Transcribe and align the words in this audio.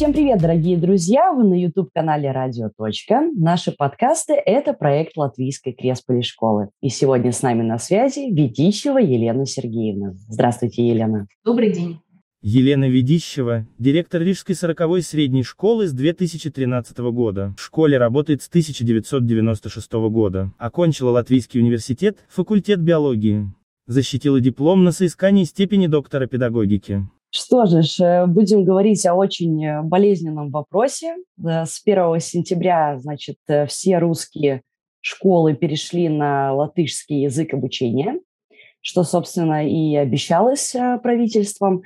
Всем 0.00 0.14
привет, 0.14 0.40
дорогие 0.40 0.78
друзья! 0.78 1.30
Вы 1.30 1.44
на 1.44 1.52
YouTube-канале 1.52 2.32
«Радио. 2.32 2.70
Наши 3.36 3.70
подкасты– 3.70 4.32
это 4.46 4.72
проект 4.72 5.14
Латвийской 5.18 5.74
Кресполи 5.74 6.22
школы. 6.22 6.70
И 6.80 6.88
сегодня 6.88 7.32
с 7.32 7.42
нами 7.42 7.60
на 7.60 7.76
связи 7.76 8.32
Ведищева 8.32 8.96
Елена 8.96 9.44
Сергеевна. 9.44 10.14
Здравствуйте, 10.26 10.88
Елена. 10.88 11.26
Добрый 11.44 11.70
день. 11.70 12.00
Елена 12.40 12.88
Ведищева, 12.88 13.66
директор 13.78 14.22
Рижской 14.22 14.54
40-й 14.54 15.02
средней 15.02 15.42
школы 15.42 15.86
с 15.86 15.92
2013 15.92 16.96
года. 17.12 17.54
В 17.58 17.60
школе 17.60 17.98
работает 17.98 18.40
с 18.40 18.48
1996 18.48 19.92
года. 20.08 20.50
Окончила 20.56 21.10
Латвийский 21.10 21.60
университет, 21.60 22.24
факультет 22.30 22.80
биологии. 22.80 23.52
Защитила 23.86 24.40
диплом 24.40 24.82
на 24.82 24.92
соискании 24.92 25.44
степени 25.44 25.88
доктора 25.88 26.26
педагогики. 26.26 27.06
Что 27.32 27.66
же, 27.66 27.82
э, 28.02 28.26
будем 28.26 28.64
говорить 28.64 29.06
о 29.06 29.14
очень 29.14 29.64
э, 29.64 29.82
болезненном 29.82 30.50
вопросе. 30.50 31.16
Э, 31.38 31.64
с 31.64 31.80
1 31.84 32.18
сентября, 32.18 32.98
значит, 32.98 33.36
все 33.68 33.98
русские 33.98 34.62
школы 35.00 35.54
перешли 35.54 36.08
на 36.08 36.52
латышский 36.52 37.22
язык 37.22 37.54
обучения, 37.54 38.18
что, 38.80 39.04
собственно, 39.04 39.66
и 39.66 39.94
обещалось 39.94 40.74
правительством. 41.02 41.82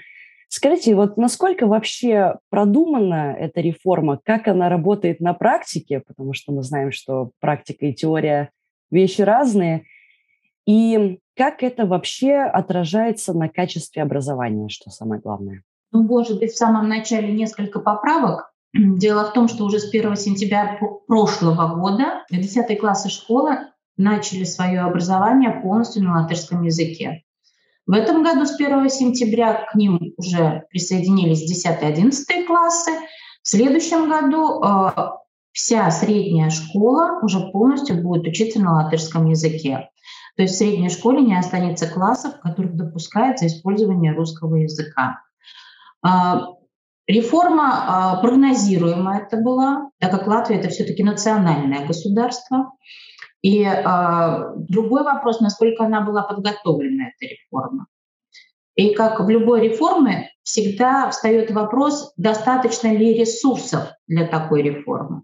Скажите, 0.49 0.95
вот 0.95 1.17
насколько 1.17 1.67
вообще 1.67 2.37
продумана 2.49 3.37
эта 3.39 3.61
реформа, 3.61 4.19
как 4.25 4.49
она 4.49 4.69
работает 4.69 5.21
на 5.21 5.35
практике, 5.35 6.03
потому 6.07 6.33
что 6.33 6.53
мы 6.53 6.63
знаем, 6.63 6.91
что 6.91 7.31
практика 7.41 7.87
и 7.87 7.93
теория– 7.93 8.51
вещи 8.91 9.23
разные, 9.23 9.85
и 10.67 11.19
как 11.37 11.63
это 11.63 11.87
вообще 11.87 12.37
отражается 12.37 13.33
на 13.33 13.49
качестве 13.49 14.03
образования, 14.03 14.69
что 14.69 14.91
самое 14.91 15.21
главное? 15.21 15.63
Ну, 15.93 16.03
может 16.03 16.39
быть, 16.39 16.53
в 16.53 16.57
самом 16.57 16.89
начале 16.89 17.33
несколько 17.33 17.81
поправок. 17.81 18.53
Дело 18.75 19.25
в 19.25 19.33
том, 19.33 19.49
что 19.49 19.65
уже 19.65 19.79
с 19.79 19.89
1 19.89 20.17
сентября 20.17 20.79
прошлого 21.07 21.75
года 21.75 22.25
10 22.31 22.79
классы 22.81 23.09
школы 23.09 23.59
начали 23.97 24.45
свое 24.45 24.81
образование 24.81 25.51
полностью 25.63 26.03
на 26.03 26.23
латышском 26.23 26.63
языке. 26.63 27.23
В 27.87 27.93
этом 27.93 28.23
году 28.23 28.47
с 28.47 28.59
1 28.59 28.89
сентября 28.89 29.67
к 29.71 29.75
ним 29.75 30.01
уже 30.17 30.65
присоединились 30.71 31.67
10-11 31.67 32.47
классы. 32.47 32.91
В 33.43 33.49
следующем 33.49 34.09
году 34.09 34.63
э, 34.65 34.91
вся 35.53 35.91
средняя 35.91 36.49
школа 36.49 37.21
уже 37.23 37.41
полностью 37.53 38.03
будет 38.03 38.27
учиться 38.27 38.59
на 38.59 38.75
латышском 38.75 39.29
языке. 39.29 39.91
То 40.37 40.43
есть 40.43 40.55
в 40.55 40.59
средней 40.59 40.91
школе 40.91 41.23
не 41.23 41.39
останется 41.39 41.89
классов, 41.89 42.37
в 42.37 42.41
которых 42.41 42.75
допускается 42.75 43.47
использование 43.47 44.13
русского 44.13 44.57
языка. 44.57 45.21
А, 46.03 46.49
реформа 47.07 47.85
а, 47.87 48.17
прогнозируемая 48.21 49.21
это 49.21 49.37
была, 49.37 49.91
так 49.99 50.11
как 50.11 50.27
Латвия 50.27 50.59
это 50.59 50.69
все-таки 50.69 51.05
национальное 51.05 51.87
государство. 51.87 52.73
И 53.43 53.65
а, 53.65 54.55
другой 54.57 55.05
вопрос, 55.05 55.41
насколько 55.41 55.85
она 55.85 56.01
была 56.01 56.23
подготовлена, 56.23 57.05
эта 57.09 57.33
реформа. 57.33 57.87
И 58.75 58.93
как 58.95 59.21
в 59.21 59.29
любой 59.29 59.69
реформе, 59.69 60.31
всегда 60.43 61.09
встает 61.11 61.53
вопрос, 61.53 62.13
достаточно 62.17 62.89
ли 62.89 63.15
ресурсов 63.15 63.93
для 64.09 64.27
такой 64.27 64.63
реформы. 64.63 65.23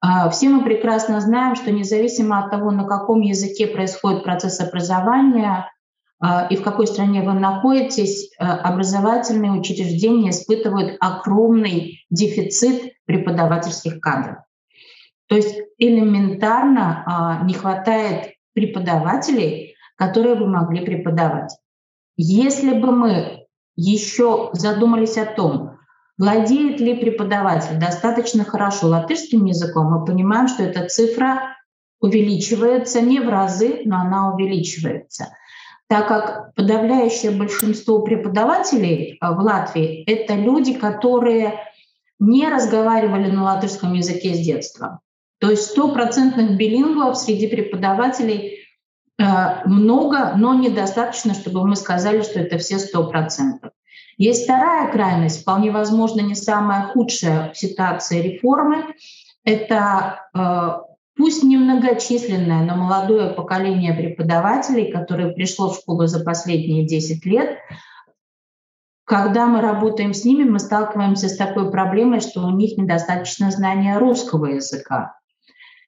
А, 0.00 0.30
все 0.30 0.48
мы 0.48 0.64
прекрасно 0.64 1.20
знаем, 1.20 1.54
что 1.54 1.70
независимо 1.70 2.38
от 2.38 2.50
того, 2.50 2.70
на 2.70 2.84
каком 2.84 3.20
языке 3.20 3.66
происходит 3.66 4.24
процесс 4.24 4.60
образования 4.60 5.70
а, 6.18 6.46
и 6.48 6.56
в 6.56 6.62
какой 6.62 6.86
стране 6.86 7.22
вы 7.22 7.34
находитесь, 7.34 8.30
а, 8.38 8.56
образовательные 8.58 9.52
учреждения 9.52 10.30
испытывают 10.30 10.96
огромный 11.00 12.04
дефицит 12.08 12.94
преподавательских 13.04 14.00
кадров. 14.00 14.38
То 15.28 15.36
есть 15.36 15.54
элементарно 15.78 17.42
не 17.44 17.54
хватает 17.54 18.34
преподавателей, 18.52 19.76
которые 19.94 20.34
бы 20.34 20.48
могли 20.48 20.84
преподавать. 20.84 21.56
Если 22.16 22.72
бы 22.72 22.90
мы 22.90 23.46
еще 23.76 24.50
задумались 24.52 25.16
о 25.18 25.26
том, 25.26 25.78
Владеет 26.20 26.80
ли 26.80 26.96
преподаватель 26.96 27.78
достаточно 27.78 28.44
хорошо 28.44 28.88
латышским 28.88 29.46
языком, 29.46 29.86
мы 29.86 30.04
понимаем, 30.04 30.48
что 30.48 30.62
эта 30.62 30.86
цифра 30.86 31.56
увеличивается 31.98 33.00
не 33.00 33.20
в 33.20 33.30
разы, 33.30 33.80
но 33.86 34.02
она 34.02 34.34
увеличивается. 34.34 35.28
Так 35.88 36.08
как 36.08 36.54
подавляющее 36.56 37.30
большинство 37.30 38.02
преподавателей 38.02 39.14
э, 39.14 39.30
в 39.30 39.38
Латвии— 39.38 40.04
это 40.06 40.34
люди, 40.34 40.74
которые 40.74 41.54
не 42.18 42.46
разговаривали 42.50 43.30
на 43.30 43.44
латышском 43.44 43.94
языке 43.94 44.34
с 44.34 44.40
детства. 44.40 45.00
То 45.38 45.50
есть 45.50 45.70
стопроцентных 45.70 46.54
билингвов 46.58 47.16
среди 47.16 47.46
преподавателей 47.46 48.58
э, 49.18 49.24
много, 49.64 50.34
но 50.36 50.52
недостаточно, 50.52 51.32
чтобы 51.32 51.66
мы 51.66 51.76
сказали, 51.76 52.20
что 52.20 52.40
это 52.40 52.58
все 52.58 52.78
сто 52.78 53.08
процентов. 53.08 53.70
Есть 54.20 54.44
вторая 54.44 54.92
крайность, 54.92 55.40
вполне 55.40 55.70
возможно, 55.70 56.20
не 56.20 56.34
самая 56.34 56.88
худшая 56.88 57.54
ситуация 57.54 58.20
реформы. 58.20 58.94
Это 59.44 60.28
э, 60.34 60.92
пусть 61.16 61.42
немногочисленное, 61.42 62.62
но 62.64 62.76
молодое 62.76 63.30
поколение 63.30 63.94
преподавателей, 63.94 64.92
которое 64.92 65.32
пришло 65.32 65.70
в 65.70 65.76
школу 65.76 66.06
за 66.06 66.22
последние 66.22 66.86
10 66.86 67.24
лет, 67.24 67.56
когда 69.04 69.46
мы 69.46 69.62
работаем 69.62 70.12
с 70.12 70.26
ними, 70.26 70.44
мы 70.44 70.58
сталкиваемся 70.58 71.30
с 71.30 71.38
такой 71.38 71.70
проблемой, 71.70 72.20
что 72.20 72.42
у 72.42 72.50
них 72.50 72.76
недостаточно 72.76 73.50
знания 73.50 73.96
русского 73.96 74.44
языка. 74.44 75.18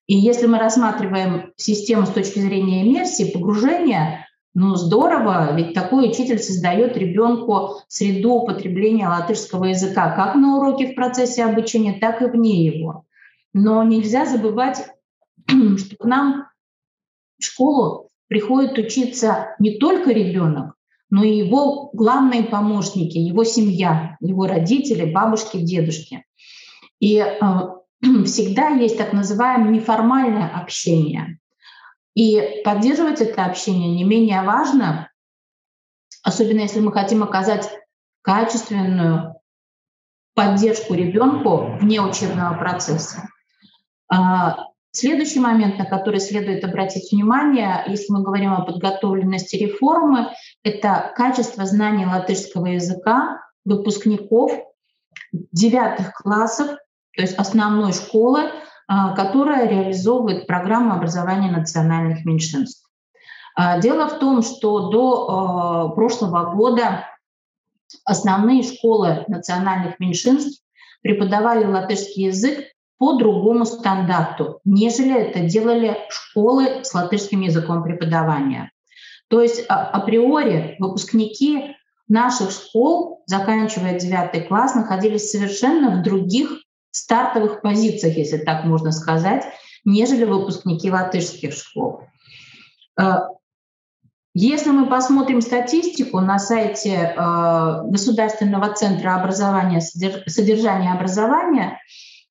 И 0.07 0.17
если 0.17 0.47
мы 0.47 0.59
рассматриваем 0.59 1.53
систему 1.57 2.07
с 2.07 2.11
точки 2.11 2.39
зрения 2.39 2.81
иммерсии, 2.81 3.31
погружения, 3.31 4.27
ну, 4.55 4.77
здорово, 4.77 5.55
ведь 5.57 5.73
такой 5.73 6.11
учитель 6.11 6.39
создает 6.39 6.97
ребенку 6.97 7.81
среду 7.89 8.35
употребления 8.35 9.09
латышского 9.09 9.65
языка 9.65 10.15
как 10.15 10.35
на 10.35 10.59
уроке 10.59 10.93
в 10.93 10.95
процессе 10.95 11.45
обучения, 11.45 11.95
так 11.95 12.21
и 12.21 12.27
вне 12.27 12.67
его. 12.67 13.07
Но 13.55 13.83
нельзя 13.83 14.27
забывать, 14.27 14.91
что 15.49 15.97
к 15.97 16.05
нам 16.05 16.49
в 17.41 17.45
школу 17.45 18.11
приходит 18.29 18.77
учиться 18.77 19.57
не 19.59 19.79
только 19.79 20.11
ребенок, 20.11 20.75
но 21.09 21.25
и 21.25 21.37
его 21.37 21.91
главные 21.95 22.43
помощники, 22.45 23.17
его 23.17 23.45
семья, 23.45 24.17
его 24.21 24.47
родители, 24.47 25.11
бабушки, 25.11 25.59
дедушки. 25.59 26.27
И 27.01 27.17
э, 27.19 27.37
всегда 28.27 28.69
есть 28.69 28.99
так 28.99 29.15
называемое 29.15 29.71
неформальное 29.71 30.49
общение. 30.49 31.39
И 32.15 32.63
поддерживать 32.65 33.21
это 33.21 33.45
общение 33.45 33.95
не 33.95 34.05
менее 34.05 34.43
важно, 34.43 35.11
особенно 36.23 36.61
если 36.61 36.81
мы 36.81 36.93
хотим 36.93 37.23
оказать 37.23 37.71
качественную 38.23 39.35
поддержку 40.35 40.95
ребенку 40.95 41.77
вне 41.81 42.01
учебного 42.01 42.55
процесса. 42.57 43.29
А, 44.11 44.67
следующий 44.93 45.41
момент, 45.41 45.79
на 45.79 45.85
который 45.85 46.21
следует 46.21 46.65
обратить 46.65 47.11
внимание, 47.13 47.85
если 47.87 48.13
мы 48.13 48.23
говорим 48.23 48.53
о 48.53 48.65
подготовленности 48.65 49.57
реформы, 49.57 50.33
это 50.63 51.13
качество 51.17 51.65
знаний 51.67 52.07
латышского 52.07 52.67
языка 52.67 53.41
выпускников 53.65 54.53
девятых 55.33 56.13
классов, 56.15 56.69
то 57.15 57.23
есть 57.23 57.35
основной 57.37 57.93
школы, 57.93 58.51
которая 59.17 59.69
реализовывает 59.69 60.47
программу 60.47 60.95
образования 60.95 61.51
национальных 61.51 62.25
меньшинств. 62.25 62.89
А, 63.55 63.79
дело 63.79 64.09
в 64.09 64.19
том, 64.19 64.43
что 64.43 64.91
до 64.91 65.29
а, 65.29 65.89
прошлого 65.91 66.55
года 66.55 67.07
основные 68.05 68.63
школы 68.63 69.25
национальных 69.29 70.01
меньшинств 70.01 70.63
преподавали 71.03 71.65
латышский 71.65 72.27
язык 72.27 72.65
по 72.99 73.15
другому 73.15 73.65
стандарту, 73.65 74.61
нежели 74.65 75.15
это 75.15 75.41
делали 75.41 75.99
школы 76.09 76.85
с 76.85 76.95
латышским 76.95 77.41
языком 77.41 77.83
преподавания. 77.83 78.71
То 79.29 79.41
есть 79.43 79.65
априори 79.67 80.77
выпускники 80.79 81.77
наших 82.09 82.51
школ, 82.51 83.23
заканчивая 83.27 83.99
девятый 83.99 84.43
класс, 84.43 84.75
находились 84.75 85.31
совершенно 85.31 85.97
в 85.97 86.03
других 86.03 86.62
стартовых 86.93 87.63
позициях, 87.63 88.17
если 88.17 88.39
так 88.39 88.65
можно 88.65 88.93
сказать, 88.93 89.45
нежели 89.85 90.25
выпускники 90.25 90.91
латышских 90.91 91.53
школ. 91.53 92.05
Э, 93.01 93.23
если 94.35 94.71
мы 94.71 94.89
посмотрим 94.89 95.41
статистику 95.41 96.21
на 96.21 96.39
сайте 96.39 96.91
э, 96.91 97.83
Государственного 97.85 98.73
центра 98.73 99.17
образования, 99.17 99.81
содержания 99.81 100.93
образования, 100.93 101.81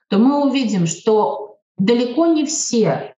то 0.09 0.17
мы 0.17 0.47
увидим, 0.47 0.87
что 0.87 1.57
далеко 1.77 2.25
не 2.27 2.45
все, 2.45 3.13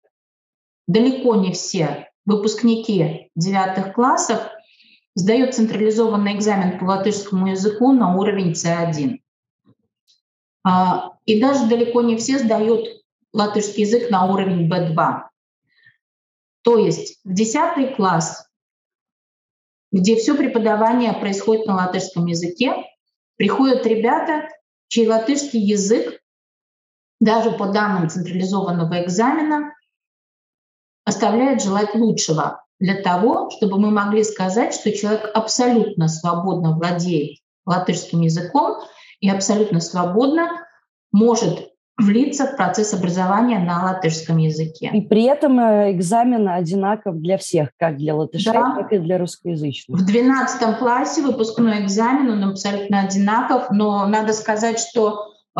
далеко 0.88 1.35
не 1.35 1.51
все 1.51 2.07
выпускники 2.25 3.29
девятых 3.35 3.93
классов 3.93 4.39
сдают 5.15 5.53
централизованный 5.53 6.35
экзамен 6.35 6.79
по 6.79 6.85
латышскому 6.85 7.47
языку 7.47 7.91
на 7.91 8.15
уровень 8.15 8.53
C1. 8.53 9.20
А, 10.63 11.13
и 11.25 11.41
даже 11.41 11.67
далеко 11.67 12.01
не 12.01 12.17
все 12.17 12.39
сдают 12.39 12.87
латышский 13.33 13.83
язык 13.83 14.09
на 14.09 14.25
уровень 14.25 14.69
B2. 14.69 15.23
То 16.63 16.77
есть 16.77 17.19
в 17.23 17.33
10 17.33 17.95
класс, 17.95 18.47
где 19.91 20.15
все 20.15 20.35
преподавание 20.35 21.13
происходит 21.13 21.65
на 21.65 21.75
латышском 21.75 22.25
языке, 22.27 22.75
приходят 23.35 23.85
ребята, 23.85 24.47
чей 24.87 25.07
латышский 25.07 25.59
язык, 25.59 26.21
даже 27.19 27.51
по 27.51 27.67
данным 27.67 28.09
централизованного 28.09 29.03
экзамена, 29.03 29.73
оставляет 31.03 31.61
желать 31.61 31.95
лучшего 31.95 32.63
для 32.79 33.01
того, 33.01 33.49
чтобы 33.51 33.79
мы 33.79 33.91
могли 33.91 34.23
сказать, 34.23 34.73
что 34.73 34.91
человек 34.91 35.29
абсолютно 35.33 36.07
свободно 36.07 36.75
владеет 36.75 37.39
латышским 37.65 38.21
языком 38.21 38.81
и 39.21 39.29
абсолютно 39.29 39.79
свободно 39.79 40.50
может 41.12 41.71
влиться 41.97 42.45
в 42.47 42.56
процесс 42.56 42.94
образования 42.94 43.59
на 43.59 43.83
латышском 43.83 44.38
языке. 44.38 44.89
И 44.94 45.01
при 45.01 45.23
этом 45.23 45.59
э, 45.59 45.91
экзамен 45.91 46.47
одинаков 46.47 47.19
для 47.19 47.38
всех, 47.38 47.69
как 47.77 47.97
для 47.97 48.15
латышей, 48.15 48.51
да. 48.53 48.75
так 48.75 48.91
и 48.91 48.97
для 48.97 49.18
русскоязычных. 49.18 50.00
В 50.00 50.06
12 50.06 50.77
классе 50.77 51.21
выпускной 51.21 51.83
экзамен, 51.83 52.31
он 52.31 52.50
абсолютно 52.50 53.01
одинаков, 53.01 53.68
но 53.69 54.07
надо 54.07 54.33
сказать, 54.33 54.79
что 54.79 55.27
э, 55.56 55.59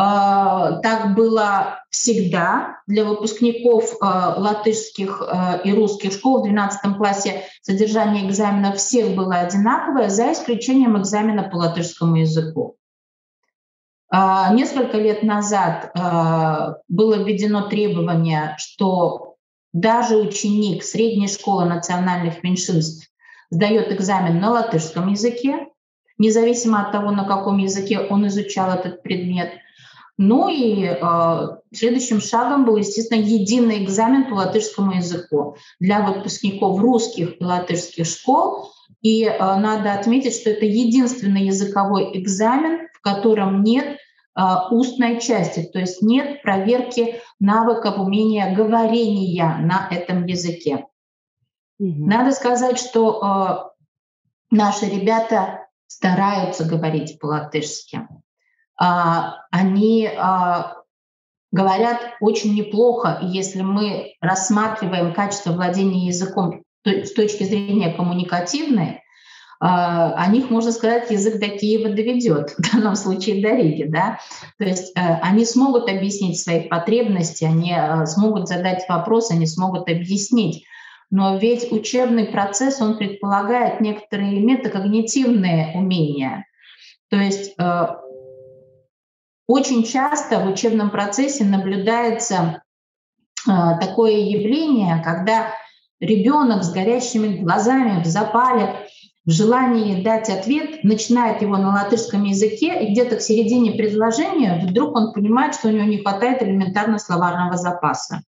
так 0.82 1.14
было 1.14 1.78
всегда 1.90 2.78
для 2.86 3.04
выпускников 3.04 3.92
э, 3.92 4.04
латышских 4.04 5.22
э, 5.22 5.60
и 5.64 5.72
русских 5.72 6.12
школ. 6.12 6.40
В 6.40 6.44
12 6.44 6.96
классе 6.96 7.42
содержание 7.60 8.26
экзамена 8.26 8.72
всех 8.72 9.14
было 9.14 9.36
одинаковое, 9.36 10.08
за 10.08 10.32
исключением 10.32 10.98
экзамена 10.98 11.44
по 11.44 11.56
латышскому 11.56 12.16
языку. 12.16 12.76
А, 14.14 14.52
несколько 14.52 14.98
лет 14.98 15.22
назад 15.22 15.90
а, 15.94 16.76
было 16.86 17.14
введено 17.14 17.62
требование, 17.62 18.54
что 18.58 19.36
даже 19.72 20.16
ученик 20.16 20.84
средней 20.84 21.28
школы 21.28 21.64
национальных 21.64 22.42
меньшинств 22.42 23.08
сдает 23.48 23.90
экзамен 23.90 24.38
на 24.38 24.50
латышском 24.50 25.08
языке, 25.08 25.68
независимо 26.18 26.82
от 26.82 26.92
того, 26.92 27.10
на 27.10 27.24
каком 27.24 27.56
языке 27.56 28.00
он 28.00 28.26
изучал 28.26 28.70
этот 28.70 29.02
предмет. 29.02 29.52
Ну 30.18 30.50
и 30.50 30.84
э, 30.84 31.48
следующим 31.72 32.20
шагом 32.20 32.66
был, 32.66 32.76
естественно, 32.76 33.18
единый 33.18 33.82
экзамен 33.82 34.28
по 34.28 34.34
латышскому 34.34 34.92
языку 34.92 35.56
для 35.80 36.02
выпускников 36.02 36.78
русских 36.78 37.40
и 37.40 37.44
латышских 37.44 38.06
школ. 38.06 38.70
И 39.00 39.24
э, 39.24 39.38
надо 39.38 39.94
отметить, 39.94 40.34
что 40.34 40.50
это 40.50 40.66
единственный 40.66 41.46
языковой 41.46 42.10
экзамен, 42.12 42.88
котором 43.02 43.62
нет 43.62 43.98
а, 44.34 44.68
устной 44.70 45.20
части, 45.20 45.62
то 45.62 45.78
есть 45.78 46.00
нет 46.00 46.42
проверки 46.42 47.20
навыков 47.38 47.98
умения 47.98 48.54
говорения 48.54 49.58
на 49.58 49.88
этом 49.90 50.24
языке. 50.24 50.86
Угу. 51.78 52.06
Надо 52.06 52.32
сказать, 52.32 52.78
что 52.78 53.72
э, 54.50 54.54
наши 54.54 54.86
ребята 54.86 55.66
стараются 55.86 56.64
говорить 56.64 57.18
по-латышски. 57.18 58.08
Э, 58.80 58.86
они 59.50 60.06
э, 60.06 60.18
говорят 61.50 62.00
очень 62.20 62.54
неплохо, 62.54 63.18
если 63.20 63.60
мы 63.60 64.14
рассматриваем 64.22 65.12
качество 65.12 65.52
владения 65.52 66.06
языком 66.06 66.64
с 66.84 67.12
точки 67.12 67.44
зрения 67.44 67.92
коммуникативной, 67.92 69.01
о 69.64 70.26
них, 70.26 70.50
можно 70.50 70.72
сказать, 70.72 71.08
язык 71.12 71.38
до 71.38 71.46
Киева 71.46 71.90
доведет, 71.90 72.50
в 72.58 72.72
данном 72.72 72.96
случае 72.96 73.40
до 73.40 73.54
Риги. 73.54 73.84
Да? 73.84 74.18
То 74.58 74.64
есть 74.64 74.92
э, 74.96 75.00
они 75.22 75.44
смогут 75.44 75.88
объяснить 75.88 76.40
свои 76.40 76.62
потребности, 76.62 77.44
они 77.44 77.72
э, 77.72 78.06
смогут 78.06 78.48
задать 78.48 78.84
вопрос, 78.88 79.30
они 79.30 79.46
смогут 79.46 79.88
объяснить. 79.88 80.64
Но 81.10 81.36
ведь 81.36 81.70
учебный 81.70 82.24
процесс, 82.24 82.80
он 82.80 82.98
предполагает 82.98 83.80
некоторые 83.80 84.40
метакогнитивные 84.40 85.76
умения. 85.76 86.44
То 87.08 87.16
есть 87.18 87.54
э, 87.56 87.86
очень 89.46 89.84
часто 89.84 90.40
в 90.40 90.48
учебном 90.50 90.90
процессе 90.90 91.44
наблюдается 91.44 92.62
такое 93.44 94.12
явление, 94.12 95.02
когда 95.04 95.48
ребенок 96.00 96.62
с 96.62 96.72
горящими 96.72 97.38
глазами 97.38 98.02
в 98.02 98.06
запале 98.06 98.81
в 99.24 99.30
желании 99.30 100.02
дать 100.02 100.28
ответ, 100.28 100.82
начинает 100.82 101.42
его 101.42 101.56
на 101.56 101.70
латышском 101.70 102.24
языке, 102.24 102.82
и 102.82 102.92
где-то 102.92 103.16
к 103.16 103.22
середине 103.22 103.72
предложения 103.72 104.60
вдруг 104.66 104.96
он 104.96 105.12
понимает, 105.12 105.54
что 105.54 105.68
у 105.68 105.70
него 105.70 105.84
не 105.84 105.98
хватает 105.98 106.42
элементарно 106.42 106.98
словарного 106.98 107.56
запаса. 107.56 108.22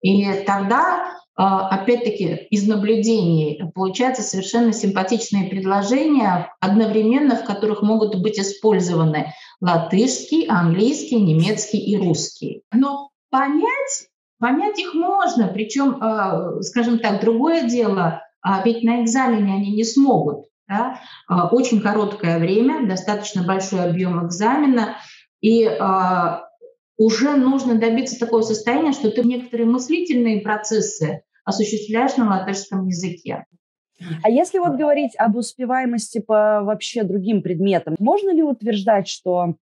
И 0.00 0.24
тогда, 0.46 1.18
а, 1.36 1.68
опять-таки, 1.68 2.46
из 2.50 2.66
наблюдений 2.66 3.62
получаются 3.74 4.22
совершенно 4.22 4.72
симпатичные 4.72 5.48
предложения, 5.48 6.50
одновременно 6.60 7.36
в 7.36 7.44
которых 7.44 7.82
могут 7.82 8.20
быть 8.20 8.38
использованы 8.38 9.34
латышский, 9.60 10.46
английский, 10.46 11.20
немецкий 11.20 11.78
и 11.78 11.98
русский. 11.98 12.62
Но 12.72 13.10
понять, 13.30 14.08
понять 14.38 14.78
их 14.78 14.94
можно, 14.94 15.48
причем, 15.48 15.98
а, 16.00 16.62
скажем 16.62 16.98
так, 16.98 17.20
другое 17.20 17.68
дело— 17.68 18.22
ведь 18.64 18.82
на 18.82 19.02
экзамене 19.02 19.54
они 19.54 19.72
не 19.72 19.84
смогут. 19.84 20.46
Да? 20.68 21.00
А, 21.28 21.48
очень 21.48 21.80
короткое 21.80 22.38
время, 22.38 22.86
достаточно 22.86 23.42
большой 23.42 23.84
объем 23.84 24.26
экзамена, 24.26 24.96
и 25.40 25.66
а, 25.66 26.44
уже 26.96 27.34
нужно 27.34 27.74
добиться 27.78 28.18
такого 28.18 28.42
состояния, 28.42 28.92
что 28.92 29.10
ты 29.10 29.22
некоторые 29.22 29.66
мыслительные 29.66 30.40
процессы 30.40 31.22
осуществляешь 31.44 32.16
на 32.16 32.28
латышском 32.28 32.86
языке. 32.86 33.44
А 34.22 34.30
если 34.30 34.58
вот 34.58 34.76
говорить 34.76 35.12
об 35.16 35.36
успеваемости 35.36 36.20
по 36.20 36.62
вообще 36.62 37.02
другим 37.04 37.42
предметам, 37.42 37.94
можно 37.98 38.30
ли 38.32 38.42
утверждать, 38.42 39.08
что 39.08 39.54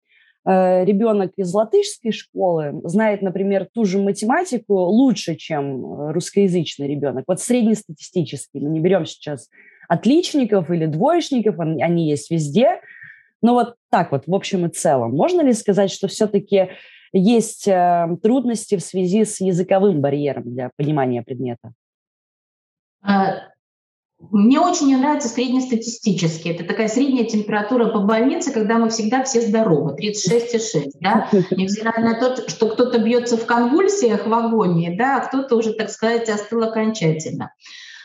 ребенок 0.44 1.32
из 1.37 1.52
латышской 1.52 2.12
школы 2.12 2.81
знает, 2.84 3.22
например, 3.22 3.69
ту 3.72 3.84
же 3.84 3.98
математику 3.98 4.75
лучше, 4.75 5.37
чем 5.37 6.10
русскоязычный 6.10 6.88
ребенок. 6.88 7.25
Вот 7.26 7.40
среднестатистически. 7.40 8.58
Мы 8.58 8.70
не 8.70 8.81
берем 8.81 9.04
сейчас 9.04 9.48
отличников 9.88 10.70
или 10.70 10.87
двоечников, 10.87 11.59
они 11.59 12.09
есть 12.09 12.30
везде. 12.30 12.80
Но 13.42 13.54
вот 13.54 13.75
так 13.90 14.12
вот, 14.12 14.26
в 14.26 14.35
общем 14.35 14.66
и 14.66 14.68
целом. 14.68 15.12
Можно 15.12 15.42
ли 15.42 15.52
сказать, 15.52 15.90
что 15.90 16.09
все-таки 16.09 16.70
есть 17.12 17.66
э, 17.66 18.16
трудности 18.23 18.76
в 18.76 18.80
связи 18.80 19.25
с 19.25 19.40
языковым 19.40 20.00
барьером 20.00 20.44
для 20.44 20.70
понимания 20.76 21.23
предмета? 21.23 21.73
А, 23.02 23.50
мне 24.20 24.60
очень 24.60 24.88
не 24.88 24.96
нравится 24.96 25.28
среднестатистически. 25.28 26.48
Это 26.48 26.64
такая 26.64 26.88
средняя 26.88 27.24
температура 27.24 27.86
по 27.86 28.00
больнице, 28.00 28.52
когда 28.52 28.76
мы 28.76 28.90
всегда 28.90 29.24
все 29.24 29.40
здоровы, 29.40 29.96
36,6. 29.98 30.90
Да? 31.00 31.28
Невзирая 31.50 32.04
на 32.04 32.14
то, 32.14 32.48
что 32.48 32.68
кто-то 32.68 32.98
бьется 32.98 33.38
в 33.38 33.46
конвульсиях 33.46 34.26
в 34.26 34.34
агонии, 34.34 34.94
да, 34.94 35.16
а 35.16 35.26
кто-то 35.26 35.56
уже, 35.56 35.72
так 35.72 35.90
сказать, 35.90 36.28
остыл 36.28 36.62
окончательно. 36.62 37.54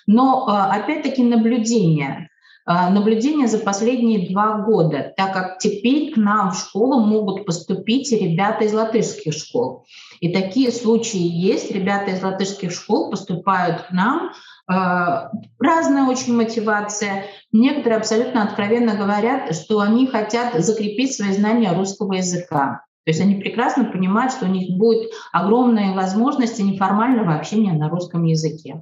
Но 0.08 0.48
а, 0.48 0.72
опять-таки 0.72 1.22
наблюдение. 1.22 2.30
А, 2.66 2.90
наблюдение 2.90 3.48
за 3.48 3.60
последние 3.60 4.30
два 4.30 4.60
года, 4.60 5.14
так 5.18 5.34
как 5.34 5.60
теперь 5.60 6.14
к 6.14 6.18
нам 6.18 6.52
в 6.52 6.58
школу 6.58 7.02
могут 7.02 7.46
поступить 7.46 8.12
ребята 8.14 8.64
из 8.64 8.74
латышских 8.74 9.34
школ. 9.34 9.86
И 10.22 10.32
такие 10.32 10.72
случаи 10.72 11.20
есть. 11.20 11.72
Ребята 11.72 12.12
из 12.12 12.24
латышских 12.24 12.72
школ 12.72 13.12
поступают 13.12 13.82
к 13.84 13.92
нам 13.92 14.32
разная 14.68 16.06
очень 16.08 16.36
мотивация. 16.36 17.26
Некоторые 17.52 17.98
абсолютно 17.98 18.44
откровенно 18.44 18.96
говорят, 18.96 19.56
что 19.56 19.80
они 19.80 20.08
хотят 20.08 20.56
закрепить 20.64 21.16
свои 21.16 21.32
знания 21.32 21.72
русского 21.72 22.14
языка. 22.14 22.86
То 23.06 23.12
есть 23.12 23.22
они 23.22 23.36
прекрасно 23.36 23.86
понимают, 23.86 24.34
что 24.34 24.46
у 24.46 24.50
них 24.50 24.76
будет 24.78 25.12
огромные 25.32 25.94
возможности 25.94 26.64
неформального 26.64 27.36
общения 27.36 27.72
на 27.72 27.88
русском 27.90 28.24
языке. 28.24 28.82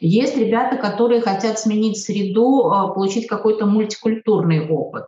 Есть 0.00 0.36
ребята, 0.38 0.76
которые 0.76 1.20
хотят 1.20 1.58
сменить 1.58 1.98
среду, 1.98 2.70
а, 2.70 2.88
получить 2.88 3.26
какой-то 3.26 3.66
мультикультурный 3.66 4.66
опыт. 4.66 5.04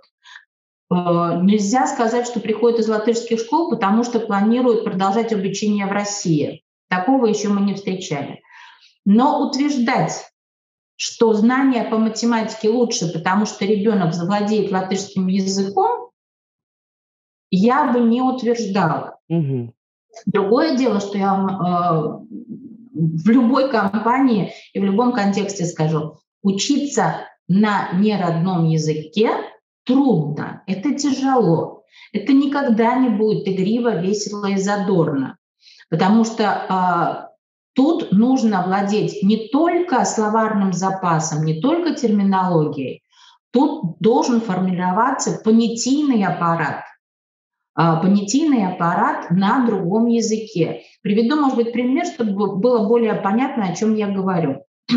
А, 0.91 1.41
нельзя 1.41 1.87
сказать, 1.87 2.27
что 2.27 2.41
приходят 2.41 2.79
из 2.79 2.89
латышских 2.89 3.41
школ, 3.41 3.71
потому 3.71 4.05
что 4.05 4.21
планируют 4.21 4.85
продолжать 4.85 5.33
обучение 5.33 5.87
в 5.87 5.93
России. 5.93 6.63
Такого 6.91 7.27
еще 7.27 7.49
мы 7.49 7.63
не 7.63 7.75
встречали. 7.75 8.43
Но 9.07 9.47
утверждать, 9.47 10.31
что 10.97 11.33
знания 11.33 11.85
по 11.85 11.97
математике 11.97 12.69
лучше, 12.69 13.13
потому 13.13 13.47
что 13.47 13.65
ребенок 13.65 14.13
завладеет 14.13 14.73
латышским 14.73 15.29
языком, 15.29 16.11
я 17.51 17.93
бы 17.93 18.01
не 18.01 18.21
утверждала. 18.21 19.19
Угу. 19.29 19.73
Другое 20.27 20.77
дело, 20.77 21.01
что 21.01 21.17
я 21.19 21.35
вам 21.35 21.49
э, 21.49 22.27
в 22.95 23.29
любой 23.29 23.71
компании 23.71 24.53
и 24.73 24.81
в 24.81 24.85
любом 24.85 25.13
контексте 25.13 25.67
скажу, 25.67 26.17
учиться 26.43 27.27
на 27.47 27.93
неродном 27.93 28.67
языке 28.67 29.31
трудно, 29.85 30.65
это 30.67 30.95
тяжело. 30.95 31.85
это 32.13 32.33
никогда 32.33 32.97
не 32.97 33.11
будет 33.11 33.47
игриво, 33.47 34.01
весело 34.01 34.47
и 34.47 34.57
задорно. 34.57 35.39
Потому 35.91 36.25
что 36.25 37.29
э, 37.29 37.36
тут 37.77 38.11
нужно 38.11 38.65
владеть 38.67 39.23
не 39.23 39.49
только 39.49 40.05
словарным 40.05 40.73
запасом, 40.73 41.45
не 41.45 41.61
только 41.61 41.95
терминологией, 41.95 43.03
тут 43.53 43.99
должен 44.01 44.41
формироваться 44.41 45.41
понятийный 45.45 46.25
аппарат. 46.25 46.85
Э, 47.79 48.01
понятийный 48.01 48.67
аппарат 48.67 49.31
на 49.31 49.67
другом 49.67 50.07
языке. 50.07 50.83
Приведу, 51.03 51.37
может 51.37 51.57
быть, 51.57 51.73
пример, 51.73 52.07
чтобы 52.07 52.57
было 52.57 52.89
более 52.89 53.15
понятно, 53.15 53.67
о 53.67 53.77
чем 53.77 53.95
я 53.95 54.09
говорю. 54.09 54.65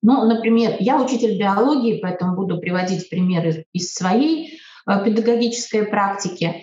Ну, 0.00 0.24
например, 0.26 0.76
я 0.78 1.02
учитель 1.02 1.36
биологии, 1.36 1.98
поэтому 2.00 2.36
буду 2.36 2.60
приводить 2.60 3.10
примеры 3.10 3.64
из 3.72 3.92
своей 3.92 4.60
э, 4.86 5.04
педагогической 5.04 5.86
практики. 5.86 6.62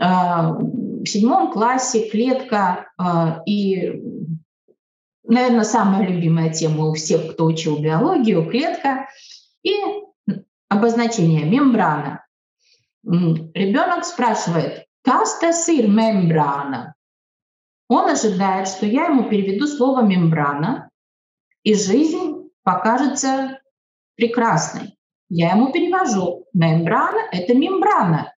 Э, 0.00 0.52
в 1.04 1.06
седьмом 1.06 1.52
классе 1.52 2.08
клетка 2.08 2.90
э, 2.98 3.42
и, 3.46 4.02
наверное, 5.22 5.64
самая 5.64 6.06
любимая 6.06 6.52
тема 6.52 6.86
у 6.86 6.94
всех, 6.94 7.32
кто 7.32 7.46
учил 7.46 7.78
биологию, 7.78 8.48
клетка 8.48 9.08
и 9.62 9.74
обозначение 10.68 11.44
мембрана. 11.44 12.24
Ребенок 13.04 14.04
спрашивает, 14.04 14.86
каста 15.02 15.52
сыр 15.52 15.86
мембрана. 15.86 16.94
Он 17.88 18.08
ожидает, 18.08 18.66
что 18.68 18.86
я 18.86 19.06
ему 19.06 19.28
переведу 19.28 19.66
слово 19.66 20.02
мембрана, 20.02 20.88
и 21.62 21.74
жизнь 21.74 22.50
покажется 22.62 23.60
прекрасной. 24.16 24.96
Я 25.28 25.52
ему 25.52 25.72
перевожу. 25.72 26.46
Мембрана– 26.52 27.20
это 27.32 27.54
мембрана. 27.54 28.33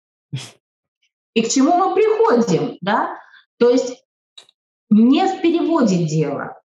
И 1.36 1.42
к 1.42 1.50
чему 1.50 1.76
мы 1.76 1.94
приходим, 1.94 2.78
да? 2.80 3.10
То 3.58 3.68
есть 3.68 4.02
не 4.88 5.26
в 5.26 5.42
переводе 5.42 6.04
дело, 6.04 6.58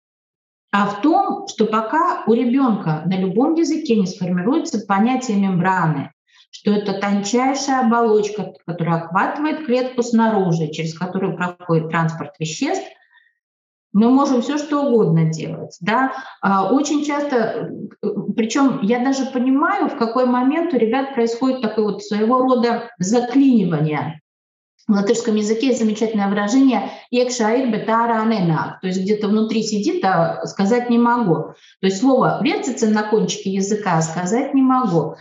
а 0.71 0.89
в 0.89 1.01
том, 1.01 1.49
что 1.49 1.65
пока 1.65 2.25
у 2.27 2.35
ребенка 2.35 3.03
на 3.07 3.19
любом 3.19 3.55
языке 3.55 3.97
не 3.97 4.07
сформируется 4.07 4.85
понятие 4.87 5.39
мембраны, 5.39 6.13
что 6.51 6.73
это 6.73 7.01
тончайшая 7.01 7.87
оболочка, 7.87 8.53
которая 8.67 8.97
охватывает 8.97 9.65
клетку 9.65 10.03
снаружи, 10.03 10.69
через 10.69 10.93
которую 10.93 11.35
проходит 11.39 11.89
транспорт 11.89 12.35
веществ, 12.39 12.87
мы 13.95 14.11
можем 14.11 14.43
все 14.43 14.59
что 14.59 14.83
угодно 14.83 15.33
делать. 15.33 15.79
Да? 15.81 16.13
А, 16.43 16.71
очень 16.75 17.07
часто, 17.07 17.71
причем 18.37 18.83
я 18.83 19.03
даже 19.03 19.25
понимаю, 19.25 19.89
в 19.89 19.97
какой 19.97 20.27
момент 20.27 20.75
у 20.75 20.77
ребят 20.77 21.15
происходит 21.15 21.63
такое 21.63 21.87
вот 21.87 22.03
своего 22.03 22.41
рода 22.41 22.91
заклинивание 22.99 24.21
в 24.89 24.93
латышском 24.93 25.37
языке 25.37 25.69
есть 25.69 25.81
замечательное 25.81 26.29
выражение 26.29 26.91
«екшаир 27.11 27.71
бетара 27.71 28.23
анена», 28.23 28.79
то 28.81 28.89
есть 28.89 29.01
где-то 29.01 29.29
внутри 29.29 29.63
сидит, 29.63 30.03
а 30.03 30.45
сказать 30.47 30.89
не 30.89 30.99
могу. 30.99 31.55
То 31.81 31.87
есть 31.87 32.01
слово 32.01 32.41
вертится 32.43 32.89
на 32.89 33.03
кончике 33.03 33.51
языка, 33.51 33.99
а 33.99 34.03
сказать 34.03 34.55
не 34.55 34.63
могу. 34.63 35.17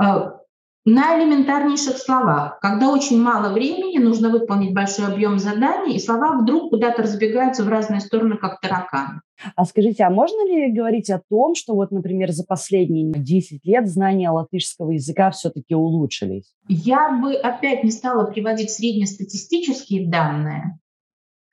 А, 0.00 0.38
на 0.86 1.18
элементарнейших 1.18 1.98
словах. 1.98 2.60
Когда 2.60 2.90
очень 2.90 3.22
мало 3.22 3.52
времени, 3.52 3.98
нужно 3.98 4.30
выполнить 4.30 4.74
большой 4.74 5.06
объем 5.06 5.38
заданий, 5.38 5.96
и 5.96 6.00
слова 6.00 6.38
вдруг 6.38 6.70
куда-то 6.70 7.02
разбегаются 7.02 7.62
в 7.62 7.68
разные 7.68 8.00
стороны, 8.00 8.38
как 8.38 8.60
тараканы. 8.60 9.20
А 9.56 9.64
скажите, 9.64 10.04
а 10.04 10.10
можно 10.10 10.46
ли 10.46 10.72
говорить 10.72 11.10
о 11.10 11.20
том, 11.28 11.54
что 11.54 11.74
вот, 11.74 11.90
например, 11.90 12.32
за 12.32 12.44
последние 12.44 13.12
10 13.12 13.64
лет 13.64 13.88
знания 13.88 14.30
латышского 14.30 14.92
языка 14.92 15.30
все-таки 15.30 15.74
улучшились? 15.74 16.54
Я 16.68 17.18
бы 17.20 17.34
опять 17.34 17.84
не 17.84 17.90
стала 17.90 18.30
приводить 18.30 18.70
среднестатистические 18.70 20.08
данные. 20.08 20.78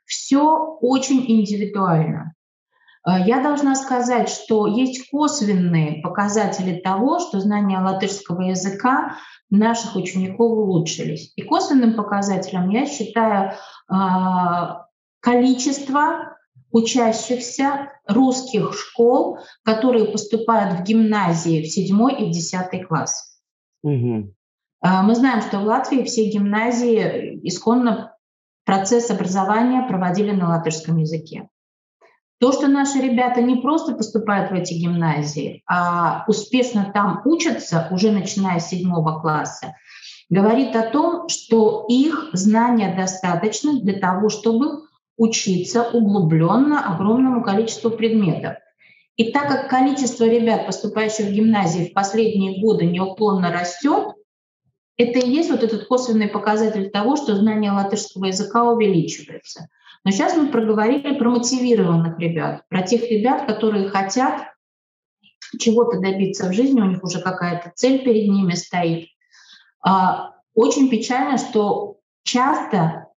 Все 0.05 0.77
очень 0.81 1.25
индивидуально. 1.31 2.33
Э, 3.07 3.19
я 3.25 3.41
должна 3.41 3.75
сказать, 3.75 4.29
что 4.29 4.67
есть 4.67 5.09
косвенные 5.09 6.01
показатели 6.01 6.79
того, 6.79 7.19
что 7.19 7.39
знания 7.39 7.79
латышского 7.79 8.41
языка 8.41 9.15
наших 9.49 9.95
учеников 9.95 10.51
улучшились. 10.51 11.33
И 11.35 11.41
косвенным 11.41 11.95
показателем 11.95 12.69
я 12.69 12.85
считаю 12.85 13.51
э, 13.51 13.95
количество 15.19 16.37
учащихся 16.71 17.91
русских 18.07 18.73
школ, 18.73 19.39
которые 19.63 20.05
поступают 20.05 20.79
в 20.79 20.83
гимназии 20.83 21.63
в 21.63 21.67
7 21.67 22.11
и 22.19 22.25
в 22.25 22.31
10 22.31 22.87
класс. 22.87 23.39
Угу. 23.83 24.33
Мы 24.83 25.15
знаем, 25.15 25.41
что 25.41 25.59
в 25.59 25.63
Латвии 25.63 26.03
все 26.03 26.29
гимназии 26.29 27.39
исконно 27.43 28.15
процесс 28.65 29.11
образования 29.11 29.87
проводили 29.87 30.31
на 30.31 30.49
латышском 30.49 30.97
языке. 30.97 31.49
То, 32.39 32.51
что 32.51 32.67
наши 32.67 32.99
ребята 32.99 33.41
не 33.41 33.57
просто 33.57 33.93
поступают 33.93 34.49
в 34.49 34.53
эти 34.55 34.73
гимназии, 34.73 35.61
а 35.69 36.23
успешно 36.27 36.91
там 36.91 37.21
учатся, 37.25 37.87
уже 37.91 38.11
начиная 38.11 38.59
с 38.59 38.69
седьмого 38.69 39.19
класса, 39.19 39.75
говорит 40.29 40.75
о 40.75 40.89
том, 40.89 41.29
что 41.29 41.85
их 41.87 42.31
знания 42.33 42.95
достаточно 42.95 43.79
для 43.79 43.99
того, 43.99 44.29
чтобы 44.29 44.87
учиться 45.21 45.83
углубленно 45.83 46.95
огромному 46.95 47.43
количеству 47.43 47.91
предметов. 47.91 48.55
И 49.17 49.31
так 49.31 49.49
как 49.49 49.69
количество 49.69 50.23
ребят, 50.23 50.65
поступающих 50.65 51.27
в 51.27 51.31
гимназии 51.31 51.89
в 51.89 51.93
последние 51.93 52.59
годы 52.59 52.87
неуклонно 52.87 53.51
растет, 53.51 54.15
это 54.97 55.19
и 55.19 55.29
есть 55.29 55.51
вот 55.51 55.61
этот 55.61 55.85
косвенный 55.85 56.27
показатель 56.27 56.89
того, 56.89 57.17
что 57.17 57.35
знание 57.35 57.71
латышского 57.71 58.25
языка 58.25 58.63
увеличивается. 58.63 59.67
Но 60.03 60.09
сейчас 60.09 60.35
мы 60.35 60.47
проговорили 60.47 61.15
про 61.15 61.29
мотивированных 61.29 62.17
ребят, 62.17 62.63
про 62.67 62.81
тех 62.81 63.03
ребят, 63.03 63.45
которые 63.45 63.89
хотят 63.89 64.47
чего-то 65.59 65.99
добиться 65.99 66.49
в 66.49 66.53
жизни, 66.53 66.81
у 66.81 66.85
них 66.85 67.03
уже 67.03 67.21
какая-то 67.21 67.71
цель 67.75 68.03
перед 68.03 68.27
ними 68.27 68.53
стоит. 68.53 69.09
А, 69.85 70.31
очень 70.55 70.89
печально, 70.89 71.37
что 71.37 71.97
часто 72.23 73.10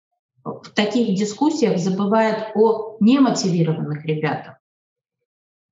в 0.44 0.70
таких 0.70 1.16
дискуссиях 1.18 1.78
забывают 1.80 2.52
о 2.56 2.98
немотивированных 3.00 4.06
ребятах, 4.06 4.58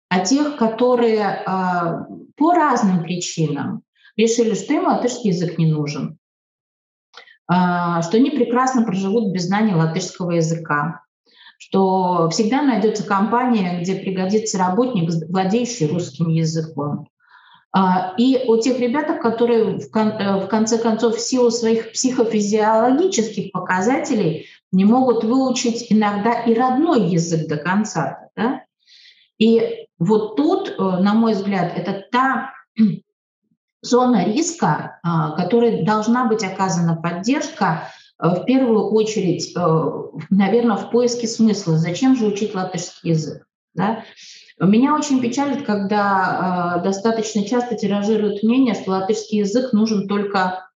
о 0.10 0.20
тех, 0.20 0.58
которые 0.58 1.24
а, 1.24 2.08
по 2.38 2.54
разным 2.54 3.04
причинам 3.04 3.84
решили, 4.16 4.56
что 4.56 4.74
им 4.74 4.86
латышский 4.86 5.32
язык 5.32 5.58
не 5.58 5.72
нужен, 5.72 6.18
а, 7.48 8.01
что 8.01 8.18
они 8.18 8.32
прекрасно 8.32 8.84
проживут 8.84 9.34
без 9.34 9.48
знания 9.48 9.75
латышского 9.75 10.32
языка, 10.32 11.01
что 11.58 12.30
всегда 12.30 12.62
найдется 12.62 13.06
компания, 13.06 13.82
где 13.82 13.96
пригодится 13.96 14.58
работник, 14.58 15.12
владеющий 15.30 15.88
русским 15.88 16.30
языком. 16.30 17.10
А, 17.74 18.13
и 18.18 18.46
у 18.48 18.58
тех 18.58 18.80
ребят, 18.80 19.22
которые 19.22 19.80
в 19.80 19.90
конце 20.48 20.78
концов 20.78 21.16
в 21.16 21.22
силу 21.22 21.51
своих 21.51 21.92
психофизиологических 21.92 23.51
показателей 23.51 24.48
не 24.72 24.86
могут 24.86 25.24
выучить 25.24 25.88
иногда 25.90 26.44
и 26.44 26.54
родной 26.54 27.08
язык 27.08 27.48
до 27.48 27.58
конца. 27.58 28.30
Да? 28.36 28.63
И 29.38 29.88
вот 30.00 30.36
тут, 30.36 30.70
э, 30.70 30.82
на 30.82 31.13
мой 31.13 31.34
взгляд, 31.34 31.74
это 31.75 32.04
та 32.12 32.54
зона 33.82 34.25
риска, 34.25 35.00
а, 35.04 35.32
которой 35.32 35.84
должна 35.84 36.25
быть 36.25 36.44
оказана 36.44 36.96
поддержка, 36.96 37.90
э, 38.20 38.30
в 38.30 38.46
первую 38.46 38.92
очередь, 38.92 39.54
э, 39.56 39.92
наверное, 40.30 40.78
в 40.78 40.92
поиске 40.92 41.28
смысла. 41.28 41.78
Зачем 41.78 42.16
же 42.16 42.28
учить 42.28 42.56
латышский 42.56 43.12
язык? 43.12 43.46
Да? 43.74 44.04
Меня 44.60 44.96
очень 44.96 45.22
печалит, 45.22 45.66
когда 45.66 46.78
э, 46.78 46.84
достаточно 46.84 47.44
часто 47.44 47.75
тиражируют 47.75 48.44
мнение, 48.44 48.75
что 48.75 48.92
латышский 48.92 49.40
язык 49.40 49.74
нужен 49.74 50.08
только 50.08 50.70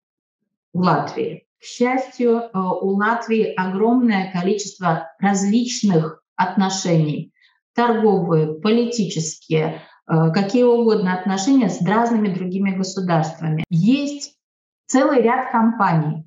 в 0.73 0.81
Латвии. 0.81 1.47
К 1.63 1.65
счастью, 1.65 2.51
у 2.53 2.89
Латвии 2.97 3.55
огромное 3.55 4.33
количество 4.33 5.13
различных 5.21 6.23
отношений. 6.37 7.33
Торговые, 7.75 8.55
политические, 8.61 9.81
Э, 10.13 10.31
какие 10.33 10.65
угодно 10.65 11.15
отношения 11.15 11.69
с 11.69 11.81
разными 11.83 12.29
другими 12.29 12.73
государствами. 12.73 13.65
Есть 13.71 14.35
целый 14.87 15.23
ряд 15.23 15.53
компаний, 15.53 16.25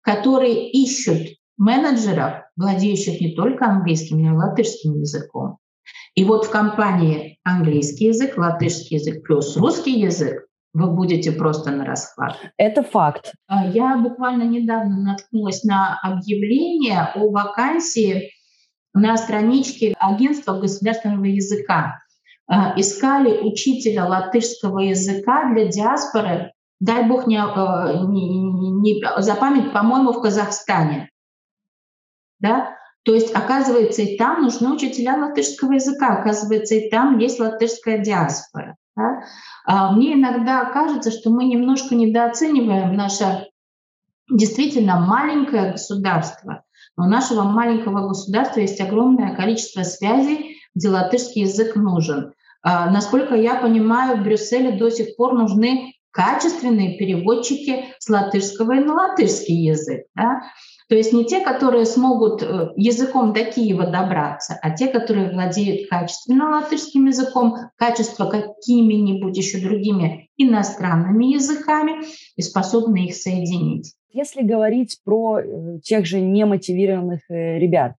которые 0.00 0.70
ищут 0.70 1.36
менеджеров, 1.56 2.44
владеющих 2.56 3.20
не 3.20 3.34
только 3.34 3.66
английским, 3.66 4.22
но 4.22 4.30
и 4.30 4.36
латышским 4.36 4.98
языком. 4.98 5.58
И 6.14 6.24
вот 6.24 6.46
в 6.46 6.50
компании 6.50 7.38
английский 7.44 8.06
язык, 8.06 8.36
латышский 8.36 8.96
язык 8.96 9.22
плюс 9.24 9.56
русский 9.56 10.00
язык 10.00 10.47
вы 10.78 10.90
будете 10.90 11.32
просто 11.32 11.70
на 11.70 11.84
расхват. 11.84 12.36
Это 12.56 12.82
факт. 12.82 13.34
А 13.46 13.66
я 13.66 13.96
буквально 13.96 14.44
недавно 14.44 14.96
наткнулась 14.96 15.64
на 15.64 15.98
объявление 16.02 17.10
о 17.14 17.30
вакансии 17.30 18.30
на 18.94 19.16
страничке 19.16 19.94
агентства 19.98 20.58
государственного 20.58 21.24
языка. 21.24 21.98
А, 22.46 22.78
искали 22.78 23.38
учителя 23.40 24.06
латышского 24.06 24.80
языка 24.80 25.52
для 25.52 25.66
диаспоры 25.66 26.52
дай 26.80 27.08
бог 27.08 27.26
не, 27.26 27.38
э, 27.38 28.06
не, 28.06 28.70
не 28.80 29.20
за 29.20 29.34
память, 29.34 29.72
по-моему, 29.72 30.12
в 30.12 30.22
Казахстане. 30.22 31.10
Да? 32.40 32.76
То 33.04 33.14
есть, 33.14 33.34
оказывается, 33.34 34.02
и 34.02 34.16
там 34.16 34.42
нужны 34.42 34.72
учителя 34.72 35.16
латышского 35.16 35.72
языка, 35.72 36.18
оказывается, 36.18 36.74
и 36.74 36.90
там 36.90 37.18
есть 37.18 37.40
латышская 37.40 37.98
диаспора. 37.98 38.76
Да? 38.98 39.22
А 39.64 39.92
мне 39.92 40.14
иногда 40.14 40.64
кажется, 40.64 41.12
что 41.12 41.30
мы 41.30 41.44
немножко 41.44 41.94
недооцениваем 41.94 42.94
наше 42.94 43.46
действительно 44.30 44.98
маленькое 44.98 45.72
государство. 45.72 46.64
Но 46.96 47.04
у 47.04 47.08
нашего 47.08 47.44
маленького 47.44 48.08
государства 48.08 48.60
есть 48.60 48.80
огромное 48.80 49.36
количество 49.36 49.84
связей, 49.84 50.56
где 50.74 50.88
латышский 50.88 51.42
язык 51.42 51.76
нужен. 51.76 52.32
А, 52.62 52.90
насколько 52.90 53.36
я 53.36 53.54
понимаю, 53.54 54.18
в 54.18 54.24
Брюсселе 54.24 54.72
до 54.72 54.90
сих 54.90 55.16
пор 55.16 55.34
нужны 55.34 55.94
качественные 56.10 56.98
переводчики 56.98 57.84
с 58.00 58.08
латышского 58.08 58.72
и 58.72 58.80
на 58.80 58.94
латышский 58.94 59.64
язык. 59.64 60.06
Да? 60.16 60.42
То 60.88 60.94
есть 60.94 61.12
не 61.12 61.26
те, 61.26 61.40
которые 61.40 61.84
смогут 61.84 62.42
э, 62.42 62.72
языком 62.76 63.34
до 63.34 63.44
Киева 63.44 63.86
добраться, 63.86 64.58
а 64.62 64.70
те, 64.70 64.88
которые 64.88 65.30
владеют 65.30 65.88
качественно 65.90 66.48
латышским 66.50 67.06
языком, 67.06 67.56
качество 67.76 68.24
какими-нибудь 68.24 69.36
еще 69.36 69.58
другими 69.58 70.30
иностранными 70.38 71.26
языками 71.26 72.06
и 72.36 72.42
способны 72.42 73.06
их 73.06 73.14
соединить. 73.14 73.94
Если 74.10 74.40
говорить 74.40 74.98
про 75.04 75.40
э, 75.40 75.78
тех 75.82 76.06
же 76.06 76.20
немотивированных 76.20 77.20
э, 77.30 77.58
ребят, 77.58 77.92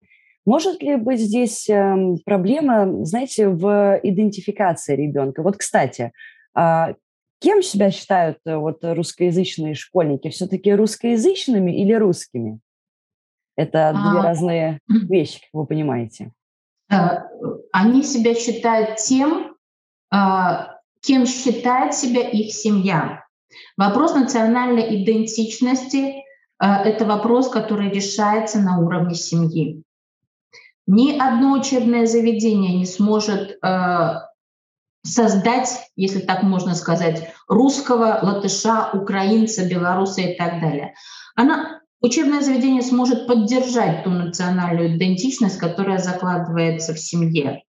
может 0.45 0.81
ли 0.81 0.95
быть 0.95 1.19
здесь 1.19 1.69
эм, 1.69 2.17
проблема, 2.25 3.05
знаете, 3.05 3.49
в 3.49 3.99
идентификации 4.01 4.95
ребенка? 4.95 5.43
Вот, 5.43 5.57
кстати, 5.57 6.11
а, 6.55 6.95
кем 7.39 7.61
себя 7.61 7.91
считают 7.91 8.39
вот 8.45 8.79
русскоязычные 8.81 9.75
школьники? 9.75 10.29
Все-таки 10.29 10.73
русскоязычными 10.73 11.79
или 11.79 11.93
русскими? 11.93 12.61
Это 13.59 13.91
две 13.91 14.19
а, 14.21 14.23
разные 14.23 14.79
вещи, 14.87 15.41
как 15.41 15.49
вы 15.51 15.65
понимаете. 15.65 16.31
Э, 16.89 17.23
они 17.73 18.03
себя 18.03 18.33
считают 18.33 18.95
тем, 18.95 19.57
а, 20.09 20.77
кем 21.01 21.25
считает 21.25 21.93
себя 21.93 22.21
их 22.21 22.53
семья. 22.53 23.25
Вопрос 23.75 24.15
национальной 24.15 25.03
идентичности 25.03 25.97
э,– 25.97 26.21
это 26.59 27.03
вопрос, 27.03 27.49
который 27.49 27.89
решается 27.89 28.59
на 28.59 28.79
уровне 28.79 29.15
семьи. 29.15 29.83
Ни 30.87 31.19
одно 31.19 31.51
учебное 31.51 32.05
заведение 32.05 32.77
не 32.77 32.85
сможет 32.85 33.57
э, 33.61 34.13
создать, 35.03 35.91
если 35.97 36.19
так 36.19 36.43
можно 36.43 36.75
сказать, 36.75 37.33
русского, 37.49 38.19
латыша, 38.21 38.91
украинца, 38.93 39.67
белоруса 39.67 40.21
и 40.21 40.37
так 40.37 40.61
далее. 40.61 40.93
Она 41.35 41.78
Учебное 42.01 42.41
заведение 42.41 42.81
сможет 42.81 43.27
поддержать 43.27 44.03
ту 44.03 44.09
национальную 44.09 44.95
идентичность, 44.95 45.57
которая 45.57 45.97
закладывается 45.97 46.93
в 46.93 46.99
семье. 46.99 47.63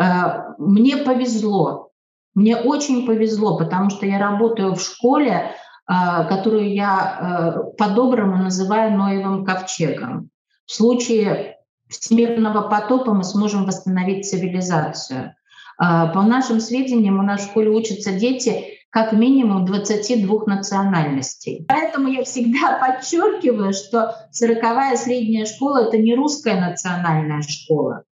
Э, 0.00 0.54
мне 0.58 0.96
повезло, 0.96 1.90
мне 2.34 2.56
очень 2.56 3.06
повезло, 3.06 3.56
потому 3.56 3.90
что 3.90 4.04
я 4.04 4.18
работаю 4.18 4.74
в 4.74 4.82
школе, 4.82 5.52
э, 5.88 6.28
которую 6.28 6.74
я 6.74 7.18
э, 7.20 7.76
по-доброму 7.78 8.36
называю 8.36 8.96
Ноевым 8.96 9.44
ковчегом. 9.44 10.30
В 10.66 10.72
случае 10.72 11.58
всемирного 11.88 12.68
потопа 12.68 13.12
мы 13.12 13.22
сможем 13.22 13.64
восстановить 13.66 14.28
цивилизацию. 14.28 15.34
По 15.76 16.22
нашим 16.22 16.60
сведениям, 16.60 17.18
у 17.18 17.22
нас 17.22 17.40
в 17.40 17.50
школе 17.50 17.70
учатся 17.70 18.12
дети, 18.12 18.71
как 18.92 19.12
минимум 19.12 19.64
22 19.64 20.44
национальностей. 20.46 21.64
Поэтому 21.66 22.08
я 22.08 22.24
всегда 22.24 22.78
подчеркиваю, 22.80 23.72
что 23.72 24.14
40-я 24.38 24.96
средняя 24.96 25.46
школа— 25.46 25.86
это 25.88 25.96
не 25.96 26.14
русская 26.14 26.60
национальная 26.60 27.40
школа. 27.40 28.04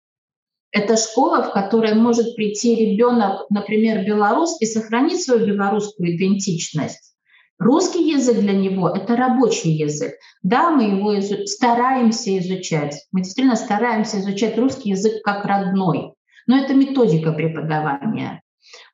Это 0.73 0.97
школа, 0.97 1.43
в 1.43 1.53
которой 1.53 1.95
может 1.95 2.35
прийти 2.35 2.75
ребенок, 2.75 3.45
например, 3.51 4.07
белорус, 4.07 4.57
и 4.61 4.67
сохранить 4.67 5.23
свою 5.23 5.47
белорусскую 5.47 6.17
идентичность. 6.17 7.15
Русский 7.59 8.11
язык 8.11 8.39
для 8.39 8.55
него— 8.55 8.89
это 8.95 9.17
рабочий 9.17 9.73
язык. 9.73 10.13
Да, 10.43 10.71
мы 10.71 10.85
его 10.85 11.19
изу- 11.19 11.45
стараемся 11.45 12.39
изучать. 12.39 12.97
Мы 13.13 13.21
действительно 13.21 13.57
стараемся 13.57 14.19
изучать 14.21 14.57
русский 14.57 14.91
язык 14.91 15.23
как 15.23 15.45
родной. 15.45 16.15
Но 16.47 16.57
это 16.57 16.73
методика 16.73 17.33
преподавания. 17.33 18.41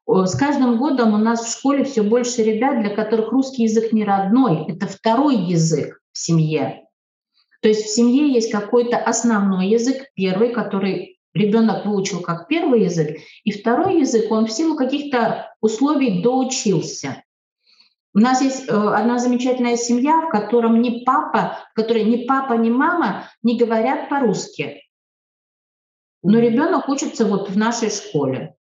С 0.07 0.37
каждым 0.37 0.79
годом 0.79 1.14
у 1.14 1.16
нас 1.16 1.45
в 1.45 1.59
школе 1.59 1.85
все 1.85 2.03
больше 2.03 2.42
ребят, 2.42 2.81
для 2.81 2.95
которых 2.95 3.33
русский 3.33 3.64
язык 3.64 3.92
не 3.92 4.05
родной, 4.05 4.64
это 4.69 4.87
второй 4.87 5.37
язык 5.37 6.01
в 6.12 6.19
семье. 6.19 6.85
То 7.61 7.69
есть 7.69 7.87
в 7.87 7.95
семье 7.95 8.33
есть 8.33 8.53
какой-то 8.53 8.99
основной 8.99 9.69
язык, 9.69 10.05
первый, 10.14 10.51
который 10.51 11.19
ребенок 11.35 11.85
выучил 11.87 12.21
как 12.21 12.47
первый 12.47 12.85
язык, 12.85 13.19
и 13.45 13.51
второй 13.51 14.01
язык 14.01 14.31
он 14.31 14.47
в 14.47 14.53
силу 14.53 14.77
каких-то 14.77 15.53
условий 15.61 16.23
доучился. 16.23 17.23
У 18.14 18.19
нас 18.19 18.40
есть 18.40 18.69
э, 18.69 18.73
одна 18.73 19.19
замечательная 19.19 19.77
семья, 19.77 20.23
в 20.23 20.31
котором 20.31 20.81
ни 20.81 21.05
папа, 21.05 21.59
в 21.73 21.75
которой 21.75 22.05
ни 22.05 22.25
папа, 22.25 22.55
ни 22.55 22.71
мама 22.71 23.29
не 23.42 23.59
говорят 23.59 24.09
по-русски. 24.09 24.83
Но 26.23 26.38
ребенок 26.38 26.88
учится 26.88 27.27
вот 27.27 27.51
в 27.51 27.59
нашей 27.59 27.90
школе. 27.90 28.56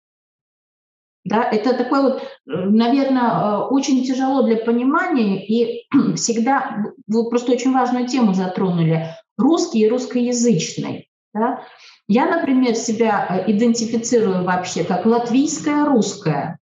Да, 1.25 1.43
это 1.43 1.73
такое 1.73 2.01
вот, 2.01 2.21
э, 2.21 2.25
наверное, 2.45 3.31
э, 3.31 3.57
очень 3.71 4.05
тяжело 4.05 4.43
для 4.43 4.57
понимания, 4.57 5.45
и 5.45 5.87
всегда 6.15 6.85
вы 7.07 7.29
просто 7.29 7.51
очень 7.51 7.73
важную 7.73 8.07
тему 8.07 8.33
затронули– 8.33 9.07
русский 9.37 9.79
и 9.79 9.89
русскоязычный. 9.89 11.09
Да? 11.33 11.61
Я, 12.07 12.27
например, 12.27 12.75
себя 12.75 13.27
э, 13.27 13.51
идентифицирую 13.51 14.43
вообще 14.43 14.83
как 14.83 15.05
латвийская 15.05 15.85
русская. 15.85 16.59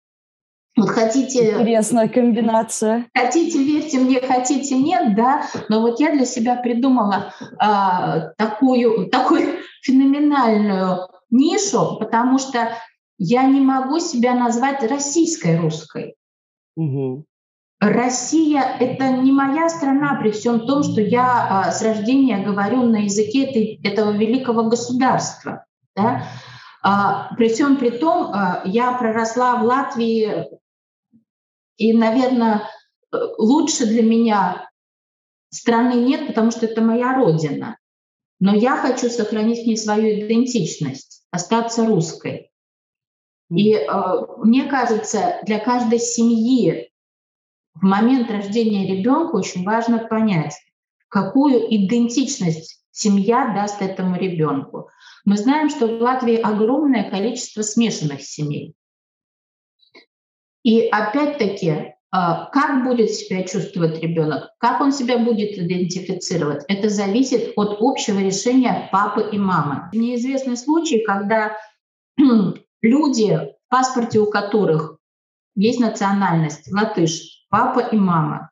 Вот 0.77 0.89
хотите... 0.89 1.51
Интересная 1.51 2.07
комбинация. 2.07 3.07
Хотите, 3.15 3.63
верьте 3.63 3.99
мне, 3.99 4.21
хотите, 4.21 4.77
нет, 4.77 5.15
да. 5.15 5.43
Но 5.67 5.81
вот 5.81 5.99
я 5.99 6.11
для 6.11 6.25
себя 6.25 6.55
придумала 6.55 7.33
а, 7.57 8.31
такую, 8.37 9.09
такую 9.11 9.57
феноменальную 9.81 11.07
нишу, 11.31 11.97
потому 11.99 12.37
что 12.37 12.69
я 13.19 13.43
не 13.43 13.59
могу 13.59 13.99
себя 13.99 14.33
назвать 14.33 14.81
российской 14.83 15.57
русской. 15.57 16.15
Угу. 16.75 17.25
Россия— 17.81 18.61
это 18.79 19.09
не 19.11 19.31
моя 19.31 19.69
страна, 19.69 20.15
при 20.15 20.31
всем 20.31 20.65
том, 20.65 20.83
что 20.83 21.01
я 21.01 21.47
а, 21.67 21.71
с 21.71 21.81
рождения 21.81 22.43
говорю 22.43 22.83
на 22.83 23.03
языке 23.03 23.45
этой, 23.45 23.79
этого 23.83 24.11
великого 24.11 24.63
государства. 24.63 25.65
Да? 25.95 26.23
А, 26.81 27.33
при 27.35 27.49
всем 27.49 27.77
при 27.77 27.89
том, 27.89 28.31
а, 28.33 28.63
я 28.65 28.93
проросла 28.93 29.61
в 29.61 29.65
Латвии, 29.65 30.47
и, 31.77 31.93
наверное, 31.93 32.63
лучше 33.37 33.85
для 33.85 34.03
меня 34.03 34.69
страны 35.49 35.93
нет, 35.93 36.27
потому 36.27 36.51
что 36.51 36.65
это 36.65 36.81
моя 36.81 37.15
родина. 37.15 37.77
Но 38.39 38.55
я 38.55 38.77
хочу 38.77 39.09
сохранить 39.09 39.63
в 39.63 39.67
ней 39.67 39.77
свою 39.77 40.19
идентичность, 40.19 41.25
остаться 41.31 41.85
русской. 41.85 42.48
И 43.49 43.73
э, 43.73 43.87
мне 44.37 44.65
кажется, 44.65 45.39
для 45.45 45.59
каждой 45.59 45.99
семьи 45.99 46.91
в 47.73 47.83
момент 47.83 48.29
рождения 48.29 48.87
ребенка 48.95 49.35
очень 49.35 49.63
важно 49.63 49.99
понять, 49.99 50.55
какую 51.07 51.59
идентичность 51.73 52.83
семья 52.91 53.53
даст 53.55 53.81
этому 53.81 54.17
ребенку. 54.17 54.89
Мы 55.25 55.37
знаем, 55.37 55.69
что 55.69 55.87
в 55.87 56.01
Латвии 56.01 56.35
огромное 56.35 57.09
количество 57.09 57.61
смешанных 57.61 58.21
семей. 58.21 58.75
И 60.63 60.87
опять-таки, 60.87 61.69
э, 61.69 61.93
как 62.11 62.83
будет 62.83 63.09
себя 63.09 63.43
чувствовать 63.43 63.99
ребенок, 63.99 64.51
как 64.59 64.79
он 64.81 64.91
себя 64.91 65.17
будет 65.17 65.57
идентифицировать, 65.57 66.65
это 66.67 66.89
зависит 66.89 67.53
от 67.55 67.77
общего 67.79 68.19
решения 68.19 68.89
папы 68.91 69.27
и 69.31 69.39
мамы. 69.39 69.89
Мне 69.91 70.15
известны 70.17 70.55
случаи, 70.55 71.03
когда 71.03 71.57
люди, 72.81 73.33
в 73.33 73.69
паспорте 73.69 74.19
у 74.19 74.29
которых 74.29 74.97
есть 75.55 75.79
национальность 75.79 76.71
латыш, 76.71 77.45
папа 77.49 77.79
и 77.79 77.97
мама. 77.97 78.51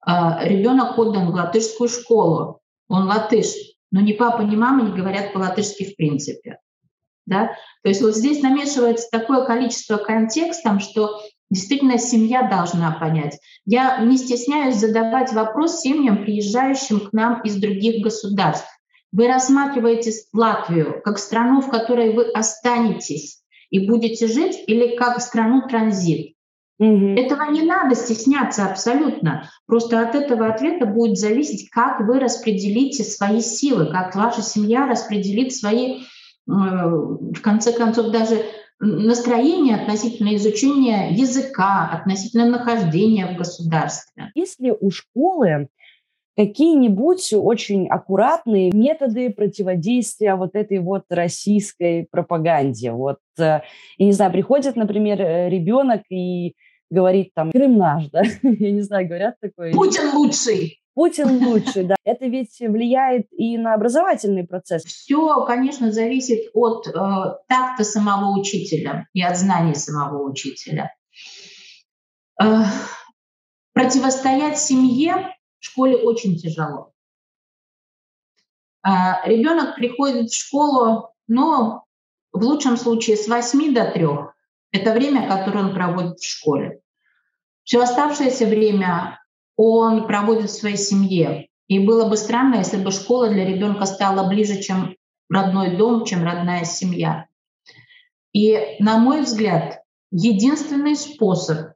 А, 0.00 0.42
Ребенок 0.44 0.98
отдан 0.98 1.30
в 1.30 1.34
латышскую 1.34 1.88
школу, 1.88 2.60
он 2.88 3.06
латыш, 3.06 3.46
но 3.90 4.00
ни 4.00 4.12
папа, 4.12 4.42
ни 4.42 4.56
мама 4.56 4.82
не 4.82 4.96
говорят 4.96 5.32
по-латышски 5.32 5.84
в 5.84 5.96
принципе. 5.96 6.58
Да? 7.26 7.48
То 7.82 7.90
есть 7.90 8.00
вот 8.00 8.16
здесь 8.16 8.42
намешивается 8.42 9.08
такое 9.10 9.44
количество 9.44 9.98
контекстов, 9.98 10.82
что 10.82 11.20
действительно 11.50 11.98
семья 11.98 12.48
должна 12.48 12.92
понять. 12.92 13.38
Я 13.66 13.98
не 13.98 14.16
стесняюсь 14.16 14.76
задавать 14.76 15.32
вопрос 15.32 15.80
семьям, 15.80 16.24
приезжающим 16.24 17.00
к 17.00 17.12
нам 17.12 17.42
из 17.42 17.56
других 17.56 18.02
государств. 18.02 18.68
Вы 19.12 19.26
рассматриваете 19.26 20.12
Латвию 20.32 21.00
как 21.02 21.18
страну, 21.18 21.60
в 21.60 21.70
которой 21.70 22.14
вы 22.14 22.30
останетесь 22.30 23.42
и 23.70 23.86
будете 23.86 24.26
жить, 24.26 24.62
или 24.66 24.96
как 24.96 25.20
страну 25.20 25.62
транзит. 25.68 26.34
Угу. 26.78 27.16
Этого 27.16 27.50
не 27.50 27.62
надо 27.62 27.96
стесняться 27.96 28.64
абсолютно. 28.66 29.50
Просто 29.66 30.00
от 30.00 30.14
этого 30.14 30.46
ответа 30.46 30.86
будет 30.86 31.18
зависеть, 31.18 31.70
как 31.70 32.00
вы 32.00 32.20
распределите 32.20 33.02
свои 33.02 33.40
силы, 33.40 33.90
как 33.90 34.14
ваша 34.14 34.42
семья 34.42 34.86
распределит 34.86 35.52
свои, 35.52 36.00
э, 36.00 36.02
в 36.46 37.40
конце 37.42 37.72
концов, 37.72 38.12
даже 38.12 38.44
настроение 38.80 39.74
относительно 39.74 40.36
изучения 40.36 41.10
языка, 41.10 41.90
относительно 41.92 42.46
нахождения 42.46 43.26
в 43.26 43.36
государстве. 43.36 44.30
Если 44.36 44.72
у 44.78 44.90
школы 44.90 45.68
какие-нибудь 46.38 47.32
очень 47.32 47.88
аккуратные 47.88 48.70
методы 48.70 49.28
противодействия 49.30 50.36
вот 50.36 50.54
этой 50.54 50.78
вот 50.78 51.02
российской 51.10 52.06
пропаганде. 52.08 52.92
Вот, 52.92 53.18
э, 53.38 53.42
я 53.42 54.06
не 54.06 54.12
знаю, 54.12 54.30
приходит, 54.30 54.76
например, 54.76 55.20
э, 55.20 55.48
ребенок 55.48 56.02
и 56.10 56.54
говорит 56.90 57.34
там 57.34 57.50
«Крым 57.50 57.76
наш», 57.76 58.06
да? 58.10 58.22
Я 58.42 58.70
не 58.70 58.82
знаю, 58.82 59.08
говорят 59.08 59.34
такое. 59.40 59.72
Путин 59.72 60.14
лучший. 60.14 60.78
Путин 60.94 61.44
лучший, 61.44 61.84
да. 61.84 61.96
Это 62.04 62.26
ведь 62.26 62.56
влияет 62.60 63.26
и 63.32 63.58
на 63.58 63.74
образовательный 63.74 64.46
процесс. 64.46 64.84
Все, 64.84 65.44
конечно, 65.44 65.90
зависит 65.90 66.50
от 66.54 66.86
э, 66.86 66.90
такта 67.48 67.82
самого 67.82 68.38
учителя 68.38 69.08
и 69.12 69.22
от 69.22 69.36
знаний 69.36 69.74
самого 69.74 70.22
учителя. 70.22 70.94
Э, 72.40 72.62
противостоять 73.74 74.58
семье 74.60 75.34
в 75.60 75.64
школе 75.64 75.96
очень 75.96 76.36
тяжело. 76.36 76.92
А, 78.82 79.26
ребенок 79.26 79.74
приходит 79.76 80.30
в 80.30 80.36
школу, 80.36 81.10
но 81.26 81.84
в 82.32 82.42
лучшем 82.42 82.76
случае 82.76 83.16
с 83.16 83.28
8 83.28 83.74
до 83.74 83.90
3. 83.90 84.06
Это 84.72 84.92
время, 84.92 85.28
которое 85.28 85.64
он 85.64 85.74
проводит 85.74 86.18
в 86.18 86.28
школе. 86.28 86.80
Все 87.64 87.82
оставшееся 87.82 88.46
время 88.46 89.20
он 89.56 90.06
проводит 90.06 90.50
в 90.50 90.58
своей 90.58 90.76
семье. 90.76 91.48
И 91.66 91.78
было 91.78 92.08
бы 92.08 92.16
странно, 92.16 92.56
если 92.56 92.82
бы 92.82 92.90
школа 92.90 93.28
для 93.28 93.44
ребенка 93.44 93.84
стала 93.84 94.28
ближе, 94.28 94.60
чем 94.60 94.96
родной 95.28 95.76
дом, 95.76 96.04
чем 96.04 96.24
родная 96.24 96.64
семья. 96.64 97.26
И, 98.32 98.76
на 98.78 98.98
мой 98.98 99.22
взгляд, 99.22 99.82
единственный 100.10 100.96
способ, 100.96 101.72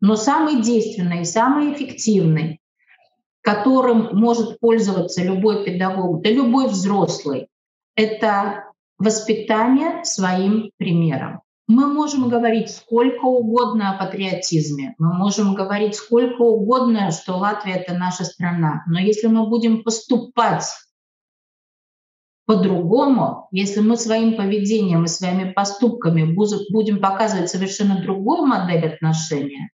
но 0.00 0.16
самый 0.16 0.62
действенный 0.62 1.22
и 1.22 1.24
самый 1.24 1.72
эффективный 1.72 2.59
которым 3.42 4.10
может 4.12 4.60
пользоваться 4.60 5.22
любой 5.22 5.64
педагог, 5.64 6.22
да 6.22 6.30
любой 6.30 6.68
взрослый, 6.68 7.48
это 7.96 8.64
воспитание 8.98 10.04
своим 10.04 10.70
примером. 10.76 11.40
Мы 11.66 11.86
можем 11.86 12.28
говорить 12.28 12.70
сколько 12.70 13.24
угодно 13.24 13.90
о 13.92 13.98
патриотизме, 14.04 14.94
мы 14.98 15.14
можем 15.14 15.54
говорить 15.54 15.94
сколько 15.94 16.42
угодно, 16.42 17.12
что 17.12 17.36
Латвия— 17.36 17.74
это 17.76 17.94
наша 17.94 18.24
страна, 18.24 18.82
но 18.88 18.98
если 18.98 19.28
мы 19.28 19.48
будем 19.48 19.84
поступать 19.84 20.64
по-другому, 22.44 23.46
если 23.52 23.78
мы 23.78 23.96
своим 23.96 24.36
поведением 24.36 25.04
и 25.04 25.08
своими 25.08 25.52
поступками 25.52 26.24
будем 26.24 27.00
показывать 27.00 27.48
совершенно 27.48 28.02
другую 28.02 28.44
модель 28.46 28.84
отношения, 28.92 29.70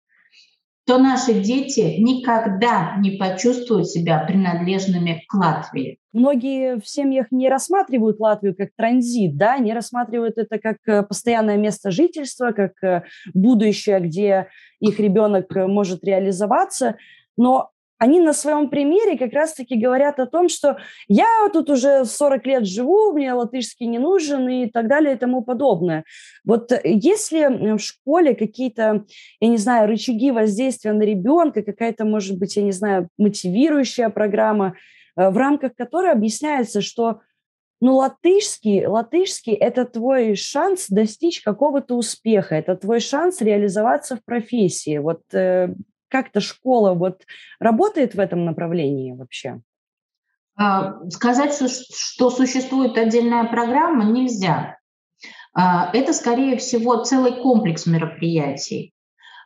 то 0.86 0.98
наши 0.98 1.34
дети 1.34 1.96
никогда 1.98 2.96
не 2.98 3.12
почувствуют 3.12 3.88
себя 3.88 4.24
принадлежными 4.26 5.22
к 5.28 5.34
Латвии. 5.34 5.98
Многие 6.12 6.78
в 6.78 6.86
семьях 6.86 7.28
не 7.30 7.48
рассматривают 7.48 8.20
Латвию 8.20 8.54
как 8.54 8.70
транзит, 8.76 9.36
да, 9.36 9.58
не 9.58 9.72
рассматривают 9.72 10.38
это 10.38 10.58
как 10.58 10.76
э, 10.86 11.02
постоянное 11.02 11.56
место 11.56 11.90
жительства, 11.90 12.52
как 12.52 12.72
э, 12.82 13.02
будущее, 13.32 14.00
где 14.00 14.48
их 14.80 14.98
ребенок 14.98 15.56
э, 15.56 15.66
может 15.66 16.04
реализоваться. 16.04 16.96
Но 17.36 17.71
они 18.02 18.18
на 18.18 18.32
своем 18.32 18.68
примере 18.68 19.16
как 19.16 19.32
раз-таки 19.32 19.76
говорят 19.76 20.18
о 20.18 20.26
том, 20.26 20.48
что 20.48 20.76
я 21.06 21.48
тут 21.52 21.70
уже 21.70 22.04
40 22.04 22.46
лет 22.46 22.66
живу, 22.66 23.12
мне 23.12 23.32
латышский 23.32 23.86
не 23.86 24.00
нужен 24.00 24.48
и 24.48 24.66
так 24.66 24.88
далее 24.88 25.14
и 25.14 25.18
тому 25.18 25.42
подобное. 25.44 26.02
Вот 26.44 26.72
если 26.82 27.76
в 27.76 27.78
школе 27.78 28.34
какие-то, 28.34 29.04
я 29.38 29.48
не 29.48 29.56
знаю, 29.56 29.88
рычаги 29.88 30.32
воздействия 30.32 30.92
на 30.94 31.02
ребенка, 31.02 31.62
какая-то, 31.62 32.04
может 32.04 32.40
быть, 32.40 32.56
я 32.56 32.64
не 32.64 32.72
знаю, 32.72 33.08
мотивирующая 33.18 34.08
программа, 34.08 34.74
э, 35.16 35.30
в 35.30 35.36
рамках 35.36 35.76
которой 35.76 36.10
объясняется, 36.10 36.80
что 36.80 37.20
ну, 37.80 37.94
латышский, 37.94 38.84
латышский– 38.84 39.52
это 39.60 39.84
твой 39.84 40.34
шанс 40.34 40.88
достичь 40.88 41.40
какого-то 41.40 41.96
успеха, 41.96 42.56
это 42.56 42.74
твой 42.74 42.98
шанс 42.98 43.40
реализоваться 43.40 44.16
в 44.16 44.24
профессии. 44.24 44.98
Вот 44.98 45.22
э, 45.32 45.72
как-то 46.12 46.40
школа 46.40 46.92
вот 46.92 47.22
работает 47.58 48.14
в 48.14 48.20
этом 48.20 48.44
направлении 48.44 49.12
вообще? 49.12 49.60
А, 50.54 51.08
сказать, 51.08 51.54
что 51.54 52.30
существует 52.30 52.98
отдельная 52.98 53.44
программа, 53.44 54.04
нельзя. 54.04 54.76
А, 55.54 55.90
это, 55.94 56.12
скорее 56.12 56.58
всего, 56.58 56.96
целый 57.02 57.42
комплекс 57.42 57.86
мероприятий. 57.86 58.92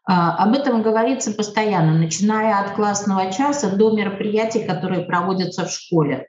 А, 0.05 0.43
об 0.45 0.55
этом 0.55 0.83
говорится 0.83 1.33
постоянно, 1.33 1.97
начиная 1.97 2.59
от 2.59 2.73
классного 2.73 3.33
часа 3.33 3.71
до 3.77 3.97
мероприятий, 3.97 4.65
которые 4.65 5.03
проводятся 5.03 5.65
в 5.65 5.71
школе. 5.71 6.29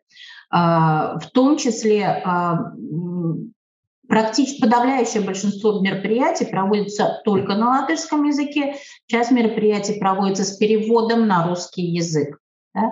В 0.50 1.22
том 1.34 1.58
числе 1.58 2.24
Практически 4.08 4.62
подавляющее 4.62 5.22
большинство 5.22 5.80
мероприятий 5.80 6.46
проводится 6.46 7.22
только 7.26 7.56
на 7.56 7.70
латышском 7.70 8.24
языке, 8.24 8.76
часть 9.08 9.32
мероприятий 9.32 10.00
проводится 10.00 10.46
с 10.46 10.56
переводом 10.58 11.28
на 11.28 11.48
русский 11.48 11.84
язык. 11.84 12.38
Да? 12.74 12.92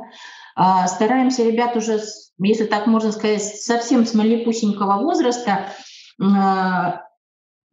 А, 0.55 0.87
стараемся 0.87 1.43
ребят 1.43 1.75
уже, 1.77 2.01
если 2.37 2.65
так 2.65 2.87
можно 2.87 3.11
сказать, 3.11 3.43
совсем 3.43 4.05
с 4.05 4.13
малепусенького 4.13 5.01
возраста 5.01 5.69
а, 6.21 7.01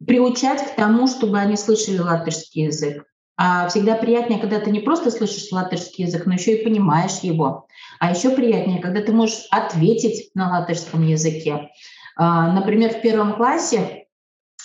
приучать 0.05 0.65
к 0.65 0.75
тому, 0.75 1.07
чтобы 1.07 1.39
они 1.39 1.57
слышали 1.57 1.97
латышский 1.97 2.65
язык. 2.65 3.05
А 3.35 3.67
всегда 3.67 3.95
приятнее, 3.95 4.39
когда 4.39 4.59
ты 4.59 4.69
не 4.69 4.79
просто 4.79 5.09
слышишь 5.09 5.51
латышский 5.51 6.05
язык, 6.05 6.25
но 6.27 6.33
еще 6.33 6.55
и 6.55 6.63
понимаешь 6.63 7.19
его. 7.23 7.67
А 7.99 8.11
еще 8.11 8.29
приятнее, 8.29 8.79
когда 8.79 9.01
ты 9.01 9.11
можешь 9.11 9.47
ответить 9.49 10.29
на 10.35 10.49
латышском 10.49 11.05
языке. 11.05 11.71
А, 12.15 12.51
например, 12.51 12.93
в 12.93 13.01
первом 13.01 13.35
классе 13.35 14.05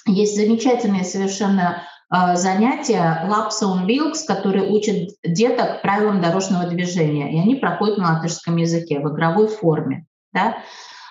есть 0.07 0.37
замечательные 0.37 1.05
совершенно 1.05 1.83
а, 2.11 2.37
занятия 2.37 3.27
Lapson 3.29 3.87
Wilks, 3.87 4.25
которые 4.27 4.71
учат 4.71 5.09
деток 5.25 5.83
правилам 5.83 6.21
дорожного 6.21 6.67
движения, 6.67 7.33
и 7.33 7.41
они 7.41 7.55
проходят 7.57 7.99
на 7.99 8.15
латышском 8.15 8.57
языке 8.57 9.01
в 9.01 9.13
игровой 9.13 9.49
форме. 9.49 10.07
Да? 10.33 10.59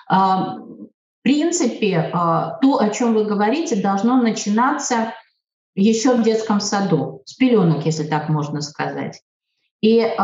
А, 0.10 0.58
в 0.58 1.24
принципе, 1.24 2.10
то, 2.14 2.80
о 2.80 2.90
чем 2.90 3.14
вы 3.14 3.26
говорите, 3.26 3.76
должно 3.76 4.16
начинаться 4.16 5.14
еще 5.76 6.16
в 6.16 6.24
детском 6.24 6.62
саду, 6.62 7.22
с 7.26 7.36
пеленок, 7.36 7.86
если 7.86 8.06
так 8.06 8.30
можно 8.30 8.62
сказать. 8.62 9.22
И 9.82 10.00
э, 10.00 10.16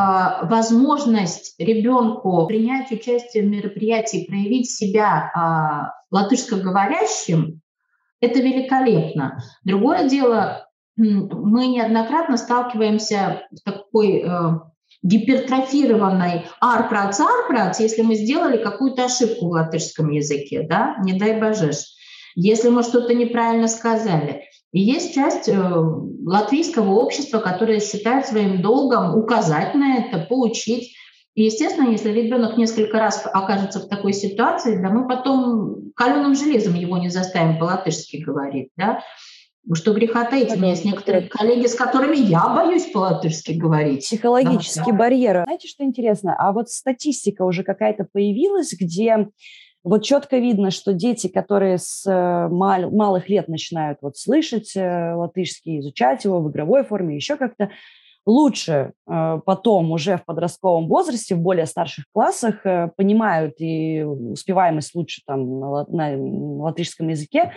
возможность 0.44 1.56
ребенку 1.60 2.46
принять 2.48 2.92
участие 2.92 3.44
в 3.44 3.48
мероприятии, 3.48 4.26
проявить 4.28 4.72
себя 4.72 5.32
э, 5.32 5.92
латышскоговорящим, 6.10 7.62
это 8.20 8.40
великолепно. 8.40 9.44
Другое 9.64 10.10
дело, 10.10 10.68
мы 10.96 11.68
неоднократно 11.68 12.38
сталкиваемся 12.38 13.44
с 13.52 13.62
такой 13.62 14.24
э, 14.26 14.30
гипертрофированной 15.04 16.46
арпрац 16.60 17.20
арпрац, 17.20 17.80
если 17.80 18.02
мы 18.02 18.16
сделали 18.16 18.58
какую-то 18.58 19.06
ошибку 19.06 19.48
в 19.48 19.52
латышском 19.52 20.10
языке, 20.10 20.66
да, 20.68 20.96
не 21.04 21.14
дай 21.20 21.40
божешь, 21.40 21.86
если 22.36 22.70
мы 22.70 22.84
что-то 22.84 23.14
неправильно 23.14 23.68
сказали. 23.68 24.44
И 24.74 24.82
есть 24.82 25.14
часть 25.14 25.48
э, 25.48 25.54
латвийского 26.26 26.96
общества, 26.96 27.40
которое 27.40 27.80
считает 27.80 28.26
своим 28.26 28.62
долгом 28.62 29.16
указать 29.16 29.76
на 29.76 30.00
это, 30.00 30.18
поучить. 30.18 30.96
И, 31.36 31.44
естественно, 31.44 31.90
если 31.90 32.10
ребенок 32.12 32.58
несколько 32.58 33.00
раз 33.00 33.24
окажется 33.32 33.80
в 33.80 33.88
такой 33.88 34.14
ситуации, 34.14 34.82
да 34.82 34.90
мы 34.90 35.08
потом 35.08 35.92
каленым 35.96 36.36
железом 36.36 36.74
его 36.74 36.98
не 36.98 37.10
заставим 37.10 37.60
по-латышски 37.60 38.18
говорить, 38.18 38.70
да, 38.76 39.04
что 39.74 39.94
греха 39.94 40.26
таить. 40.26 40.52
У 40.52 40.58
меня 40.58 40.72
есть 40.72 40.86
некоторые 40.86 41.30
коллеги, 41.30 41.68
с 41.68 41.76
которыми 41.76 42.18
я 42.18 42.50
боюсь 42.50 42.86
по-латышски 42.88 43.52
говорить. 43.54 44.06
Психологический 44.06 44.92
да, 44.92 44.98
барьер. 44.98 45.44
Знаете, 45.46 45.68
что 45.68 45.84
интересно? 45.84 46.36
А 46.38 46.52
вот 46.52 46.70
статистика 46.70 47.44
уже 47.44 47.64
какая-то 47.64 48.08
появилась, 48.12 48.74
где 48.74 49.28
вот 49.84 50.04
четко 50.04 50.38
видно, 50.38 50.72
что 50.72 50.94
дети, 50.94 51.28
которые 51.28 51.78
с 51.78 52.06
э, 52.06 52.48
мал- 52.50 52.92
малых 52.92 53.30
лет 53.30 53.48
начинают 53.48 54.00
вот 54.02 54.18
слышать 54.18 54.76
э, 54.76 55.14
латышский, 55.14 55.80
изучать 55.80 56.24
его 56.24 56.42
в 56.42 56.50
игровой 56.50 56.84
форме, 56.84 57.16
еще 57.16 57.36
как-то, 57.36 57.70
лучше 58.26 58.94
э, 59.06 59.40
потом 59.46 59.92
уже 59.92 60.18
в 60.18 60.26
подростковом 60.26 60.88
возрасте, 60.88 61.36
в 61.36 61.40
более 61.40 61.66
старших 61.66 62.06
классах 62.14 62.64
понимают 62.96 63.56
и 63.60 64.04
успеваемость 64.04 64.96
лучше 64.96 65.22
там 65.26 65.60
на, 65.60 65.86
на 65.88 66.64
латышском 66.64 67.10
языке, 67.10 67.54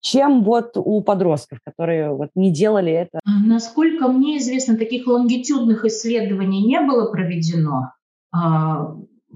чем 0.00 0.44
вот 0.44 0.72
у 0.76 1.00
подростков, 1.02 1.58
которые 1.64 2.14
вот 2.14 2.30
не 2.34 2.52
делали 2.52 2.92
это? 2.92 3.20
А, 3.24 3.30
насколько 3.44 4.08
мне 4.08 4.38
известно, 4.38 4.76
таких 4.76 5.06
лонгитюдных 5.06 5.84
исследований 5.84 6.64
не 6.64 6.80
было 6.80 7.10
проведено. 7.10 7.92
А, 8.32 8.94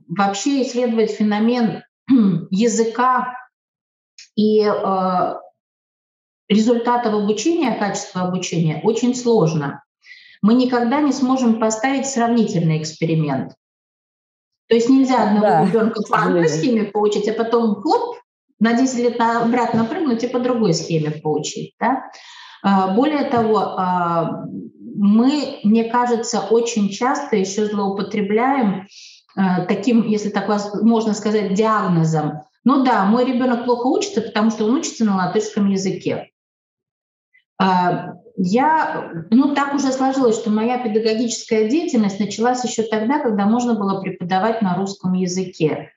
вообще 0.09 0.63
исследовать 0.63 1.11
феномен 1.11 1.83
языка 2.53 3.35
и 4.37 4.63
а, 4.63 5.41
результатов 6.49 7.15
обучения, 7.15 7.75
качества 7.75 8.23
обучения 8.23 8.81
очень 8.85 9.15
сложно. 9.15 9.83
Мы 10.43 10.55
никогда 10.55 11.01
не 11.01 11.13
сможем 11.13 11.59
поставить 11.59 12.07
сравнительный 12.07 12.81
эксперимент. 12.81 13.55
То 14.69 14.75
есть 14.75 14.89
нельзя 14.89 15.25
одного 15.25 15.47
да, 15.47 15.65
ребенка 15.65 16.03
по 16.09 16.23
одной 16.23 16.49
схеме 16.49 16.85
получить, 16.85 17.29
а 17.29 17.33
потом 17.33 17.77
хлоп, 17.77 18.17
на 18.59 18.75
10 18.75 18.99
лет 18.99 19.21
обратно 19.21 19.85
прыгнуть 19.85 20.23
и 20.23 20.29
по 20.29 20.39
другой 20.39 20.75
схеме 20.75 21.11
получить. 21.11 21.75
Да? 21.81 22.11
А, 22.63 22.95
более 22.95 23.25
того, 23.25 23.59
а, 23.59 24.45
мы, 24.95 25.59
мне 25.65 25.85
кажется, 25.85 26.41
очень 26.41 26.91
часто 26.91 27.37
еще 27.37 27.67
злоупотребляем 27.67 28.87
таким, 29.35 30.07
если 30.07 30.31
так 30.31 30.49
можно 30.83 31.15
сказать, 31.15 31.55
диагнозом. 31.55 32.43
Ну 32.65 32.85
да, 32.85 33.05
мой 33.05 33.25
ребенок 33.25 33.65
плохо 33.65 33.87
учится, 33.87 34.21
потому 34.21 34.51
что 34.51 34.65
он 34.65 34.75
учится 34.75 35.05
на 35.05 35.17
латышском 35.17 35.69
языке. 35.69 36.31
Я, 38.37 39.13
ну 39.31 39.55
так 39.55 39.75
уже 39.75 39.93
сложилось, 39.93 40.37
что 40.37 40.51
моя 40.51 40.83
педагогическая 40.83 41.69
деятельность 41.69 42.19
началась 42.19 42.65
еще 42.65 42.83
тогда, 42.83 43.19
когда 43.19 43.47
можно 43.47 43.75
было 43.75 44.01
преподавать 44.01 44.63
на 44.63 44.75
русском 44.75 45.13
языке. 45.13 45.93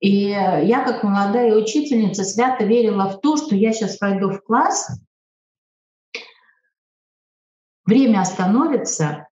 И 0.00 0.28
я, 0.28 0.84
как 0.84 1.02
молодая 1.02 1.54
учительница, 1.54 2.24
свято 2.24 2.64
верила 2.64 3.08
в 3.10 3.20
то, 3.20 3.36
что 3.36 3.54
я 3.54 3.72
сейчас 3.72 3.96
пойду 3.96 4.30
в 4.30 4.42
класс, 4.42 4.90
время 7.84 8.20
остановится, 8.20 9.27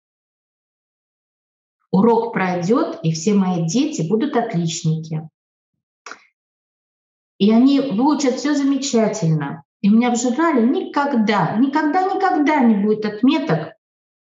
урок 1.95 2.34
пройдет, 2.34 2.99
и 3.03 3.12
все 3.12 3.34
мои 3.34 3.65
дети 3.65 4.08
будут 4.08 4.36
отличники. 4.36 5.29
И 7.38 7.51
они 7.51 7.79
выучат 7.79 8.36
все 8.36 8.53
замечательно. 8.53 9.63
И 9.81 9.89
у 9.89 9.93
меня 9.93 10.12
в 10.12 10.19
журнале 10.19 10.63
никогда, 10.63 11.58
никогда, 11.58 12.03
никогда 12.13 12.60
не 12.60 12.75
будет 12.75 13.05
отметок 13.05 13.73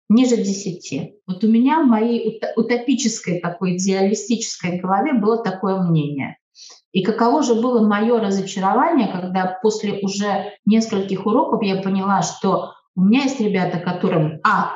ниже 0.08 0.36
10. 0.36 1.14
Вот 1.26 1.44
у 1.44 1.48
меня 1.48 1.82
в 1.82 1.86
моей 1.86 2.40
утопической 2.56 3.40
такой 3.40 3.76
идеалистической 3.76 4.78
голове 4.80 5.14
было 5.14 5.42
такое 5.42 5.82
мнение. 5.82 6.38
И 6.92 7.02
каково 7.02 7.42
же 7.42 7.54
было 7.54 7.86
мое 7.86 8.18
разочарование, 8.18 9.08
когда 9.08 9.58
после 9.62 10.00
уже 10.00 10.52
нескольких 10.64 11.26
уроков 11.26 11.62
я 11.62 11.82
поняла, 11.82 12.22
что 12.22 12.72
у 12.94 13.02
меня 13.02 13.24
есть 13.24 13.40
ребята, 13.40 13.78
которым, 13.78 14.40
а, 14.42 14.72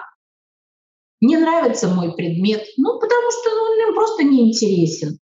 не 1.21 1.37
нравится 1.37 1.89
мой 1.89 2.15
предмет, 2.15 2.65
ну, 2.77 2.99
потому 2.99 3.31
что 3.31 3.51
он 3.51 3.89
им 3.89 3.95
просто 3.95 4.25
неинтересен. 4.25 5.19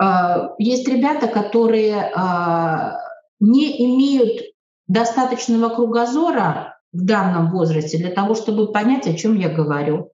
А, 0.00 0.54
есть 0.58 0.88
ребята, 0.88 1.28
которые 1.28 2.12
а, 2.14 2.98
не 3.40 3.84
имеют 3.84 4.42
достаточного 4.86 5.68
кругозора 5.68 6.78
в 6.92 7.04
данном 7.04 7.50
возрасте 7.50 7.98
для 7.98 8.10
того, 8.10 8.34
чтобы 8.34 8.72
понять, 8.72 9.06
о 9.06 9.14
чем 9.14 9.36
я 9.36 9.48
говорю. 9.48 10.12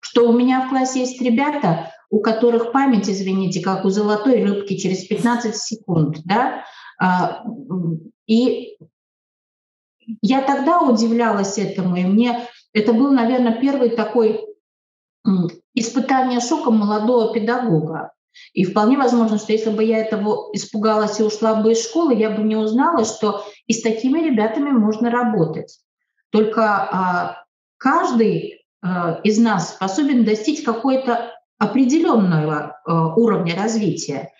Что 0.00 0.28
у 0.28 0.32
меня 0.32 0.66
в 0.66 0.70
классе 0.70 1.00
есть 1.00 1.20
ребята, 1.20 1.92
у 2.10 2.20
которых 2.20 2.72
память, 2.72 3.08
извините, 3.08 3.60
как 3.60 3.84
у 3.84 3.90
золотой 3.90 4.42
рыбки 4.44 4.76
через 4.76 5.04
15 5.04 5.56
секунд, 5.56 6.18
да, 6.24 6.64
а, 6.98 7.44
и 8.26 8.76
я 10.20 10.42
тогда 10.42 10.80
удивлялась 10.80 11.58
этому, 11.58 11.96
и 11.96 12.04
мне 12.04 12.48
это 12.72 12.92
был, 12.92 13.10
наверное, 13.10 13.60
первый 13.60 13.90
такой 13.90 14.44
испытание 15.74 16.40
шоком 16.40 16.78
молодого 16.78 17.32
педагога. 17.32 18.12
И 18.54 18.64
вполне 18.64 18.96
возможно, 18.96 19.38
что 19.38 19.52
если 19.52 19.70
бы 19.70 19.84
я 19.84 19.98
этого 19.98 20.50
испугалась 20.54 21.20
и 21.20 21.22
ушла 21.22 21.56
бы 21.56 21.72
из 21.72 21.86
школы, 21.86 22.14
я 22.14 22.30
бы 22.30 22.42
не 22.42 22.56
узнала, 22.56 23.04
что 23.04 23.44
и 23.66 23.74
с 23.74 23.82
такими 23.82 24.20
ребятами 24.20 24.70
можно 24.70 25.10
работать. 25.10 25.78
Только 26.30 26.64
а, 26.64 27.44
каждый 27.76 28.64
а, 28.80 29.20
из 29.22 29.38
нас 29.38 29.74
способен 29.74 30.24
достичь 30.24 30.64
какой-то 30.64 31.32
определенного 31.58 32.80
а, 32.84 33.14
уровня 33.14 33.54
развития. 33.54 34.30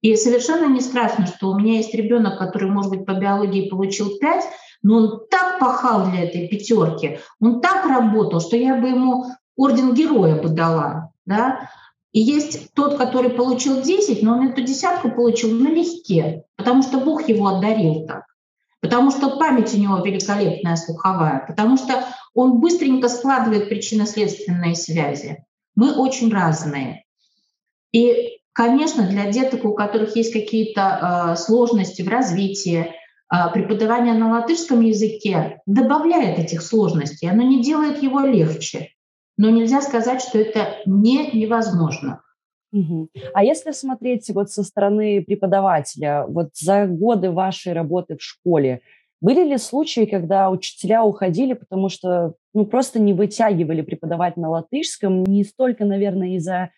И 0.00 0.16
совершенно 0.16 0.72
не 0.72 0.80
страшно, 0.80 1.26
что 1.26 1.50
у 1.50 1.58
меня 1.58 1.74
есть 1.74 1.94
ребенок, 1.94 2.38
который, 2.38 2.70
может 2.70 2.90
быть, 2.90 3.04
по 3.04 3.12
биологии 3.12 3.68
получил 3.68 4.16
5, 4.18 4.44
но 4.82 4.96
он 4.96 5.20
так 5.30 5.58
пахал 5.58 6.10
для 6.10 6.24
этой 6.24 6.48
пятерки, 6.48 7.18
он 7.40 7.60
так 7.60 7.86
работал, 7.86 8.40
что 8.40 8.56
я 8.56 8.76
бы 8.76 8.88
ему 8.88 9.26
орден 9.56 9.94
героя 9.94 10.40
бы 10.40 10.48
дала. 10.48 11.10
Да? 11.26 11.70
И 12.12 12.20
есть 12.20 12.72
тот, 12.74 12.96
который 12.96 13.30
получил 13.30 13.82
10, 13.82 14.22
но 14.22 14.32
он 14.32 14.48
эту 14.48 14.62
десятку 14.62 15.10
получил 15.10 15.50
налегке, 15.50 16.44
потому 16.56 16.82
что 16.82 16.98
Бог 16.98 17.28
его 17.28 17.48
одарил 17.48 18.06
так. 18.06 18.24
Потому 18.80 19.10
что 19.10 19.36
память 19.36 19.74
у 19.74 19.78
него 19.78 19.98
великолепная 19.98 20.76
слуховая, 20.76 21.44
потому 21.46 21.76
что 21.76 22.04
он 22.34 22.60
быстренько 22.60 23.08
складывает 23.08 23.68
причинно-следственные 23.68 24.74
связи. 24.74 25.44
Мы 25.76 25.94
очень 25.94 26.32
разные. 26.32 27.04
И, 27.92 28.38
конечно, 28.52 29.06
для 29.06 29.30
деток, 29.30 29.64
у 29.64 29.74
которых 29.74 30.16
есть 30.16 30.32
какие-то 30.32 31.32
э, 31.32 31.36
сложности 31.36 32.02
в 32.02 32.08
развитии, 32.08 32.94
преподавание 33.54 34.14
на 34.14 34.30
латышском 34.30 34.80
языке 34.80 35.60
добавляет 35.66 36.38
этих 36.38 36.62
сложностей, 36.62 37.30
оно 37.30 37.42
не 37.42 37.62
делает 37.62 38.02
его 38.02 38.20
легче 38.20 38.90
но 39.40 39.48
нельзя 39.48 39.80
сказать, 39.80 40.20
что 40.20 40.38
это 40.38 40.76
не 40.84 41.30
невозможно. 41.32 42.20
Угу. 42.72 43.08
А 43.32 43.42
если 43.42 43.70
смотреть 43.70 44.28
вот 44.34 44.50
со 44.50 44.62
стороны 44.62 45.24
преподавателя, 45.24 46.26
вот 46.28 46.50
за 46.54 46.86
годы 46.86 47.30
вашей 47.30 47.72
работы 47.72 48.18
в 48.18 48.22
школе, 48.22 48.82
были 49.22 49.42
ли 49.48 49.56
случаи, 49.56 50.04
когда 50.04 50.50
учителя 50.50 51.02
уходили, 51.02 51.54
потому 51.54 51.88
что 51.88 52.34
ну, 52.52 52.66
просто 52.66 53.00
не 53.00 53.14
вытягивали 53.14 53.80
преподавать 53.80 54.36
на 54.36 54.50
латышском, 54.50 55.24
не 55.24 55.44
столько, 55.44 55.86
наверное, 55.86 56.36
из-за 56.36 56.68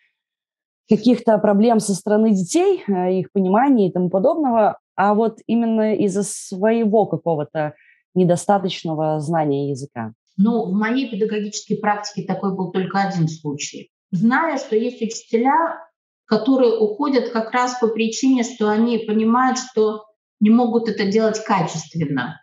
каких-то 0.88 1.36
проблем 1.38 1.80
со 1.80 1.94
стороны 1.96 2.30
детей, 2.30 2.84
э, 2.86 3.14
их 3.14 3.32
понимания 3.32 3.88
и 3.88 3.92
тому 3.92 4.08
подобного, 4.08 4.78
а 4.94 5.14
вот 5.14 5.38
именно 5.46 5.94
из-за 5.96 6.22
своего 6.22 7.07
какого-то 7.07 7.74
недостаточного 8.14 9.20
знания 9.20 9.70
языка? 9.70 10.12
Но 10.37 10.66
в 10.66 10.72
моей 10.72 11.11
педагогической 11.11 11.76
практике 11.76 12.26
такой 12.26 12.55
был 12.55 12.72
только 12.72 13.00
один 13.00 13.28
случай. 13.28 13.90
Зная, 14.11 14.59
что 14.59 14.76
есть 14.76 15.00
учителя, 15.00 15.78
которые 16.26 16.78
уходят 16.78 17.31
как 17.31 17.52
раз 17.52 17.78
по 17.78 17.88
причине, 17.88 18.42
что 18.42 18.68
они 18.68 18.98
понимают, 18.98 19.59
что 19.59 20.05
не 20.40 20.50
могут 20.50 20.88
это 20.88 21.07
делать 21.07 21.42
качественно. 21.44 22.42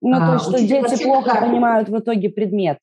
Ну, 0.00 0.18
то 0.18 0.32
есть, 0.34 0.46
а, 0.46 0.50
что 0.50 0.60
дети 0.60 1.02
плохо 1.02 1.30
такая... 1.30 1.48
понимают 1.48 1.88
в 1.88 1.98
итоге 1.98 2.28
предмет. 2.28 2.78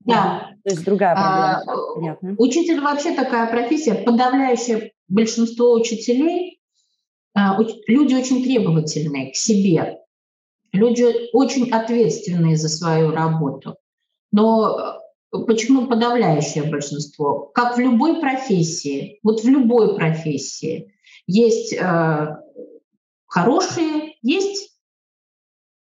Да. 0.00 0.50
То 0.64 0.70
есть 0.70 0.84
другая 0.84 1.14
проблема. 1.14 1.62
А, 1.66 1.94
Понятно. 1.94 2.34
Учитель 2.38 2.80
вообще 2.80 3.14
такая 3.14 3.50
профессия. 3.50 3.94
Подавляющее 3.94 4.92
большинство 5.08 5.72
учителей, 5.72 6.55
а, 6.55 6.55
люди 7.86 8.14
очень 8.14 8.42
требовательные 8.42 9.32
к 9.32 9.36
себе. 9.36 9.98
Люди 10.72 11.04
очень 11.32 11.70
ответственные 11.70 12.56
за 12.56 12.68
свою 12.68 13.10
работу. 13.10 13.76
Но 14.32 15.00
э, 15.32 15.38
почему 15.46 15.86
подавляющее 15.86 16.64
большинство? 16.64 17.50
Как 17.54 17.76
в 17.76 17.80
любой 17.80 18.20
профессии, 18.20 19.18
вот 19.22 19.42
в 19.42 19.48
любой 19.48 19.96
профессии 19.96 20.92
есть 21.26 21.72
э, 21.72 22.36
хорошие, 23.26 24.14
есть 24.22 24.76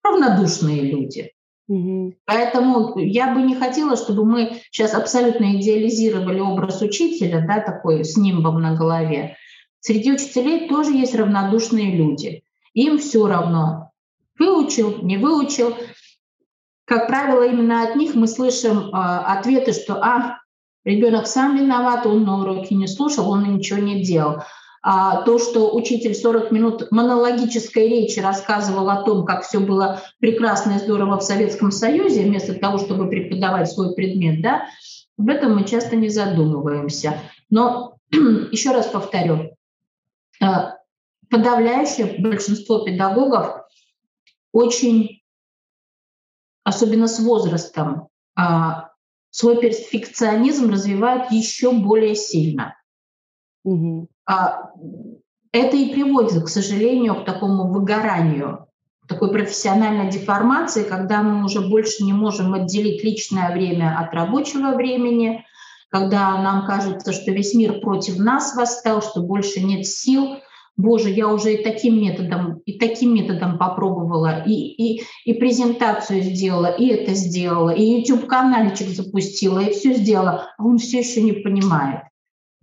равнодушные 0.02 0.82
люди. 0.82 1.32
Угу. 1.68 2.14
Поэтому 2.24 2.98
я 2.98 3.32
бы 3.34 3.42
не 3.42 3.54
хотела, 3.54 3.96
чтобы 3.96 4.24
мы 4.24 4.60
сейчас 4.70 4.94
абсолютно 4.94 5.56
идеализировали 5.56 6.40
образ 6.40 6.82
учителя, 6.82 7.44
да, 7.46 7.60
такой 7.60 8.04
с 8.04 8.16
нимбом 8.16 8.60
на 8.60 8.74
голове. 8.74 9.36
Среди 9.82 10.12
учителей 10.12 10.68
тоже 10.68 10.92
есть 10.92 11.14
равнодушные 11.14 11.96
люди. 11.96 12.44
Им 12.72 12.98
все 12.98 13.26
равно, 13.26 13.90
Выучил, 14.38 15.02
не 15.02 15.18
выучил. 15.18 15.74
Как 16.84 17.08
правило, 17.08 17.42
именно 17.42 17.82
от 17.82 17.96
них 17.96 18.14
мы 18.14 18.28
слышим 18.28 18.78
э, 18.78 18.90
ответы, 18.92 19.72
что 19.72 20.02
а, 20.02 20.38
ребенок 20.84 21.26
сам 21.26 21.56
виноват, 21.56 22.06
он 22.06 22.24
на 22.24 22.40
уроке 22.40 22.76
не 22.76 22.86
слушал, 22.86 23.28
он 23.28 23.56
ничего 23.56 23.80
не 23.80 24.02
делал. 24.02 24.42
А 24.84 25.22
то, 25.22 25.38
что 25.38 25.74
учитель 25.74 26.14
40 26.14 26.52
минут 26.52 26.90
монологической 26.90 27.88
речи 27.88 28.20
рассказывал 28.20 28.88
о 28.88 29.02
том, 29.02 29.24
как 29.24 29.42
все 29.42 29.58
было 29.58 30.00
прекрасно 30.20 30.72
и 30.72 30.78
здорово 30.78 31.18
в 31.18 31.24
Советском 31.24 31.72
Союзе, 31.72 32.22
вместо 32.22 32.54
того, 32.54 32.78
чтобы 32.78 33.08
преподавать 33.08 33.70
свой 33.70 33.94
предмет, 33.94 34.42
да, 34.42 34.64
об 35.18 35.28
этом 35.28 35.56
мы 35.56 35.64
часто 35.64 35.96
не 35.96 36.08
задумываемся. 36.08 37.18
Но 37.50 37.96
еще 38.10 38.70
раз 38.70 38.86
повторю, 38.86 39.56
подавляющее 41.30 42.20
большинство 42.20 42.84
педагогов 42.84 43.66
очень, 44.52 45.22
особенно 46.64 47.08
с 47.08 47.18
возрастом, 47.20 48.08
а, 48.34 48.90
свой 49.30 49.60
перфекционизм 49.60 50.70
развивают 50.70 51.30
еще 51.32 51.72
более 51.72 52.14
сильно. 52.14 52.76
Угу. 53.64 54.08
Это 54.26 55.76
и 55.76 55.92
приводит, 55.92 56.44
к 56.44 56.48
сожалению, 56.48 57.14
к 57.16 57.24
такому 57.24 57.72
выгоранию, 57.72 58.66
такой 59.08 59.30
профессиональной 59.30 60.10
деформации, 60.10 60.84
когда 60.84 61.22
мы 61.22 61.44
уже 61.44 61.60
больше 61.60 62.04
не 62.04 62.12
можем 62.12 62.54
отделить 62.54 63.04
личное 63.04 63.52
время 63.52 63.98
от 63.98 64.14
рабочего 64.14 64.74
времени, 64.74 65.44
когда 65.92 66.42
нам 66.42 66.66
кажется, 66.66 67.12
что 67.12 67.32
весь 67.32 67.54
мир 67.54 67.80
против 67.80 68.16
нас 68.16 68.56
восстал, 68.56 69.02
что 69.02 69.20
больше 69.20 69.60
нет 69.60 69.86
сил. 69.86 70.38
Боже, 70.74 71.10
я 71.10 71.28
уже 71.28 71.52
и 71.52 71.62
таким 71.62 72.00
методом, 72.00 72.62
и 72.64 72.78
таким 72.78 73.14
методом 73.14 73.58
попробовала, 73.58 74.42
и, 74.46 74.52
и, 74.52 75.02
и 75.26 75.34
презентацию 75.34 76.22
сделала, 76.22 76.74
и 76.74 76.86
это 76.86 77.12
сделала, 77.12 77.68
и 77.68 77.82
YouTube-канальчик 77.82 78.88
запустила, 78.88 79.58
и 79.58 79.72
все 79.72 79.92
сделала, 79.92 80.48
а 80.56 80.64
он 80.64 80.78
все 80.78 81.00
еще 81.00 81.20
не 81.20 81.32
понимает. 81.32 82.04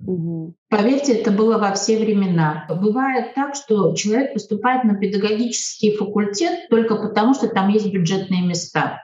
Угу. 0.03 0.55
Поверьте, 0.69 1.13
это 1.13 1.29
было 1.29 1.59
во 1.59 1.73
все 1.73 1.99
времена. 1.99 2.65
Бывает 2.67 3.35
так, 3.35 3.53
что 3.53 3.93
человек 3.93 4.33
поступает 4.33 4.85
на 4.85 4.95
педагогический 4.95 5.95
факультет 5.95 6.67
только 6.71 6.95
потому, 6.95 7.35
что 7.35 7.47
там 7.47 7.69
есть 7.69 7.91
бюджетные 7.91 8.41
места. 8.41 9.03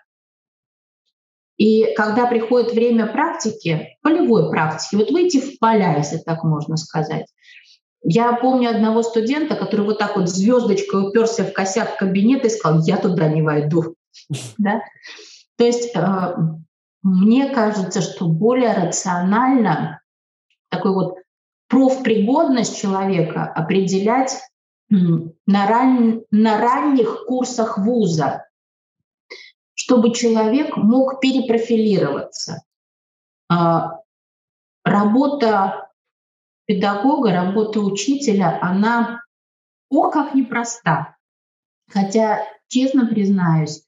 И 1.57 1.93
когда 1.95 2.27
приходит 2.27 2.73
время 2.73 3.07
практики, 3.07 3.97
полевой 4.01 4.49
практики, 4.49 4.95
вот 4.95 5.11
выйти 5.11 5.39
в 5.39 5.57
поля, 5.59 5.97
если 5.97 6.17
так 6.17 6.43
можно 6.43 6.75
сказать. 6.77 7.25
Я 8.03 8.33
помню 8.33 8.69
одного 8.69 9.01
студента, 9.01 9.55
который 9.55 9.85
вот 9.85 9.97
так 9.97 10.15
вот 10.15 10.29
звездочкой 10.29 11.07
уперся 11.07 11.43
в 11.43 11.53
косяк 11.53 11.97
кабинета 11.97 12.47
и 12.47 12.51
сказал, 12.51 12.83
я 12.85 12.97
туда 12.97 13.27
не 13.27 13.41
войду. 13.41 13.95
Да? 14.57 14.81
То 15.57 15.65
есть 15.65 15.95
э, 15.95 16.35
мне 17.03 17.49
кажется, 17.49 18.01
что 18.01 18.27
более 18.27 18.73
рационально 18.73 20.01
такой 20.69 20.93
вот 20.93 21.17
профпригодность 21.67 22.77
человека 22.77 23.43
определять 23.43 24.39
на, 24.89 25.67
ран... 25.67 26.23
на 26.31 26.57
ранних 26.59 27.25
курсах 27.25 27.77
вуза 27.77 28.44
чтобы 29.85 30.13
человек 30.13 30.77
мог 30.77 31.19
перепрофилироваться. 31.19 32.63
А, 33.47 33.99
работа 34.83 35.91
педагога, 36.65 37.31
работа 37.31 37.81
учителя, 37.81 38.57
она 38.63 39.21
о 39.91 40.09
как 40.09 40.33
непроста. 40.33 41.15
Хотя, 41.87 42.41
честно 42.67 43.05
признаюсь, 43.05 43.83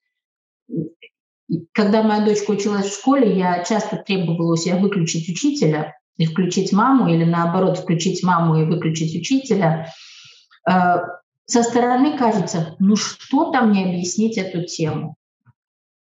когда 1.72 2.04
моя 2.04 2.24
дочка 2.24 2.52
училась 2.52 2.86
в 2.86 3.00
школе, 3.00 3.36
я 3.36 3.64
часто 3.64 3.98
требовала 3.98 4.54
у 4.54 4.56
себя 4.56 4.78
выключить 4.78 5.28
учителя 5.28 5.98
и 6.18 6.28
включить 6.28 6.74
маму, 6.74 7.12
или 7.12 7.24
наоборот, 7.24 7.80
включить 7.80 8.22
маму 8.22 8.62
и 8.62 8.66
выключить 8.66 9.20
учителя. 9.20 9.92
А, 10.64 11.02
со 11.46 11.64
стороны 11.64 12.20
кажется, 12.20 12.76
ну 12.78 12.96
что 12.96 13.52
там 13.52 13.72
мне 13.72 13.86
объяснить 13.86 14.38
эту 14.38 14.64
тему? 14.64 15.16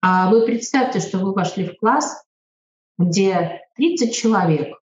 А 0.05 0.29
вы 0.29 0.41
представьте, 0.41 0.99
что 0.99 1.17
вы 1.19 1.31
вошли 1.31 1.63
в 1.63 1.77
класс, 1.77 2.21
где 2.97 3.61
30 3.77 4.13
человек, 4.13 4.77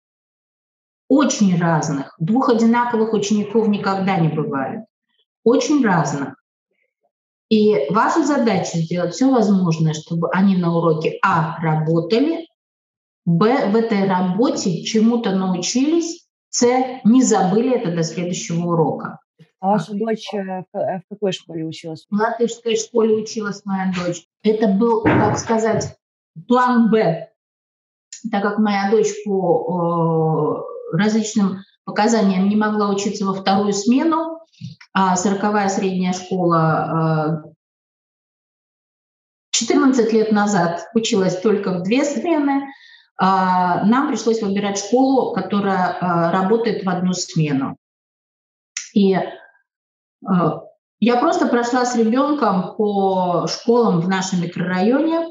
очень 1.09 1.59
разных, 1.59 2.15
двух 2.19 2.47
одинаковых 2.47 3.11
учеников 3.11 3.67
никогда 3.67 4.17
не 4.17 4.29
бывает, 4.29 4.85
очень 5.43 5.83
разных. 5.83 6.41
И 7.49 7.87
ваша 7.89 8.25
задача 8.25 8.77
сделать 8.77 9.13
все 9.13 9.29
возможное, 9.29 9.93
чтобы 9.93 10.31
они 10.31 10.55
на 10.55 10.73
уроке 10.73 11.19
А 11.21 11.57
работали, 11.61 12.47
Б 13.25 13.71
в 13.71 13.75
этой 13.75 14.07
работе 14.07 14.83
чему-то 14.83 15.35
научились, 15.35 16.29
С 16.49 16.65
не 17.03 17.23
забыли 17.23 17.75
это 17.75 17.93
до 17.93 18.03
следующего 18.03 18.67
урока. 18.67 19.19
А 19.61 19.67
ваша 19.67 19.93
дочь 19.93 20.33
э, 20.33 20.63
в 20.71 20.77
э, 20.77 21.01
какой 21.09 21.33
школе 21.33 21.65
училась? 21.65 22.05
В 22.09 22.15
латышской 22.15 22.77
школе 22.77 23.15
училась 23.15 23.65
моя 23.65 23.91
дочь. 23.93 24.25
Это 24.41 24.69
был, 24.69 25.03
так 25.03 25.37
сказать, 25.37 25.97
план 26.47 26.89
«Б». 26.89 27.29
Так 28.31 28.41
как 28.41 28.57
моя 28.57 28.89
дочь 28.89 29.13
по 29.25 30.65
различным 30.93 31.59
показаниям 31.83 32.47
не 32.49 32.55
могла 32.55 32.89
учиться 32.89 33.25
во 33.25 33.33
вторую 33.33 33.73
смену, 33.73 34.39
а 34.93 35.15
сороковая 35.15 35.69
средняя 35.69 36.13
школа 36.13 37.53
14 39.51 40.05
э, 40.05 40.17
лет 40.17 40.31
назад 40.31 40.87
училась 40.93 41.39
только 41.39 41.79
в 41.79 41.83
две 41.83 42.05
смены, 42.05 42.67
а 43.17 43.83
нам 43.85 44.07
пришлось 44.07 44.41
выбирать 44.41 44.79
школу, 44.79 45.33
которая 45.33 46.31
работает 46.31 46.85
в 46.85 46.89
одну 46.89 47.13
смену. 47.13 47.75
И 48.93 49.13
а, 49.13 49.39
я 50.99 51.17
просто 51.17 51.47
прошла 51.47 51.85
с 51.85 51.95
ребенком 51.95 52.75
по 52.75 53.47
школам 53.47 54.01
в 54.01 54.09
нашем 54.09 54.41
микрорайоне. 54.41 55.29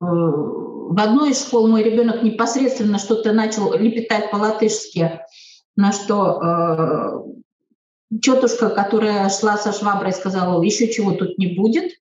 Э, 0.00 0.04
в 0.04 0.98
одной 1.00 1.30
из 1.30 1.46
школ 1.46 1.68
мой 1.68 1.84
ребенок 1.84 2.22
непосредственно 2.22 2.98
что-то 2.98 3.32
начал 3.32 3.72
лепетать 3.72 4.30
по-латышски, 4.30 5.20
на 5.76 5.92
что 5.92 6.42
э, 8.10 8.18
тетушка, 8.20 8.70
которая 8.70 9.28
шла 9.28 9.56
со 9.56 9.72
шваброй, 9.72 10.12
сказала, 10.12 10.60
еще 10.62 10.92
чего 10.92 11.12
тут 11.12 11.38
не 11.38 11.54
будет. 11.54 11.92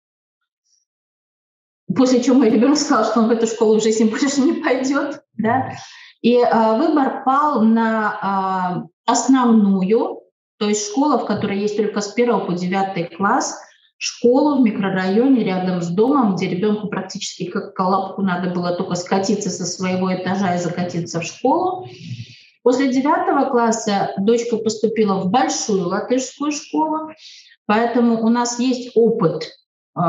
После 1.96 2.24
чего 2.24 2.38
мой 2.38 2.50
ребенок 2.50 2.78
сказал, 2.78 3.06
что 3.06 3.20
он 3.20 3.28
в 3.28 3.32
эту 3.32 3.46
школу 3.46 3.80
в 3.80 3.84
жизни 3.84 4.06
больше 4.10 4.42
не 4.42 4.54
пойдет. 4.64 5.24
Да? 5.34 5.74
И 6.22 6.38
э, 6.38 6.78
выбор 6.78 7.24
пал 7.24 7.62
на 7.62 8.84
э, 8.84 8.88
основную 9.06 10.27
то 10.58 10.68
есть 10.68 10.90
школа, 10.90 11.20
в 11.20 11.26
которой 11.26 11.60
есть 11.60 11.78
только 11.78 12.02
с 12.02 12.14
1 12.14 12.46
по 12.46 12.54
9 12.54 13.16
класс, 13.16 13.60
школу 13.98 14.58
в 14.58 14.62
микрорайоне 14.64 15.44
рядом 15.44 15.82
с 15.82 15.88
домом, 15.88 16.36
где 16.36 16.48
ребенку 16.48 16.88
практически 16.88 17.46
как 17.46 17.74
колобку 17.74 18.22
надо 18.22 18.52
было 18.52 18.74
только 18.74 18.96
скатиться 18.96 19.50
со 19.50 19.66
своего 19.66 20.14
этажа 20.14 20.56
и 20.56 20.60
закатиться 20.60 21.20
в 21.20 21.24
школу. 21.24 21.88
После 22.64 22.92
девятого 22.92 23.50
класса 23.50 24.14
дочка 24.18 24.58
поступила 24.58 25.20
в 25.22 25.30
большую 25.30 25.88
латышскую 25.88 26.52
школу, 26.52 27.12
поэтому 27.66 28.24
у 28.24 28.30
нас 28.30 28.60
есть 28.60 28.92
опыт 28.96 29.50
э, 29.98 30.02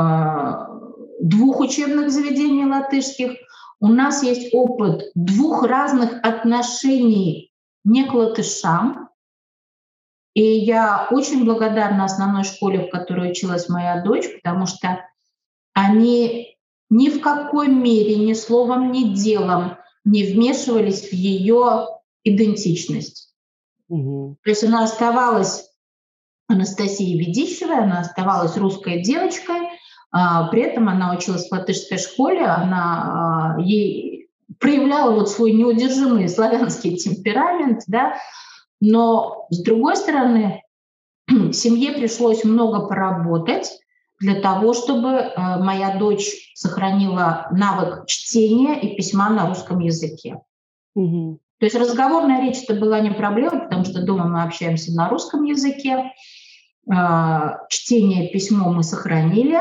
двух 1.21 1.59
учебных 1.59 2.11
заведений 2.11 2.65
латышских, 2.65 3.31
у 3.79 3.87
нас 3.87 4.23
есть 4.23 4.53
опыт 4.53 5.03
двух 5.15 5.63
разных 5.63 6.19
отношений 6.21 7.53
не 7.85 8.03
к 8.03 8.13
латышам, 8.13 9.08
и 10.39 10.59
я 10.59 11.09
очень 11.11 11.43
благодарна 11.43 12.05
основной 12.05 12.45
школе, 12.45 12.87
в 12.87 12.89
которой 12.89 13.31
училась 13.31 13.67
моя 13.67 14.01
дочь, 14.01 14.23
потому 14.41 14.67
что 14.67 15.05
они 15.73 16.55
ни 16.89 17.09
в 17.09 17.19
какой 17.19 17.67
мере, 17.67 18.15
ни 18.15 18.31
словом, 18.31 18.93
ни 18.93 19.13
делом 19.13 19.75
не 20.05 20.23
вмешивались 20.23 21.09
в 21.09 21.11
ее 21.11 21.87
идентичность. 22.23 23.35
Угу. 23.89 24.37
То 24.41 24.49
есть 24.49 24.63
она 24.63 24.85
оставалась 24.85 25.69
Анастасией 26.47 27.19
Ведищевой, 27.19 27.83
она 27.83 27.99
оставалась 27.99 28.55
русской 28.55 29.01
девочкой, 29.01 29.67
а, 30.09 30.47
при 30.47 30.61
этом 30.61 30.87
она 30.87 31.13
училась 31.13 31.49
в 31.49 31.51
латышской 31.51 31.97
школе, 31.97 32.45
она 32.45 33.55
а, 33.57 33.61
ей 33.61 34.29
проявляла 34.57 35.15
вот 35.15 35.29
свой 35.29 35.51
неудержимый 35.51 36.29
славянский 36.29 36.95
темперамент, 36.95 37.81
да, 37.87 38.15
но, 38.79 39.47
с 39.49 39.61
другой 39.61 39.95
стороны, 39.95 40.63
семье 41.51 41.93
пришлось 41.93 42.43
много 42.43 42.87
поработать 42.87 43.71
для 44.19 44.41
того, 44.41 44.73
чтобы 44.73 45.09
э, 45.09 45.33
моя 45.63 45.97
дочь 45.97 46.51
сохранила 46.53 47.47
навык 47.51 48.05
чтения 48.07 48.79
и 48.79 48.95
письма 48.95 49.29
на 49.29 49.47
русском 49.47 49.79
языке. 49.79 50.41
Угу. 50.95 51.39
То 51.59 51.65
есть 51.65 51.75
разговорная 51.75 52.41
речь 52.41 52.63
это 52.63 52.73
была 52.73 52.99
не 52.99 53.11
проблема, 53.11 53.61
потому 53.61 53.85
что 53.85 54.03
дома 54.03 54.25
мы 54.25 54.43
общаемся 54.43 54.93
на 54.93 55.09
русском 55.09 55.43
языке. 55.43 56.11
Э, 56.91 57.57
чтение, 57.69 58.29
письмо 58.29 58.71
мы 58.71 58.83
сохранили. 58.83 59.59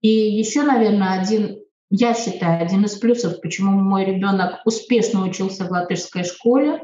И 0.00 0.08
еще, 0.08 0.62
наверное, 0.62 1.20
один, 1.20 1.58
я 1.90 2.14
считаю, 2.14 2.62
один 2.62 2.84
из 2.84 2.96
плюсов, 2.96 3.40
почему 3.40 3.72
мой 3.72 4.04
ребенок 4.04 4.60
успешно 4.64 5.24
учился 5.24 5.64
в 5.64 5.70
латышской 5.70 6.24
школе, 6.24 6.82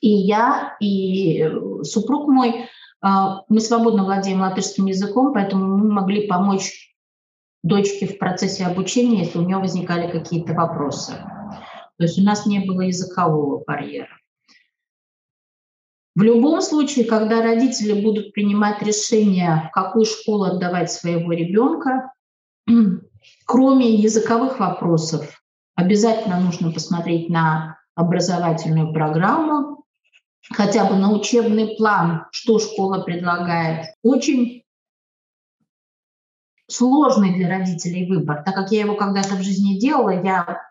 и 0.00 0.08
я, 0.08 0.76
и 0.80 1.42
э, 1.42 1.82
супруг 1.84 2.28
мой, 2.28 2.68
а, 3.02 3.42
мы 3.48 3.60
свободно 3.60 4.04
владеем 4.04 4.40
латышским 4.40 4.86
языком, 4.86 5.32
поэтому 5.32 5.78
мы 5.78 5.90
могли 5.90 6.26
помочь 6.26 6.94
дочке 7.62 8.06
в 8.06 8.18
процессе 8.18 8.64
обучения, 8.64 9.20
если 9.20 9.38
у 9.38 9.42
нее 9.42 9.58
возникали 9.58 10.10
какие-то 10.10 10.54
вопросы. 10.54 11.12
То 11.12 12.04
есть 12.04 12.18
у 12.18 12.22
нас 12.22 12.46
не 12.46 12.60
было 12.60 12.80
языкового 12.82 13.62
барьера. 13.66 14.16
В 16.16 16.22
любом 16.22 16.60
случае, 16.60 17.04
когда 17.04 17.42
родители 17.42 18.02
будут 18.02 18.32
принимать 18.32 18.82
решение, 18.82 19.68
в 19.68 19.72
какую 19.72 20.04
школу 20.06 20.44
отдавать 20.44 20.90
своего 20.90 21.32
ребенка, 21.32 22.12
кроме 23.46 23.94
языковых 23.94 24.58
вопросов, 24.58 25.42
обязательно 25.74 26.40
нужно 26.40 26.72
посмотреть 26.72 27.28
на 27.28 27.78
образовательную 27.94 28.92
программу, 28.92 29.79
хотя 30.48 30.84
бы 30.84 30.96
на 30.96 31.12
учебный 31.12 31.76
план, 31.76 32.26
что 32.30 32.58
школа 32.58 33.02
предлагает. 33.02 33.94
Очень 34.02 34.64
сложный 36.68 37.34
для 37.34 37.48
родителей 37.48 38.08
выбор, 38.08 38.42
так 38.44 38.54
как 38.54 38.70
я 38.72 38.80
его 38.80 38.94
когда-то 38.94 39.34
в 39.34 39.42
жизни 39.42 39.78
делала, 39.78 40.10
я 40.10 40.62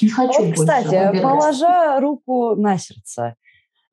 не 0.00 0.08
хочу 0.08 0.46
вот, 0.46 0.54
Кстати, 0.54 1.20
положа 1.20 2.00
руку 2.00 2.56
на 2.56 2.78
сердце, 2.78 3.36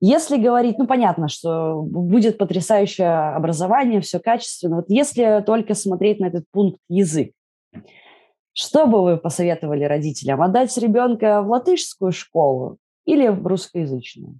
если 0.02 0.38
говорить, 0.38 0.78
ну 0.78 0.88
понятно, 0.88 1.28
что 1.28 1.82
будет 1.82 2.38
потрясающее 2.38 3.36
образование, 3.36 4.00
все 4.00 4.20
качественно. 4.20 4.78
Вот 4.78 4.86
если 4.88 5.44
только 5.46 5.76
смотреть 5.76 6.20
на 6.20 6.28
этот 6.28 6.46
пункт 6.52 6.80
язык, 6.88 7.34
что 8.54 8.86
бы 8.88 9.04
вы 9.04 9.18
посоветовали 9.18 9.84
родителям? 9.84 10.42
Отдать 10.42 10.76
ребенка 10.78 11.42
в 11.42 11.50
латышскую 11.50 12.14
школу 12.14 12.78
или 13.06 13.28
в 13.28 13.46
русскоязычную? 13.46 14.40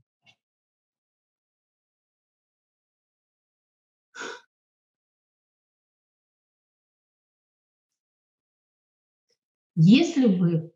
Если 9.82 10.26
вы 10.26 10.74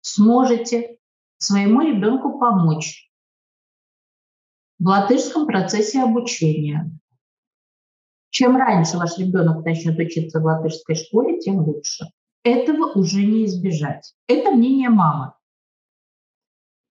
сможете 0.00 0.98
своему 1.38 1.80
ребенку 1.82 2.40
помочь 2.40 3.08
в 4.80 4.88
латышском 4.88 5.46
процессе 5.46 6.02
обучения, 6.02 6.90
чем 8.30 8.56
раньше 8.56 8.96
ваш 8.96 9.18
ребенок 9.18 9.64
начнет 9.64 9.96
учиться 10.00 10.40
в 10.40 10.44
латышской 10.44 10.96
школе, 10.96 11.38
тем 11.38 11.60
лучше. 11.60 12.06
Этого 12.42 12.90
уже 12.94 13.24
не 13.24 13.44
избежать. 13.44 14.14
Это 14.26 14.50
мнение 14.50 14.88
мамы. 14.88 15.34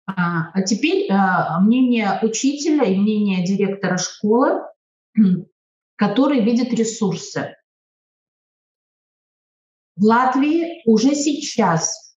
А, 0.06 0.52
а 0.54 0.62
теперь 0.62 1.12
а, 1.12 1.60
мнение 1.60 2.20
учителя 2.22 2.84
и 2.84 2.96
мнение 2.96 3.44
директора 3.44 3.98
школы, 3.98 4.62
который 5.96 6.42
видит 6.42 6.72
ресурсы. 6.72 7.56
В 10.00 10.04
Латвии 10.06 10.82
уже 10.86 11.14
сейчас 11.14 12.16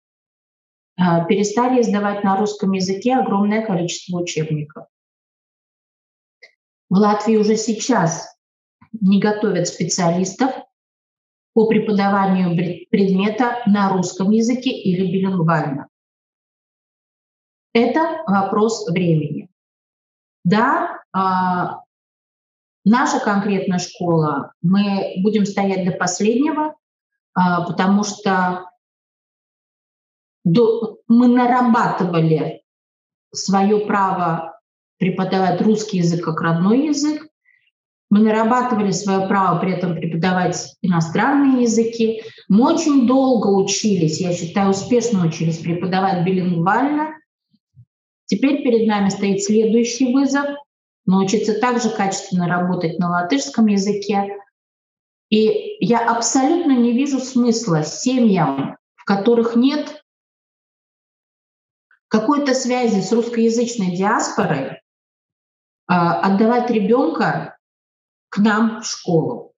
а, 0.99 1.25
перестали 1.25 1.81
издавать 1.81 2.23
на 2.23 2.37
русском 2.37 2.73
языке 2.73 3.15
огромное 3.15 3.65
количество 3.65 4.19
учебников. 4.19 4.85
В 6.89 6.93
Латвии 6.93 7.37
уже 7.37 7.55
сейчас 7.55 8.37
не 8.91 9.19
готовят 9.19 9.67
специалистов 9.67 10.51
по 11.53 11.65
преподаванию 11.65 12.55
предмета 12.91 13.63
на 13.65 13.91
русском 13.91 14.29
языке 14.29 14.69
или 14.69 15.11
билингвально. 15.11 15.87
Это 17.73 18.21
вопрос 18.27 18.87
времени. 18.87 19.49
Да, 20.43 21.01
а, 21.13 21.81
наша 22.85 23.19
конкретная 23.19 23.79
школа, 23.79 24.53
мы 24.61 25.15
будем 25.23 25.47
стоять 25.47 25.83
до 25.83 25.97
последнего, 25.97 26.75
потому 27.33 28.03
что 28.03 28.65
мы 30.43 31.27
нарабатывали 31.27 32.63
свое 33.33 33.79
право 33.85 34.59
преподавать 34.97 35.61
русский 35.61 35.97
язык 35.97 36.23
как 36.23 36.41
родной 36.41 36.87
язык, 36.87 37.27
мы 38.09 38.19
нарабатывали 38.19 38.91
свое 38.91 39.27
право 39.27 39.59
при 39.59 39.71
этом 39.71 39.95
преподавать 39.95 40.75
иностранные 40.81 41.63
языки. 41.63 42.23
Мы 42.49 42.73
очень 42.73 43.07
долго 43.07 43.47
учились, 43.47 44.19
я 44.19 44.33
считаю, 44.33 44.71
успешно 44.71 45.25
учились 45.25 45.59
преподавать 45.59 46.25
билингвально. 46.25 47.13
Теперь 48.25 48.63
перед 48.63 48.87
нами 48.87 49.09
стоит 49.09 49.41
следующий 49.41 50.13
вызов— 50.13 50.45
научиться 51.05 51.59
также 51.59 51.89
качественно 51.89 52.47
работать 52.47 52.99
на 52.99 53.09
латышском 53.09 53.67
языке. 53.67 54.37
И 55.31 55.77
я 55.79 56.07
абсолютно 56.11 56.73
не 56.73 56.91
вижу 56.91 57.19
смысла 57.19 57.83
семьям, 57.83 58.77
в 58.95 59.05
которых 59.05 59.55
нет 59.55 60.03
какой-то 62.09 62.53
связи 62.53 62.99
с 62.99 63.13
русскоязычной 63.13 63.95
диаспорой, 63.95 64.81
а, 65.87 66.19
отдавать 66.19 66.69
ребенка 66.69 67.57
к 68.27 68.39
нам 68.39 68.81
в 68.81 68.85
школу. 68.85 69.53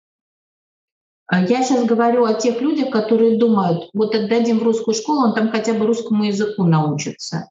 А 1.25 1.41
я 1.41 1.63
сейчас 1.63 1.85
говорю 1.85 2.25
о 2.25 2.35
тех 2.35 2.61
людях, 2.61 2.91
которые 2.91 3.39
думают, 3.39 3.89
вот 3.93 4.13
отдадим 4.13 4.59
в 4.59 4.63
русскую 4.63 4.93
школу, 4.93 5.29
он 5.29 5.33
там 5.33 5.49
хотя 5.49 5.73
бы 5.73 5.87
русскому 5.87 6.25
языку 6.25 6.63
научится. 6.63 7.49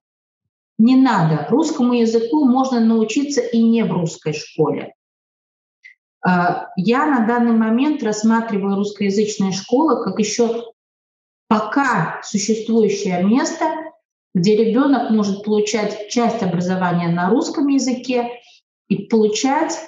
Не 0.79 0.95
надо. 0.95 1.47
Русскому 1.51 1.95
языку 1.95 2.45
можно 2.45 2.79
научиться 2.79 3.41
и 3.41 3.61
не 3.61 3.83
в 3.83 3.93
русской 3.93 4.33
школе. 4.33 4.95
А, 6.25 6.69
я 6.77 7.07
на 7.07 7.27
данный 7.27 7.53
момент 7.53 8.03
рассматриваю 8.03 8.77
русскоязычные 8.77 9.53
школы 9.53 10.05
как 10.05 10.19
еще 10.19 10.73
пока 11.49 12.21
существующее 12.23 13.23
место, 13.25 13.65
где 14.35 14.57
ребенок 14.57 15.11
может 15.11 15.45
получать 15.45 16.09
часть 16.09 16.43
образования 16.43 17.09
на 17.09 17.29
русском 17.29 17.67
языке 17.69 18.31
и 18.89 19.05
получать 19.07 19.79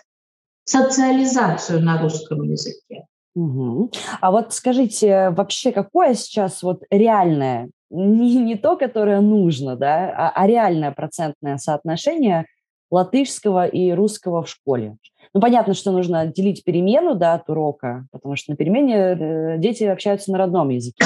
социализацию 0.64 1.80
на 1.80 2.00
русском 2.00 2.42
языке. 2.42 3.06
Угу. 3.34 3.90
А 4.20 4.30
вот 4.30 4.52
скажите, 4.52 5.30
вообще 5.30 5.72
какое 5.72 6.14
сейчас 6.14 6.62
вот 6.62 6.82
реальное, 6.90 7.70
не, 7.90 8.36
не 8.36 8.56
то, 8.56 8.76
которое 8.76 9.20
нужно, 9.20 9.76
да, 9.76 10.12
а, 10.16 10.32
а 10.34 10.46
реальное 10.46 10.92
процентное 10.92 11.58
соотношение 11.58 12.46
латышского 12.94 13.66
и 13.66 13.92
русского 13.92 14.42
в 14.42 14.48
школе? 14.48 14.96
Ну, 15.34 15.40
понятно, 15.40 15.74
что 15.74 15.90
нужно 15.90 16.20
отделить 16.20 16.64
перемену 16.64 17.14
да, 17.14 17.34
от 17.34 17.50
урока, 17.50 18.06
потому 18.12 18.36
что 18.36 18.52
на 18.52 18.56
перемене 18.56 18.96
э, 18.96 19.58
дети 19.58 19.84
общаются 19.84 20.30
на 20.30 20.38
родном 20.38 20.68
языке. 20.68 21.04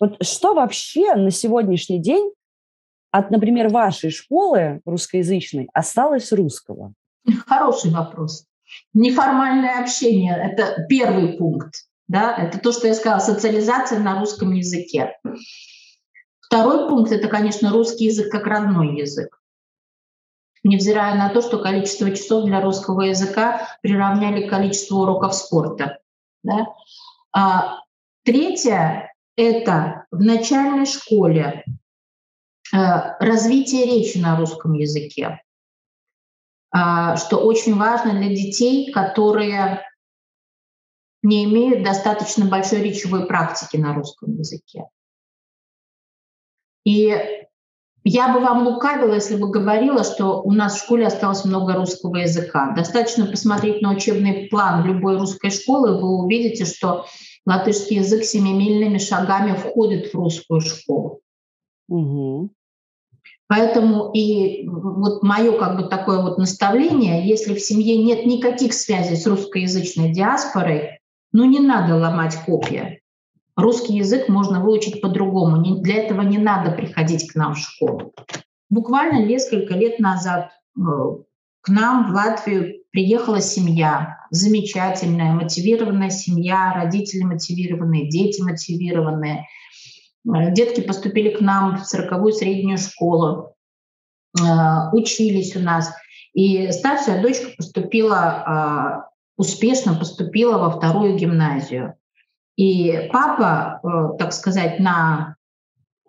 Вот 0.00 0.16
что 0.24 0.54
вообще 0.54 1.14
на 1.14 1.30
сегодняшний 1.30 2.00
день 2.00 2.32
от, 3.12 3.30
например, 3.30 3.68
вашей 3.68 4.10
школы 4.10 4.80
русскоязычной 4.84 5.68
осталось 5.72 6.32
русского? 6.32 6.92
Хороший 7.46 7.92
вопрос. 7.92 8.44
Неформальное 8.92 9.80
общение– 9.80 10.36
это 10.52 10.84
первый 10.88 11.34
пункт. 11.34 11.74
Да? 12.08 12.36
Это 12.36 12.58
то, 12.58 12.72
что 12.72 12.88
я 12.88 12.94
сказала, 12.94 13.20
социализация 13.20 14.00
на 14.00 14.18
русском 14.18 14.52
языке. 14.52 15.16
Второй 16.40 16.88
пункт– 16.88 17.12
это, 17.12 17.28
конечно, 17.28 17.70
русский 17.70 18.06
язык 18.06 18.30
как 18.30 18.46
родной 18.46 18.96
язык. 18.96 19.40
Невзирая 20.64 21.14
на 21.14 21.28
то, 21.28 21.42
что 21.42 21.58
количество 21.58 22.10
часов 22.10 22.46
для 22.46 22.60
русского 22.60 23.02
языка 23.02 23.68
приравняли 23.82 24.46
к 24.46 24.50
количеству 24.50 25.02
уроков 25.02 25.34
спорта. 25.34 25.98
Да? 26.42 26.74
А, 27.32 27.80
третье– 28.24 29.12
это 29.36 30.06
в 30.10 30.20
начальной 30.20 30.86
школе 30.86 31.64
э, 32.72 32.76
развитие 33.20 33.84
речи 33.84 34.16
на 34.16 34.38
русском 34.38 34.72
языке. 34.72 35.42
А, 36.70 37.16
что 37.16 37.36
очень 37.36 37.76
важно 37.76 38.12
для 38.12 38.30
детей, 38.30 38.90
которые 38.90 39.86
не 41.22 41.44
имеют 41.44 41.84
достаточно 41.84 42.46
большой 42.46 42.82
речевой 42.82 43.26
практики 43.26 43.76
на 43.76 43.94
русском 43.94 44.36
языке. 44.36 44.84
И 46.84 47.14
я 48.04 48.32
бы 48.32 48.40
вам 48.40 48.66
лукавила, 48.66 49.14
если 49.14 49.36
бы 49.36 49.50
говорила, 49.50 50.04
что 50.04 50.42
у 50.42 50.52
нас 50.52 50.76
в 50.76 50.84
школе 50.84 51.06
осталось 51.06 51.44
много 51.46 51.72
русского 51.72 52.16
языка. 52.16 52.74
Достаточно 52.76 53.24
посмотреть 53.26 53.80
на 53.80 53.92
учебный 53.92 54.46
план 54.48 54.84
любой 54.84 55.18
русской 55.18 55.50
школы, 55.50 55.98
вы 55.98 56.22
увидите, 56.22 56.66
что 56.66 57.06
латышский 57.46 57.96
язык 57.96 58.24
семимильными 58.24 58.98
шагами 58.98 59.56
входит 59.56 60.12
в 60.12 60.14
русскую 60.14 60.60
школу. 60.60 61.20
Угу. 61.88 62.50
Поэтому 63.46 64.10
и 64.12 64.66
вот 64.68 65.22
мое 65.22 65.58
как 65.58 65.76
бы 65.76 65.88
такое 65.88 66.20
вот 66.20 66.38
наставление, 66.38 67.26
если 67.26 67.54
в 67.54 67.60
семье 67.60 68.02
нет 68.02 68.26
никаких 68.26 68.74
связей 68.74 69.16
с 69.16 69.26
русскоязычной 69.26 70.12
диаспорой, 70.12 70.98
ну 71.32 71.44
не 71.44 71.60
надо 71.60 71.96
ломать 71.96 72.36
копья. 72.44 72.98
Русский 73.56 73.96
язык 73.96 74.28
можно 74.28 74.60
выучить 74.60 75.00
по-другому. 75.00 75.80
Для 75.80 75.96
этого 75.96 76.22
не 76.22 76.38
надо 76.38 76.72
приходить 76.72 77.30
к 77.30 77.34
нам 77.34 77.54
в 77.54 77.58
школу. 77.58 78.12
Буквально 78.70 79.24
несколько 79.24 79.74
лет 79.74 79.98
назад 80.00 80.50
э, 80.76 80.80
к 81.60 81.68
нам 81.68 82.10
в 82.10 82.14
Латвию 82.14 82.82
приехала 82.90 83.40
семья, 83.40 84.18
замечательная, 84.30 85.32
мотивированная 85.32 86.10
семья, 86.10 86.72
родители 86.74 87.22
мотивированные, 87.22 88.08
дети 88.08 88.42
мотивированные– 88.42 89.46
Э, 90.26 90.52
детки 90.52 90.80
поступили 90.80 91.30
к 91.30 91.40
нам 91.40 91.76
в 91.76 91.82
40-ю 91.82 92.32
среднюю 92.32 92.78
школу, 92.78 93.54
э, 94.38 94.42
учились 94.92 95.54
у 95.56 95.60
нас. 95.60 95.92
И 96.32 96.72
старшая 96.72 97.22
дочка 97.22 97.50
поступила, 97.56 99.08
успешно 99.36 99.94
поступила 99.94 100.58
во 100.58 100.70
вторую 100.70 101.16
гимназию. 101.16 101.94
И 102.56 103.08
папа, 103.12 103.80
э, 103.82 104.18
так 104.18 104.32
сказать, 104.32 104.80
на 104.80 105.36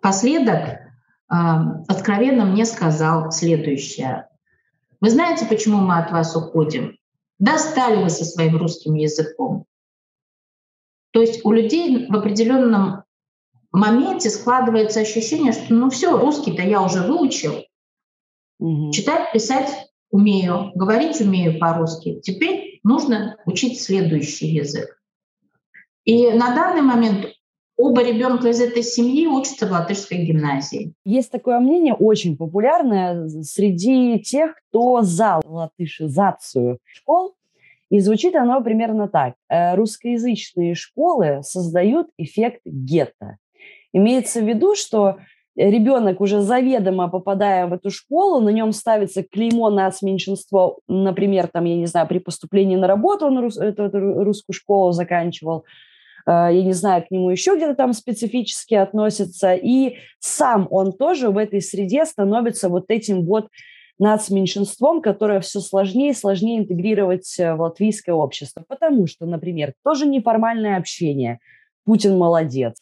последок 0.00 0.80
откровенно 1.28 2.44
мне 2.44 2.64
сказал 2.64 3.32
следующее. 3.32 4.28
Вы 5.00 5.10
знаете, 5.10 5.44
почему 5.46 5.78
мы 5.78 5.98
от 5.98 6.12
вас 6.12 6.36
уходим? 6.36 6.96
Достали 7.38 8.02
вы 8.02 8.10
со 8.10 8.24
своим 8.24 8.56
русским 8.56 8.94
языком. 8.94 9.66
То 11.10 11.20
есть 11.20 11.44
у 11.44 11.52
людей 11.52 12.06
в 12.08 12.14
определенном 12.14 13.04
моменте 13.72 14.30
складывается 14.30 15.00
ощущение, 15.00 15.52
что 15.52 15.74
ну 15.74 15.90
все, 15.90 16.16
русский-то 16.16 16.62
я 16.62 16.80
уже 16.82 17.02
выучил. 17.02 17.64
Угу. 18.58 18.92
Читать, 18.92 19.32
писать 19.32 19.90
умею, 20.10 20.72
говорить 20.74 21.20
умею 21.20 21.58
по-русски. 21.58 22.20
Теперь 22.20 22.80
нужно 22.84 23.36
учить 23.44 23.82
следующий 23.82 24.48
язык. 24.48 25.02
И 26.06 26.30
на 26.30 26.54
данный 26.54 26.82
момент 26.82 27.26
оба 27.76 28.02
ребенка 28.02 28.48
из 28.48 28.60
этой 28.60 28.82
семьи 28.82 29.26
учатся 29.26 29.66
в 29.66 29.72
латышской 29.72 30.18
гимназии. 30.24 30.94
Есть 31.04 31.30
такое 31.30 31.58
мнение, 31.58 31.94
очень 31.94 32.36
популярное 32.36 33.28
среди 33.42 34.20
тех, 34.20 34.54
кто 34.70 35.02
за 35.02 35.40
латышизацию 35.44 36.78
школ. 36.84 37.34
И 37.90 38.00
звучит 38.00 38.34
оно 38.34 38.62
примерно 38.62 39.08
так. 39.08 39.34
Э, 39.48 39.74
русскоязычные 39.74 40.74
школы 40.74 41.40
создают 41.42 42.08
эффект 42.18 42.62
гетто. 42.64 43.36
Имеется 43.92 44.40
в 44.40 44.48
виду, 44.48 44.74
что 44.74 45.18
ребенок 45.56 46.20
уже 46.20 46.40
заведомо 46.40 47.08
попадая 47.08 47.66
в 47.66 47.72
эту 47.72 47.90
школу, 47.90 48.40
на 48.40 48.50
нем 48.50 48.72
ставится 48.72 49.22
клеймо 49.22 49.70
на 49.70 49.90
меньшинство, 50.02 50.78
например, 50.86 51.48
там, 51.48 51.64
я 51.64 51.76
не 51.76 51.86
знаю, 51.86 52.06
при 52.06 52.18
поступлении 52.18 52.76
на 52.76 52.86
работу 52.86 53.26
он 53.26 53.38
рус, 53.38 53.56
эту, 53.56 53.84
эту 53.84 54.24
русскую 54.24 54.54
школу 54.54 54.92
заканчивал, 54.92 55.64
я 56.26 56.62
не 56.62 56.72
знаю, 56.72 57.04
к 57.06 57.10
нему 57.10 57.30
еще 57.30 57.56
где-то 57.56 57.74
там 57.74 57.92
специфически 57.92 58.74
относится, 58.74 59.54
и 59.54 59.96
сам 60.18 60.66
он 60.70 60.92
тоже 60.92 61.30
в 61.30 61.38
этой 61.38 61.62
среде 61.62 62.04
становится 62.04 62.68
вот 62.68 62.86
этим 62.88 63.24
вот 63.24 63.46
нацменьшинством, 63.98 65.00
которое 65.00 65.40
все 65.40 65.60
сложнее 65.60 66.10
и 66.10 66.14
сложнее 66.14 66.58
интегрировать 66.58 67.34
э, 67.38 67.54
в 67.54 67.60
латвийское 67.60 68.14
общество. 68.14 68.64
Потому 68.68 69.06
что, 69.06 69.26
например, 69.26 69.74
тоже 69.84 70.06
неформальное 70.06 70.76
общение. 70.76 71.38
Путин 71.84 72.18
молодец. 72.18 72.76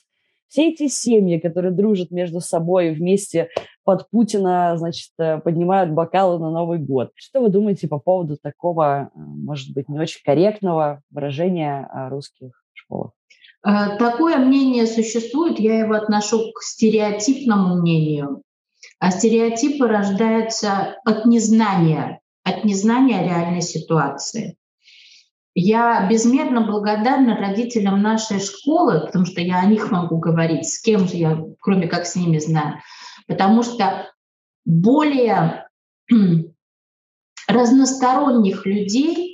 Все 0.48 0.70
эти 0.70 0.88
семьи, 0.88 1.38
которые 1.38 1.72
дружат 1.72 2.10
между 2.10 2.40
собой 2.40 2.92
вместе 2.92 3.48
под 3.84 4.08
Путина, 4.10 4.74
значит, 4.76 5.10
э, 5.18 5.38
поднимают 5.38 5.92
бокалы 5.92 6.38
на 6.38 6.50
Новый 6.50 6.78
год. 6.78 7.10
Что 7.14 7.40
вы 7.40 7.48
думаете 7.48 7.86
по 7.86 7.98
поводу 7.98 8.36
такого, 8.36 9.10
э, 9.14 9.18
может 9.18 9.72
быть, 9.72 9.88
не 9.88 9.98
очень 9.98 10.20
корректного 10.24 11.00
выражения 11.10 11.88
русских 12.10 12.63
школах? 12.84 13.12
Такое 13.62 14.36
мнение 14.36 14.86
существует, 14.86 15.58
я 15.58 15.78
его 15.78 15.94
отношу 15.94 16.52
к 16.52 16.62
стереотипному 16.62 17.76
мнению. 17.80 18.42
А 18.98 19.10
стереотипы 19.10 19.86
рождаются 19.86 20.96
от 21.04 21.24
незнания, 21.24 22.20
от 22.42 22.64
незнания 22.64 23.24
реальной 23.24 23.62
ситуации. 23.62 24.56
Я 25.54 26.08
безмерно 26.10 26.62
благодарна 26.62 27.36
родителям 27.36 28.02
нашей 28.02 28.40
школы, 28.40 29.06
потому 29.06 29.24
что 29.24 29.40
я 29.40 29.60
о 29.60 29.66
них 29.66 29.90
могу 29.90 30.18
говорить, 30.18 30.68
с 30.68 30.80
кем 30.80 31.06
же 31.06 31.16
я, 31.16 31.44
кроме 31.60 31.86
как 31.86 32.06
с 32.06 32.16
ними 32.16 32.38
знаю, 32.38 32.80
потому 33.28 33.62
что 33.62 34.10
более 34.64 35.68
разносторонних 37.48 38.66
людей, 38.66 39.33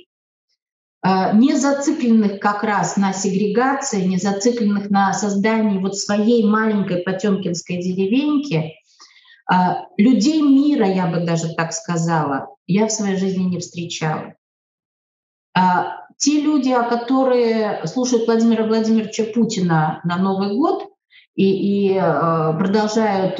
не 1.03 1.55
зацикленных 1.55 2.39
как 2.39 2.63
раз 2.63 2.95
на 2.95 3.11
сегрегации, 3.11 4.05
не 4.05 4.17
зацикленных 4.17 4.91
на 4.91 5.13
создании 5.13 5.79
вот 5.79 5.97
своей 5.97 6.45
маленькой 6.45 6.97
потемкинской 6.97 7.77
деревеньки, 7.77 8.75
а, 9.51 9.87
людей 9.97 10.41
мира, 10.41 10.87
я 10.87 11.07
бы 11.07 11.25
даже 11.25 11.53
так 11.55 11.73
сказала, 11.73 12.55
я 12.67 12.87
в 12.87 12.91
своей 12.91 13.17
жизни 13.17 13.43
не 13.43 13.59
встречала. 13.59 14.35
А, 15.53 16.05
те 16.17 16.39
люди, 16.39 16.73
которые 16.89 17.85
слушают 17.85 18.27
Владимира 18.27 18.65
Владимировича 18.65 19.25
Путина 19.25 19.99
на 20.05 20.17
Новый 20.17 20.55
год 20.55 20.87
и, 21.35 21.95
и 21.95 21.99
продолжают 21.99 23.37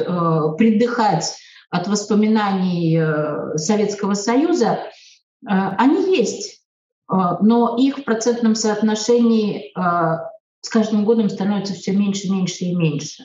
придыхать 0.58 1.34
от 1.70 1.88
воспоминаний 1.88 2.98
э, 2.98 3.56
Советского 3.56 4.12
Союза, 4.12 4.80
они 5.46 6.18
есть, 6.18 6.61
но 7.12 7.76
их 7.78 7.98
в 7.98 8.04
процентном 8.04 8.54
соотношении 8.54 9.72
с 10.62 10.68
каждым 10.68 11.04
годом 11.04 11.28
становится 11.28 11.74
все 11.74 11.92
меньше, 11.92 12.30
меньше 12.30 12.64
и 12.64 12.74
меньше. 12.74 13.24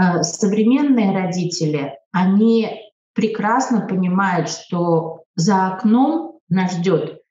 Э, 0.00 0.22
современные 0.22 1.12
родители, 1.12 1.98
они 2.10 2.92
прекрасно 3.12 3.86
понимают, 3.86 4.48
что 4.48 5.24
за 5.34 5.68
окном 5.68 6.40
нас 6.48 6.76
ждет 6.76 7.22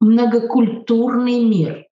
многокультурный 0.00 1.44
мир. 1.44 1.86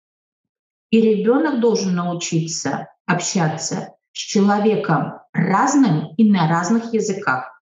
И 0.91 1.01
ребенок 1.01 1.61
должен 1.61 1.95
научиться 1.95 2.89
общаться 3.07 3.95
с 4.13 4.19
человеком 4.19 5.21
разным 5.33 6.13
и 6.17 6.31
на 6.31 6.49
разных 6.49 6.93
языках. 6.93 7.63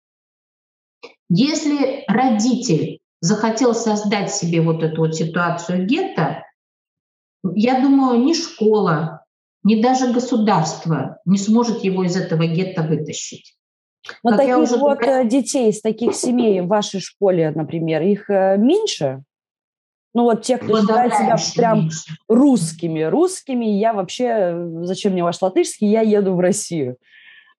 Если 1.29 2.05
родитель 2.09 2.98
захотел 3.21 3.75
создать 3.75 4.33
себе 4.33 4.61
вот 4.61 4.83
эту 4.83 5.03
вот 5.03 5.15
ситуацию 5.15 5.87
гетто, 5.87 6.45
я 7.55 7.81
думаю, 7.81 8.21
ни 8.21 8.33
школа, 8.33 9.25
ни 9.63 9.81
даже 9.83 10.13
государство 10.13 11.19
не 11.25 11.39
сможет 11.39 11.85
его 11.85 12.05
из 12.05 12.17
этого 12.17 12.47
гетто 12.47 12.83
вытащить. 12.83 13.55
Но 14.23 14.31
как 14.31 14.41
таких 14.41 14.59
уже... 14.59 14.77
вот 14.77 15.03
э, 15.03 15.27
детей 15.27 15.71
из 15.71 15.81
таких 15.81 16.15
семей 16.15 16.61
в 16.61 16.69
вашей 16.69 17.01
школе, 17.01 17.51
например, 17.55 18.03
их 18.03 18.31
э, 18.31 18.57
меньше? 18.57 19.23
Ну 20.15 20.25
вот 20.25 20.43
те, 20.43 20.57
кто 20.57 20.81
считает 20.81 21.15
себя 21.15 21.37
прям 21.57 21.81
меньше. 21.81 22.17
русскими. 22.29 23.03
Русскими 23.03 23.67
я 23.67 23.93
вообще, 23.93 24.57
зачем 24.83 25.13
мне 25.13 25.23
ваш 25.23 25.41
латышский, 25.43 25.89
я 25.89 26.01
еду 26.01 26.35
в 26.35 26.41
Россию. 26.41 26.97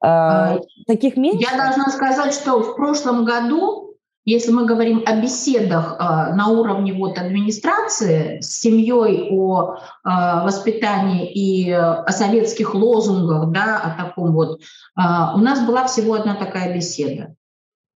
А, 0.01 0.55
а, 0.55 0.59
таких 0.87 1.17
меньше? 1.17 1.45
Я 1.51 1.57
должна 1.57 1.89
сказать, 1.89 2.33
что 2.33 2.59
в 2.61 2.75
прошлом 2.75 3.25
году 3.25 3.88
если 4.25 4.51
мы 4.51 4.65
говорим 4.65 5.03
о 5.05 5.21
беседах 5.21 5.93
э, 5.93 6.35
на 6.35 6.49
уровне 6.49 6.93
вот 6.93 7.17
администрации 7.17 8.41
с 8.41 8.59
семьей, 8.59 9.29
о 9.31 9.75
э, 9.75 9.79
воспитании 10.03 11.31
и 11.31 11.71
о 11.71 12.11
советских 12.11 12.75
лозунгах, 12.75 13.51
да, 13.51 13.79
о 13.79 14.05
таком 14.05 14.33
вот, 14.33 14.59
э, 14.59 14.63
у 14.95 15.37
нас 15.39 15.65
была 15.65 15.87
всего 15.87 16.13
одна 16.13 16.35
такая 16.35 16.75
беседа. 16.75 17.35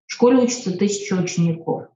В 0.08 0.14
школе 0.14 0.38
учатся 0.38 0.78
тысяча 0.78 1.14
учеников. 1.14 1.88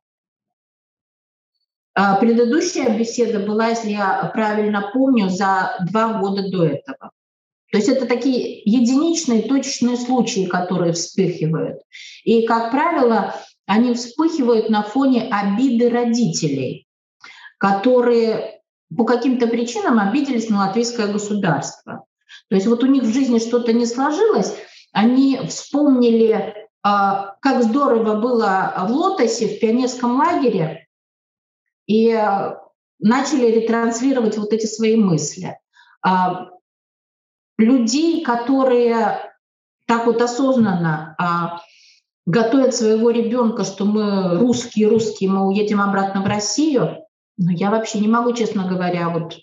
Предыдущая 2.20 2.96
беседа 2.96 3.40
была, 3.40 3.70
если 3.70 3.90
я 3.90 4.30
правильно 4.32 4.92
помню, 4.94 5.30
за 5.30 5.78
два 5.90 6.20
года 6.20 6.48
до 6.48 6.66
этого. 6.66 7.12
То 7.72 7.78
есть 7.78 7.90
это 7.90 8.06
такие 8.06 8.62
единичные, 8.66 9.42
точечные 9.42 9.98
случаи, 9.98 10.46
которые 10.46 10.94
вспыхивают. 10.94 11.82
И, 12.24 12.46
как 12.46 12.70
правило, 12.70 13.34
они 13.68 13.94
вспыхивают 13.94 14.70
на 14.70 14.82
фоне 14.82 15.30
обиды 15.30 15.90
родителей, 15.90 16.88
которые 17.60 18.62
по 18.96 19.04
каким-то 19.04 19.48
причинам 19.48 20.00
обиделись 20.00 20.50
на 20.50 20.66
латвийское 20.66 21.12
государство. 21.12 22.06
То 22.50 22.56
есть 22.56 22.66
вот 22.66 22.84
у 22.84 22.88
них 22.88 23.04
в 23.04 23.14
жизни 23.14 23.40
что-то 23.40 23.74
не 23.74 23.86
сложилось, 23.86 24.56
они 24.94 25.40
вспомнили, 25.48 26.56
а, 26.82 27.36
как 27.42 27.62
здорово 27.64 28.16
было 28.16 28.74
в 28.88 28.92
Лотосе, 28.92 29.48
в 29.48 29.60
пионерском 29.60 30.18
лагере, 30.18 30.88
и 31.86 32.12
а, 32.14 32.62
начали 33.00 33.52
ретранслировать 33.52 34.38
вот 34.38 34.54
эти 34.54 34.66
свои 34.66 34.96
мысли. 34.96 35.60
А, 36.02 36.52
людей, 37.58 38.24
которые 38.24 39.20
так 39.88 40.06
вот 40.06 40.22
осознанно 40.22 41.16
готовят 42.28 42.76
своего 42.76 43.10
ребенка, 43.10 43.64
что 43.64 43.86
мы 43.86 44.38
русские, 44.38 44.90
русские, 44.90 45.32
мы 45.32 45.48
уедем 45.48 45.82
обратно 45.82 46.22
в 46.22 46.28
Россию, 46.28 46.98
но 47.38 47.52
я 47.52 47.72
вообще 47.72 48.00
не 48.00 48.10
могу, 48.10 48.34
честно 48.34 48.68
говоря, 48.68 49.10
вот, 49.10 49.38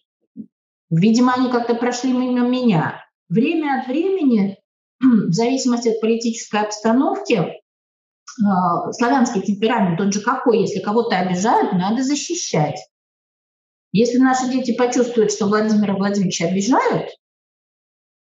видимо, 0.90 1.32
они 1.32 1.50
как-то 1.50 1.74
прошли 1.74 2.12
мимо 2.12 2.46
меня. 2.46 3.02
Время 3.30 3.80
от 3.80 3.88
времени, 3.88 4.58
в 5.00 5.32
зависимости 5.32 5.88
от 5.88 6.00
политической 6.00 6.60
обстановки, 6.60 7.34
э, 7.34 7.52
славянский 8.92 9.40
темперамент, 9.40 9.98
он 9.98 10.12
же 10.12 10.20
какой, 10.20 10.60
если 10.60 10.80
кого-то 10.80 11.18
обижают, 11.18 11.72
надо 11.72 12.02
защищать. 12.02 12.78
Если 13.92 14.18
наши 14.18 14.48
дети 14.50 14.76
почувствуют, 14.76 15.32
что 15.32 15.46
Владимира 15.46 15.94
Владимировича 15.94 16.48
обижают, 16.48 17.08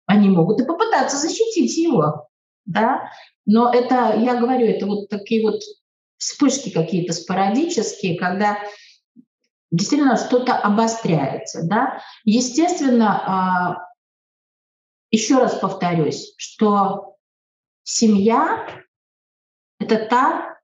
они 0.04 0.28
могут 0.28 0.60
и 0.60 0.66
попытаться 0.66 1.16
защитить 1.16 1.78
его. 1.78 2.28
Да? 2.66 3.10
Но 3.46 3.72
это, 3.72 4.16
я 4.16 4.36
говорю, 4.40 4.66
это 4.66 4.86
вот 4.86 5.08
такие 5.08 5.42
вот 5.42 5.60
вспышки 6.16 6.70
какие-то 6.70 7.12
спорадические, 7.12 8.18
когда 8.18 8.58
действительно 9.70 10.16
что-то 10.16 10.56
обостряется. 10.56 11.62
Да? 11.64 12.00
Естественно, 12.24 13.22
а, 13.26 13.88
еще 15.10 15.38
раз 15.38 15.54
повторюсь, 15.54 16.34
что 16.38 17.16
семья— 17.82 18.66
это 19.78 20.06
та, 20.06 20.58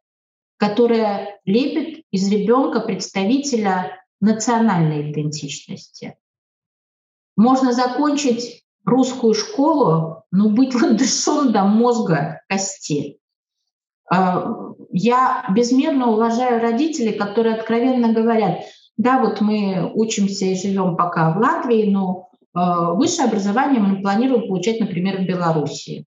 которая 0.56 1.40
лепит 1.44 2.04
из 2.10 2.30
ребенка 2.30 2.80
представителя 2.80 4.04
национальной 4.20 5.10
идентичности. 5.10 6.18
Можно 7.36 7.72
закончить 7.72 8.64
русскую 8.84 9.34
школу, 9.34 10.19
но 10.30 10.48
быть 10.48 10.74
латышом 10.80 11.52
до 11.52 11.64
мозга 11.64 12.40
костей. 12.48 13.18
А, 14.10 14.46
я 14.90 15.46
безмерно 15.54 16.08
уважаю 16.08 16.60
родителей, 16.60 17.12
которые 17.12 17.54
откровенно 17.56 18.12
говорят, 18.12 18.60
да, 18.96 19.20
вот 19.20 19.40
мы 19.40 19.90
учимся 19.94 20.46
и 20.46 20.56
живем 20.56 20.96
пока 20.96 21.32
в 21.32 21.38
Латвии, 21.38 21.90
но 21.90 22.30
а, 22.52 22.92
высшее 22.92 23.28
образование 23.28 23.80
мы 23.80 24.02
планируем 24.02 24.48
получать, 24.48 24.80
например, 24.80 25.18
в 25.18 25.26
Белоруссии. 25.26 26.06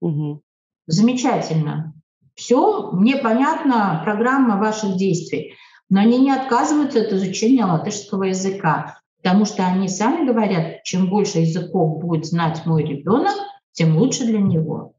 Угу. 0.00 0.42
Замечательно. 0.86 1.94
Все, 2.34 2.90
мне 2.92 3.16
понятна 3.16 4.00
программа 4.04 4.58
ваших 4.58 4.96
действий. 4.96 5.54
Но 5.88 6.00
они 6.00 6.18
не 6.18 6.30
отказываются 6.30 7.02
от 7.02 7.12
изучения 7.12 7.64
латышского 7.64 8.24
языка, 8.24 8.98
потому 9.22 9.44
что 9.44 9.64
они 9.66 9.88
сами 9.88 10.26
говорят, 10.26 10.82
чем 10.82 11.08
больше 11.08 11.40
языков 11.40 12.00
будет 12.00 12.26
знать 12.26 12.62
мой 12.66 12.84
ребенок, 12.84 13.34
тем 13.74 13.98
лучше 13.98 14.24
для 14.24 14.40
него. 14.40 14.94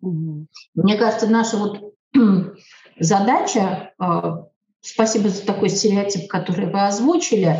Угу. 0.00 0.46
Мне 0.74 0.96
кажется, 0.96 1.28
наша 1.28 1.56
вот 1.56 1.94
задача, 2.98 3.92
а, 3.98 4.46
спасибо 4.80 5.28
за 5.28 5.46
такой 5.46 5.68
стереотип, 5.68 6.28
который 6.28 6.66
вы 6.66 6.84
озвучили, 6.86 7.56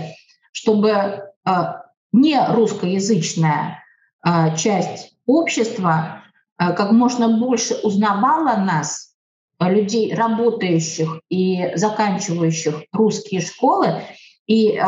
чтобы 0.52 1.22
а, 1.44 1.84
не 2.12 2.38
русскоязычная 2.48 3.82
а, 4.20 4.56
часть 4.56 5.14
общества 5.26 6.22
как 6.56 6.92
можно 6.92 7.36
больше 7.38 7.74
узнавала 7.82 8.56
нас, 8.56 9.14
людей, 9.58 10.14
работающих 10.14 11.20
и 11.28 11.72
заканчивающих 11.74 12.84
русские 12.92 13.40
школы, 13.40 14.02
и 14.46 14.78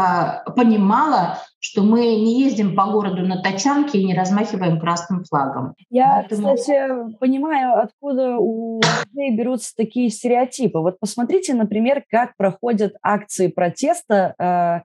понимала, 0.54 1.38
что 1.58 1.82
мы 1.82 2.00
не 2.00 2.42
ездим 2.42 2.76
по 2.76 2.86
городу 2.86 3.26
на 3.26 3.42
тачанке 3.42 3.98
и 3.98 4.04
не 4.04 4.14
размахиваем 4.14 4.78
красным 4.78 5.24
флагом. 5.24 5.74
Я, 5.88 6.26
Поэтому... 6.28 6.54
кстати, 6.54 7.18
понимаю, 7.18 7.80
откуда 7.80 8.36
у 8.36 8.80
людей 9.10 9.36
берутся 9.36 9.74
такие 9.74 10.10
стереотипы. 10.10 10.78
Вот 10.78 11.00
посмотрите, 11.00 11.54
например, 11.54 12.04
как 12.10 12.36
проходят 12.36 12.94
акции 13.02 13.48
протеста 13.48 14.84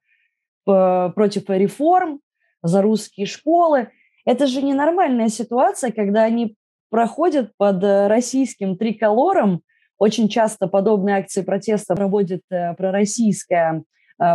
э, 0.65 1.09
против 1.13 1.49
реформ 1.49 2.21
за 2.63 2.81
русские 2.81 3.25
школы. 3.25 3.89
Это 4.25 4.47
же 4.47 4.61
ненормальная 4.61 5.29
ситуация, 5.29 5.91
когда 5.91 6.23
они 6.23 6.55
проходят 6.89 7.51
под 7.57 7.83
российским 7.83 8.77
триколором. 8.77 9.61
Очень 9.97 10.29
часто 10.29 10.67
подобные 10.67 11.17
акции 11.17 11.41
протеста 11.41 11.95
проводит 11.95 12.41
э, 12.49 12.73
пророссийская 12.75 13.83
Э, 13.83 13.83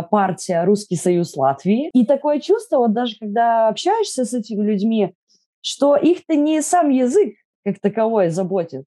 партия 0.09 0.63
«Русский 0.65 0.95
союз 0.95 1.35
Латвии». 1.35 1.89
И 1.93 2.05
такое 2.05 2.39
чувство, 2.39 2.77
вот 2.79 2.93
даже 2.93 3.15
когда 3.19 3.67
общаешься 3.69 4.25
с 4.25 4.33
этими 4.33 4.63
людьми, 4.65 5.13
что 5.61 5.95
их-то 5.95 6.35
не 6.35 6.61
сам 6.61 6.89
язык 6.89 7.35
как 7.65 7.79
таковой 7.79 8.29
заботит, 8.29 8.85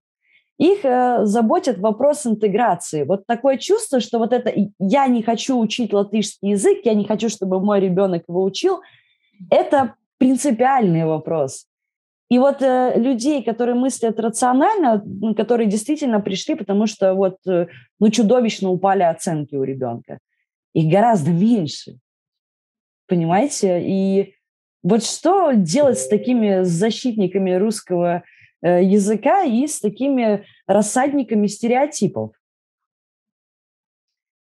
их 0.58 0.84
э, 0.84 1.24
заботит 1.24 1.78
вопрос 1.78 2.26
интеграции. 2.26 3.04
Вот 3.04 3.26
такое 3.26 3.56
чувство, 3.56 3.98
что 4.00 4.18
вот 4.18 4.34
это 4.34 4.52
«я 4.78 5.06
не 5.06 5.22
хочу 5.22 5.58
учить 5.58 5.94
латышский 5.94 6.50
язык, 6.50 6.80
я 6.84 6.92
не 6.92 7.04
хочу, 7.04 7.30
чтобы 7.30 7.60
мой 7.60 7.80
ребенок 7.80 8.24
его 8.28 8.42
учил», 8.42 8.80
это 9.50 9.94
принципиальный 10.18 11.06
вопрос. 11.06 11.64
И 12.28 12.38
вот 12.38 12.60
э, 12.60 12.92
людей, 12.96 13.42
которые 13.42 13.74
мыслят 13.74 14.20
рационально, 14.20 15.02
которые 15.34 15.66
действительно 15.66 16.20
пришли, 16.20 16.54
потому 16.54 16.86
что 16.86 17.14
вот 17.14 17.38
э, 17.48 17.68
ну, 17.98 18.10
чудовищно 18.10 18.68
упали 18.68 19.02
оценки 19.02 19.56
у 19.56 19.64
ребенка 19.64 20.18
их 20.72 20.90
гораздо 20.90 21.30
меньше. 21.30 21.98
Понимаете? 23.06 23.82
И 23.82 24.34
вот 24.82 25.04
что 25.04 25.52
делать 25.52 25.98
с 25.98 26.08
такими 26.08 26.62
защитниками 26.62 27.52
русского 27.52 28.22
э, 28.62 28.84
языка 28.84 29.42
и 29.42 29.66
с 29.66 29.80
такими 29.80 30.46
рассадниками 30.66 31.46
стереотипов? 31.46 32.32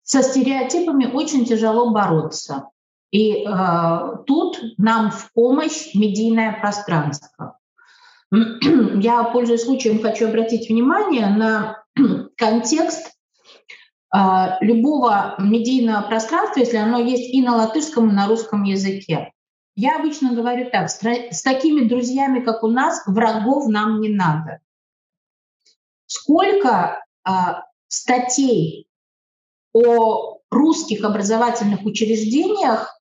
Со 0.03 0.21
стереотипами 0.21 1.05
очень 1.05 1.45
тяжело 1.45 1.91
бороться. 1.91 2.69
И 3.11 3.45
э, 3.45 4.17
тут 4.25 4.59
нам 4.77 5.11
в 5.11 5.31
помощь 5.33 5.93
медийное 5.93 6.59
пространство. 6.59 7.57
Я, 8.31 9.23
пользуясь 9.25 9.63
случаем, 9.63 10.01
хочу 10.01 10.27
обратить 10.27 10.69
внимание 10.69 11.27
на 11.27 11.83
контекст 12.37 13.12
любого 14.61 15.35
медийного 15.39 16.07
пространства, 16.07 16.59
если 16.59 16.77
оно 16.77 16.99
есть 16.99 17.33
и 17.33 17.41
на 17.41 17.55
латышском, 17.55 18.09
и 18.09 18.13
на 18.13 18.27
русском 18.27 18.63
языке. 18.63 19.31
Я 19.75 19.97
обычно 19.97 20.35
говорю 20.35 20.69
так, 20.69 20.89
с 20.89 21.41
такими 21.41 21.87
друзьями, 21.87 22.41
как 22.41 22.63
у 22.63 22.67
нас, 22.67 23.01
врагов 23.07 23.67
нам 23.67 24.01
не 24.01 24.09
надо. 24.09 24.59
Сколько 26.05 27.03
а, 27.23 27.63
статей 27.87 28.87
о 29.73 30.41
русских 30.51 31.03
образовательных 31.03 31.83
учреждениях 31.83 33.01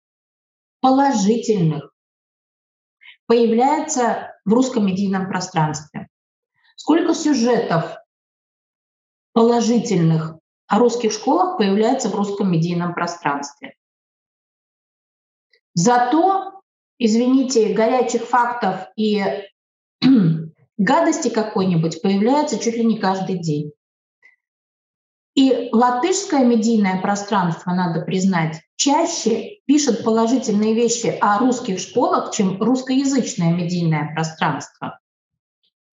положительных 0.81 1.91
появляется 3.25 4.35
в 4.45 4.53
русском 4.53 4.87
медийном 4.87 5.29
пространстве? 5.29 6.09
Сколько 6.77 7.15
сюжетов 7.15 7.97
положительных 9.33 10.38
о 10.69 10.79
русских 10.79 11.13
школах 11.13 11.57
появляется 11.57 12.11
в 12.11 12.15
русском 12.15 12.53
медийном 12.53 12.95
пространстве. 12.95 13.75
Зато, 15.75 16.61
извините, 16.99 17.73
горячих 17.73 18.23
фактов 18.23 18.89
и 18.97 19.25
гадости 20.77 21.29
какой-нибудь 21.29 22.03
появляется 22.03 22.59
чуть 22.59 22.77
ли 22.77 22.85
не 22.85 22.99
каждый 22.99 23.39
день. 23.39 23.73
И 25.35 25.69
латышское 25.73 26.45
медийное 26.45 27.01
пространство, 27.01 27.71
надо 27.71 28.05
признать, 28.05 28.61
чаще 28.77 29.61
пишет 29.67 30.05
положительные 30.05 30.75
вещи 30.75 31.17
о 31.21 31.39
русских 31.39 31.79
школах, 31.79 32.35
чем 32.35 32.61
русскоязычное 32.61 33.53
медийное 33.53 34.13
пространство. 34.15 34.99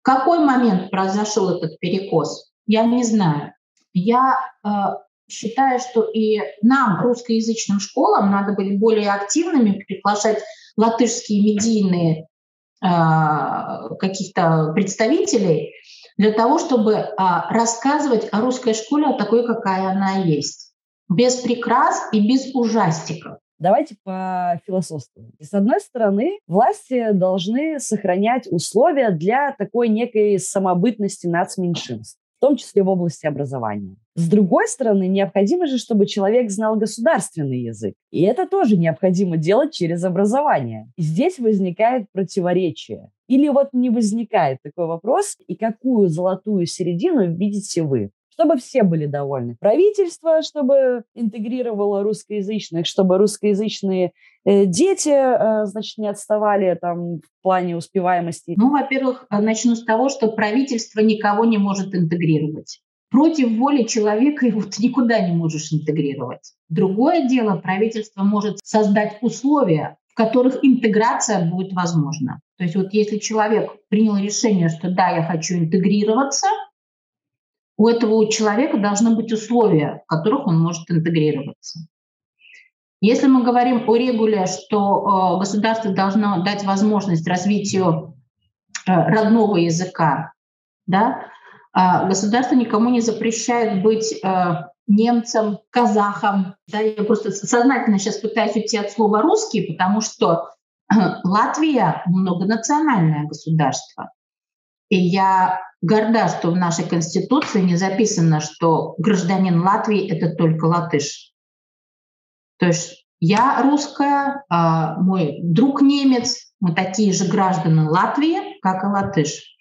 В 0.01 0.03
какой 0.03 0.39
момент 0.39 0.91
произошел 0.91 1.51
этот 1.51 1.79
перекос, 1.79 2.53
я 2.67 2.85
не 2.87 3.05
знаю. 3.05 3.53
Я 3.95 4.37
э, 4.65 4.69
считаю, 5.29 5.79
что 5.79 6.03
и 6.03 6.41
нам, 6.63 7.01
русскоязычным 7.03 7.81
школам, 7.81 8.31
надо 8.31 8.53
быть 8.53 8.79
более 8.79 9.11
активными, 9.11 9.85
приглашать 9.87 10.43
латышские 10.77 11.55
медийные 11.55 12.27
э, 12.83 12.87
каких-то 13.99 14.73
представителей 14.75 15.73
для 16.19 16.33
того, 16.33 16.59
чтобы 16.59 16.93
э, 16.95 17.07
рассказывать 17.51 18.29
о 18.33 18.41
русской 18.41 18.75
школе, 18.75 19.17
такой, 19.17 19.47
какая 19.47 19.91
она 19.91 20.17
есть. 20.19 20.73
Без 21.09 21.37
прикрас 21.37 22.09
и 22.13 22.27
без 22.27 22.53
ужастиков. 22.55 23.39
Давайте 23.61 23.97
по 24.03 24.61
философству. 24.67 25.31
С 25.41 25.55
одной 25.55 25.81
стороны, 25.81 26.41
власти 26.49 27.13
должны 27.13 27.79
сохранять 27.79 28.49
условия 28.51 29.11
для 29.11 29.55
такой 29.57 29.89
некой 29.89 30.41
самобытности 30.41 31.29
нацменьшинств 31.29 32.19
том 32.45 32.57
числе 32.57 32.83
в 32.83 32.89
области 32.91 33.27
образования. 33.27 33.97
С 34.17 34.29
другой 34.29 34.69
стороны, 34.69 35.09
необходимо 35.09 35.67
же, 35.67 35.79
чтобы 35.79 36.05
человек 36.05 36.51
знал 36.51 36.77
государственный 36.77 37.63
язык. 37.63 37.95
И 38.11 38.21
это 38.21 38.47
тоже 38.47 38.77
необходимо 38.77 39.39
делать 39.39 39.73
через 39.73 40.05
образование. 40.05 40.93
И 40.97 41.03
здесь 41.03 41.39
возникает 41.39 42.05
противоречие. 42.13 43.09
Или 43.29 43.49
вот 43.49 43.69
не 43.73 43.89
возникает 43.89 44.59
такой 44.63 44.87
вопрос, 44.87 45.39
и 45.49 45.57
какую 45.57 46.11
золотую 46.11 46.67
середину 46.67 47.35
видите 47.35 47.81
вы? 47.83 48.11
Чтобы 48.35 48.57
все 48.57 48.83
были 48.83 49.07
довольны. 49.07 49.57
Правительство, 49.59 50.43
чтобы 50.43 51.05
интегрировало 51.15 52.03
русскоязычных, 52.03 52.87
чтобы 52.87 53.17
русскоязычные 53.19 54.13
э, 54.45 54.67
дети, 54.67 55.11
э, 55.11 55.67
значит, 55.67 55.99
не 55.99 56.09
отставали 56.09 56.77
там 56.81 57.19
в 57.19 57.43
плане 57.43 57.77
успеваемости. 57.77 58.55
Ну, 58.57 58.71
во-первых, 58.71 59.27
э, 59.31 59.41
начну 59.41 59.77
с 59.77 59.85
того, 59.85 60.09
что 60.09 60.33
правительство 60.33 61.01
никого 61.01 61.45
не 61.45 61.59
может 61.59 61.95
интегрировать. 61.95 62.81
Против 63.11 63.57
воли 63.57 63.85
человека 63.85 64.47
его 64.47 64.63
ты 64.63 64.83
никуда 64.83 65.21
не 65.21 65.35
можешь 65.35 65.73
интегрировать. 65.73 66.55
Другое 66.69 67.29
дело, 67.29 67.57
правительство 67.57 68.25
может 68.25 68.59
создать 68.65 69.19
условия, 69.21 69.97
в 70.09 70.15
которых 70.17 70.59
интеграция 70.63 71.49
будет 71.49 71.73
возможна. 71.73 72.41
То 72.59 72.65
есть 72.65 72.77
вот 72.77 72.93
если 72.93 73.19
человек 73.19 73.71
принял 73.89 74.17
решение, 74.17 74.69
что 74.69 74.91
да, 74.91 75.11
я 75.11 75.23
хочу 75.25 75.55
интегрироваться, 75.55 76.47
у 77.77 77.89
этого 77.89 78.31
человека 78.31 78.79
должны 78.79 79.17
быть 79.17 79.33
условия, 79.33 80.03
в 80.05 80.09
которых 80.09 80.47
он 80.47 80.61
может 80.61 80.91
интегрироваться. 80.91 81.81
Если 83.01 83.27
мы 83.27 83.43
говорим 83.43 83.89
о 83.89 83.97
регуле, 83.97 84.47
что 84.47 85.35
э, 85.37 85.39
государство 85.41 85.93
должно 85.93 86.43
дать 86.43 86.65
возможность 86.65 87.29
развитию 87.29 88.17
э, 88.87 88.93
родного 88.93 89.57
языка, 89.57 90.33
да, 90.87 91.27
э, 91.77 92.09
государство 92.09 92.55
никому 92.55 92.89
не 92.89 93.01
запрещает 93.01 93.83
быть 93.83 94.15
э, 94.23 94.55
немцам, 94.87 95.59
казахам. 95.71 96.55
Да, 96.69 96.79
я 96.79 97.05
просто 97.05 97.31
сознательно 97.31 97.99
сейчас 97.99 98.19
пытаюсь 98.19 98.57
уйти 98.57 98.79
от 98.79 98.91
слова 98.91 99.21
русский, 99.21 99.73
потому 99.73 100.01
что 100.01 100.51
Латвия 101.25 102.03
многонациональное 102.07 103.25
государство. 103.25 104.13
И 104.89 104.97
я 104.97 105.61
горда, 105.81 106.29
что 106.29 106.51
в 106.51 106.57
нашей 106.57 106.89
Конституции 106.89 107.61
не 107.61 107.77
записано, 107.77 108.41
что 108.41 108.95
гражданин 108.99 109.61
Латвии— 109.61 110.09
это 110.11 110.35
только 110.35 110.67
латыш. 110.67 111.33
То 112.59 112.67
есть 112.67 113.07
я 113.21 113.63
русская, 113.63 114.45
а 114.49 115.01
мой 115.01 115.39
друг 115.43 115.83
немец, 115.83 116.53
мы 116.61 116.75
такие 116.75 117.13
же 117.13 117.27
граждане 117.27 117.83
Латвии, 117.83 118.61
как 118.61 118.85
и 118.85 118.87
латыш. 118.87 119.57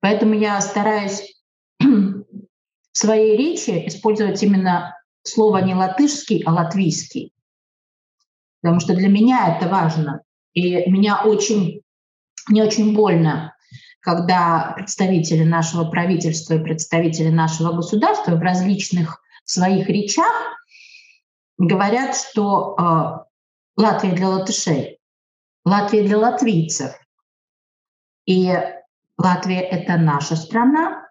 Поэтому 0.00 0.34
я 0.34 0.60
стараюсь 0.60 1.22
в 1.80 2.24
своей 2.92 3.36
речи 3.36 3.86
использовать 3.86 4.42
именно 4.42 4.96
слово 5.22 5.58
не 5.58 5.74
латышский, 5.74 6.42
а 6.44 6.52
латвийский. 6.52 7.32
Потому 8.60 8.80
что 8.80 8.94
для 8.94 9.08
меня 9.08 9.56
это 9.56 9.68
важно. 9.68 10.22
И 10.52 10.90
меня 10.90 11.22
очень, 11.24 11.82
мне 12.48 12.64
очень 12.64 12.94
больно, 12.94 13.54
когда 14.02 14.72
представители 14.74 15.44
нашего 15.44 15.88
правительства 15.88 16.54
и 16.54 16.62
представители 16.62 17.28
нашего 17.28 17.72
государства 17.72 18.32
в 18.32 18.40
различных 18.40 19.22
своих 19.44 19.88
речах 19.88 20.32
говорят, 21.56 22.16
что 22.16 22.76
э, 22.76 23.80
Латвия 23.80 24.12
для 24.12 24.28
латышей, 24.28 24.98
Латвия 25.64 26.02
для 26.02 26.18
латвийцев. 26.18 26.92
И 28.26 28.52
Латвия— 29.16 29.60
это 29.70 29.96
наша 29.96 30.34
страна, 30.34 31.08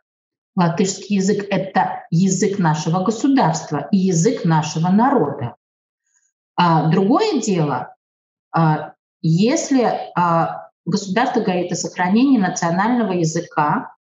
латышский 0.57 1.15
язык— 1.15 1.47
это 1.49 2.03
язык 2.09 2.59
нашего 2.59 3.05
государства 3.05 3.87
и 3.91 3.97
язык 3.97 4.43
нашего 4.43 4.89
народа. 4.89 5.55
А 6.57 6.89
другое 6.89 7.39
дело, 7.39 7.95
а, 8.51 8.93
если 9.21 10.11
а, 10.15 10.60
государство 10.85 11.41
говорит 11.41 11.71
о 11.71 11.75
сохранении 11.75 12.37
национального 12.37 13.13
языка, 13.13 13.95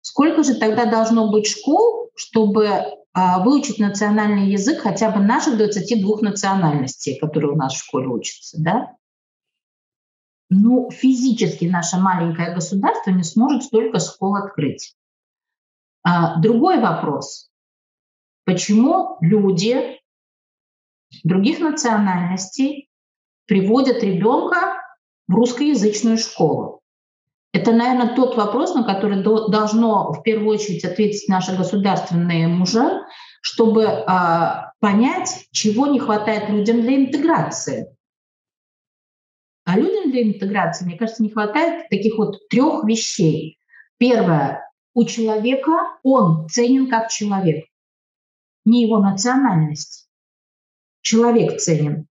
сколько 0.00 0.42
же 0.42 0.54
тогда 0.54 0.86
должно 0.86 1.30
быть 1.30 1.46
школ, 1.46 2.10
чтобы 2.14 2.68
а, 3.12 3.42
выучить 3.42 3.78
национальный 3.78 4.50
язык 4.50 4.80
хотя 4.80 5.10
бы 5.10 5.20
наших 5.20 5.56
22 5.56 6.20
национальностей, 6.20 7.18
которые 7.18 7.52
у 7.52 7.56
нас 7.56 7.74
в 7.74 7.84
школе 7.84 8.06
учатся, 8.08 8.56
да? 8.60 8.96
Ну, 10.48 10.90
физически 10.90 11.64
наше 11.64 11.96
маленькое 11.96 12.54
государство 12.54 13.10
не 13.10 13.22
сможет 13.22 13.64
столько 13.64 14.00
школ 14.00 14.36
открыть. 14.36 14.96
А, 16.02 16.40
другой 16.40 16.80
вопрос. 16.80 17.50
Почему 18.44 19.16
люди 19.20 20.00
других 21.24 21.60
национальностей 21.60 22.88
приводят 23.46 24.02
ребенка 24.02 24.80
в 25.30 25.34
русскоязычную 25.34 26.18
школу? 26.18 26.80
Это, 27.52 27.72
наверное, 27.72 28.14
тот 28.14 28.36
вопрос, 28.36 28.74
на 28.74 28.84
который 28.84 29.22
должно 29.22 30.12
в 30.12 30.22
первую 30.22 30.50
очередь 30.50 30.84
ответить 30.84 31.28
наши 31.28 31.56
государственные 31.56 32.48
мужи, 32.48 33.00
чтобы 33.40 33.84
э, 33.84 34.06
понять, 34.80 35.46
чего 35.52 35.86
не 35.86 35.98
хватает 35.98 36.48
людям 36.48 36.82
для 36.82 36.96
интеграции. 36.96 37.96
А 39.64 39.78
людям 39.78 40.10
для 40.10 40.22
интеграции, 40.22 40.84
мне 40.84 40.96
кажется, 40.96 41.22
не 41.22 41.30
хватает 41.30 41.88
таких 41.90 42.18
вот 42.18 42.48
трех 42.48 42.84
вещей. 42.84 43.58
Первое, 43.98 44.68
у 44.94 45.04
человека 45.04 45.96
он 46.02 46.48
ценен 46.48 46.88
как 46.88 47.08
человек, 47.08 47.66
не 48.64 48.82
его 48.82 48.98
национальность. 48.98 50.08
Человек 51.02 51.60
ценен. 51.60 52.06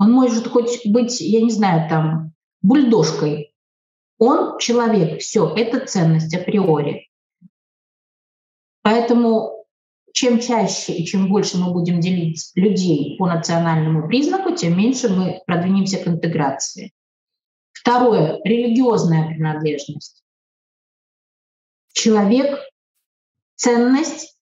Он 0.00 0.12
может 0.12 0.46
хоть 0.46 0.86
быть, 0.86 1.20
я 1.20 1.42
не 1.42 1.50
знаю, 1.50 1.86
там, 1.90 2.32
бульдожкой, 2.62 3.54
он 4.16 4.58
человек, 4.58 5.20
все, 5.20 5.54
это 5.54 5.86
ценность 5.86 6.34
априори. 6.34 7.10
Поэтому 8.80 9.66
чем 10.14 10.40
чаще 10.40 10.94
и 10.94 11.04
чем 11.04 11.28
больше 11.28 11.58
мы 11.58 11.70
будем 11.74 12.00
делить 12.00 12.50
людей 12.54 13.18
по 13.18 13.26
национальному 13.26 14.08
признаку, 14.08 14.54
тем 14.54 14.78
меньше 14.78 15.10
мы 15.10 15.42
продвинемся 15.46 15.98
к 15.98 16.08
интеграции. 16.08 16.94
Второе— 17.72 18.40
религиозная 18.44 19.28
принадлежность. 19.28 20.24
Человек— 21.92 22.58
ценность 23.56 24.34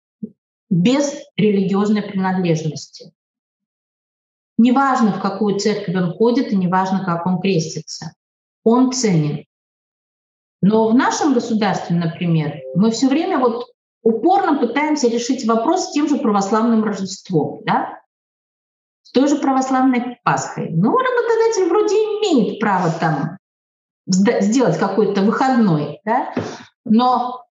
без 0.71 1.21
религиозной 1.37 2.03
принадлежности. 2.03 3.13
Неважно, 4.59 5.13
в 5.13 5.23
какую 5.23 5.59
церковь 5.59 5.95
он 5.95 6.13
ходит, 6.13 6.53
и 6.53 6.57
неважно, 6.57 7.05
как 7.05 7.25
он 7.27 7.41
крестится. 7.41 8.13
Он 8.65 8.93
ценен. 8.93 9.45
Но 10.61 10.89
в 10.89 10.95
нашем 10.95 11.33
государстве, 11.33 11.97
например, 11.97 12.61
мы 12.75 12.91
все 12.91 13.09
время 13.09 13.39
вот 13.39 13.67
упорно 14.03 14.59
пытаемся 14.59 15.09
решить 15.09 15.47
вопрос 15.47 15.87
с 15.87 15.93
тем 15.93 16.09
же 16.09 16.17
православным 16.17 16.83
Рождеством, 16.83 17.63
да? 17.65 18.01
с 19.03 19.13
той 19.13 19.29
же 19.29 19.37
православной 19.37 20.19
Пасхой. 20.25 20.71
Ну, 20.71 20.97
работодатель 20.97 21.69
вроде 21.69 21.95
имеет 21.95 22.61
право 22.61 22.91
там 22.91 23.39
сделать 24.07 24.79
какой-то 24.79 25.23
выходной, 25.23 26.01
да? 26.05 26.35
но 26.85 27.45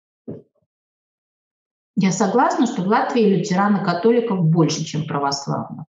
я 1.96 2.12
согласна, 2.12 2.66
что 2.66 2.82
в 2.82 2.88
Латвии 2.88 3.38
лютеран 3.38 3.86
католиков 3.86 4.44
больше, 4.44 4.84
чем 4.84 5.06
православных. 5.06 5.85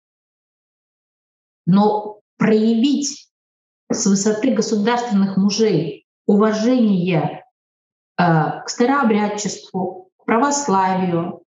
Но 1.71 2.19
проявить 2.37 3.29
с 3.89 4.05
высоты 4.05 4.53
государственных 4.53 5.37
мужей 5.37 6.05
уважение 6.25 7.45
э, 8.17 8.23
к 8.65 8.67
старообрядчеству, 8.67 10.09
к 10.17 10.25
православию. 10.25 11.43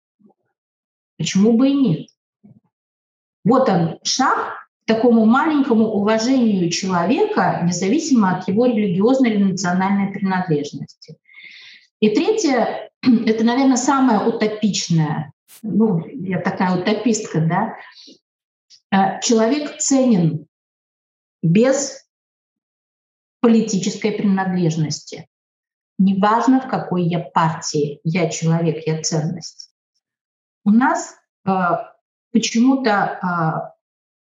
Почему 1.17 1.53
бы 1.53 1.69
и 1.69 1.73
нет? 1.73 2.07
Вот 3.43 3.67
он 3.67 3.97
шаг 4.03 4.67
к 4.83 4.85
такому 4.85 5.25
маленькому 5.25 5.85
уважению 5.85 6.69
человека, 6.69 7.61
независимо 7.63 8.37
от 8.37 8.47
его 8.47 8.67
религиозной 8.67 9.31
или 9.31 9.43
национальной 9.43 10.13
принадлежности. 10.13 11.17
И 11.99 12.09
третье, 12.09 12.91
это, 13.01 13.43
наверное, 13.43 13.77
самое 13.77 14.19
утопичное, 14.19 15.33
ну, 15.63 16.05
я 16.05 16.39
такая 16.39 16.79
утопистка, 16.79 17.41
да, 17.41 17.75
человек 19.21 19.77
ценен 19.77 20.47
без 21.41 22.05
политической 23.41 24.11
принадлежности. 24.11 25.27
Неважно, 25.97 26.61
в 26.61 26.67
какой 26.67 27.03
я 27.03 27.19
партии, 27.19 27.99
я 28.03 28.29
человек, 28.29 28.87
я 28.87 29.01
ценность. 29.01 29.71
У 30.63 30.71
нас 30.71 31.15
э, 31.45 31.51
почему-то 32.31 33.19
э, 33.21 33.71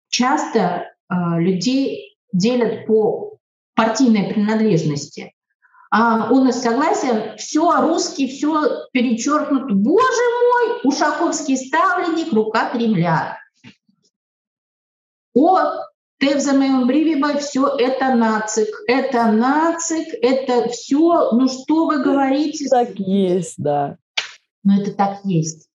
часто 0.09 0.59
э, 0.59 1.15
людей 1.39 2.17
делят 2.31 2.85
по 2.87 3.39
партийной 3.73 4.33
принадлежности. 4.33 5.33
А 5.91 6.29
у 6.31 6.43
нас 6.43 6.61
согласие, 6.61 7.35
все 7.37 7.81
русский, 7.81 8.27
все 8.27 8.87
перечеркнуто. 8.91 9.73
Боже 9.73 10.23
мой, 10.51 10.79
Ушаковский 10.83 11.57
ставленник, 11.57 12.33
рука 12.33 12.69
Кремля. 12.69 13.37
О, 15.35 15.59
Тевзамеем 16.19 16.87
Бривиба, 16.87 17.37
все 17.37 17.67
это 17.77 18.15
нацик, 18.15 18.69
это 18.87 19.31
нацик, 19.31 20.07
это 20.21 20.69
все, 20.69 21.31
ну 21.31 21.47
что 21.47 21.85
вы 21.85 22.01
говорите? 22.01 22.67
Так 22.69 22.97
есть, 22.97 23.55
да. 23.57 23.97
Но 24.63 24.81
это 24.81 24.93
так 24.93 25.19
есть. 25.25 25.69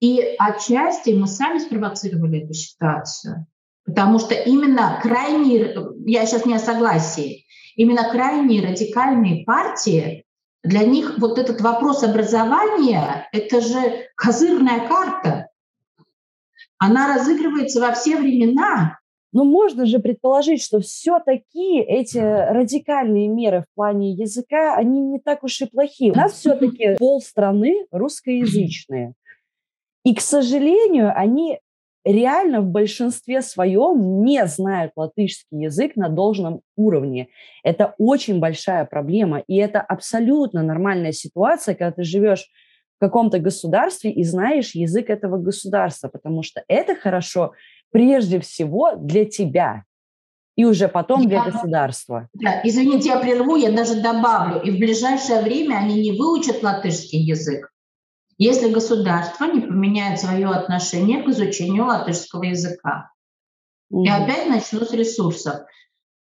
И 0.00 0.20
отчасти 0.38 1.10
мы 1.10 1.26
сами 1.26 1.58
спровоцировали 1.58 2.44
эту 2.44 2.52
ситуацию. 2.52 3.46
Потому 3.86 4.18
что 4.18 4.34
именно 4.34 4.98
крайние, 5.02 5.74
я 6.04 6.26
сейчас 6.26 6.44
не 6.44 6.54
о 6.54 6.58
согласии, 6.58 7.46
именно 7.76 8.10
крайние 8.10 8.66
радикальные 8.66 9.44
партии, 9.44 10.24
для 10.62 10.84
них 10.84 11.18
вот 11.18 11.38
этот 11.38 11.60
вопрос 11.60 12.02
образования, 12.02 13.28
это 13.32 13.60
же 13.60 14.08
козырная 14.16 14.88
карта. 14.88 15.35
Она 16.78 17.14
разыгрывается 17.14 17.80
во 17.80 17.92
все 17.92 18.16
времена. 18.16 18.98
но 19.32 19.44
можно 19.44 19.84
же 19.84 19.98
предположить, 19.98 20.62
что 20.62 20.80
все-таки 20.80 21.78
эти 21.78 22.16
радикальные 22.16 23.28
меры 23.28 23.64
в 23.70 23.74
плане 23.74 24.12
языка, 24.12 24.74
они 24.76 25.00
не 25.00 25.18
так 25.18 25.44
уж 25.44 25.60
и 25.60 25.66
плохие. 25.66 26.12
У 26.12 26.16
нас 26.16 26.32
все-таки 26.32 26.96
полстраны 26.98 27.86
русскоязычные. 27.90 29.12
И, 30.04 30.14
к 30.14 30.20
сожалению, 30.20 31.12
они 31.14 31.58
реально 32.06 32.60
в 32.60 32.68
большинстве 32.68 33.42
своем 33.42 34.24
не 34.24 34.46
знают 34.46 34.92
латышский 34.96 35.64
язык 35.64 35.96
на 35.96 36.08
должном 36.08 36.60
уровне. 36.76 37.28
Это 37.64 37.94
очень 37.98 38.38
большая 38.38 38.84
проблема, 38.84 39.40
и 39.40 39.56
это 39.56 39.80
абсолютно 39.80 40.62
нормальная 40.62 41.12
ситуация, 41.12 41.74
когда 41.74 41.90
ты 41.90 42.04
живешь 42.04 42.48
в 42.96 43.00
каком-то 43.00 43.38
государстве 43.38 44.10
и 44.10 44.24
знаешь 44.24 44.74
язык 44.74 45.10
этого 45.10 45.36
государства, 45.38 46.08
потому 46.08 46.42
что 46.42 46.64
это 46.68 46.94
хорошо 46.94 47.52
прежде 47.90 48.40
всего 48.40 48.94
для 48.96 49.24
тебя 49.24 49.84
и 50.56 50.64
уже 50.64 50.88
потом 50.88 51.20
я, 51.22 51.28
для 51.28 51.44
государства. 51.44 52.28
Да, 52.32 52.60
извините, 52.64 53.10
я 53.10 53.18
прерву, 53.18 53.56
я 53.56 53.70
даже 53.70 54.00
добавлю. 54.00 54.62
И 54.62 54.70
в 54.70 54.78
ближайшее 54.78 55.42
время 55.42 55.76
они 55.76 56.00
не 56.00 56.18
выучат 56.18 56.62
латышский 56.62 57.20
язык, 57.20 57.70
если 58.38 58.72
государство 58.72 59.44
не 59.44 59.60
поменяет 59.60 60.18
свое 60.18 60.48
отношение 60.48 61.22
к 61.22 61.28
изучению 61.28 61.84
латышского 61.84 62.44
языка. 62.44 63.10
Mm. 63.92 64.04
И 64.04 64.08
опять 64.08 64.48
начну 64.48 64.80
с 64.80 64.92
ресурсов. 64.92 65.60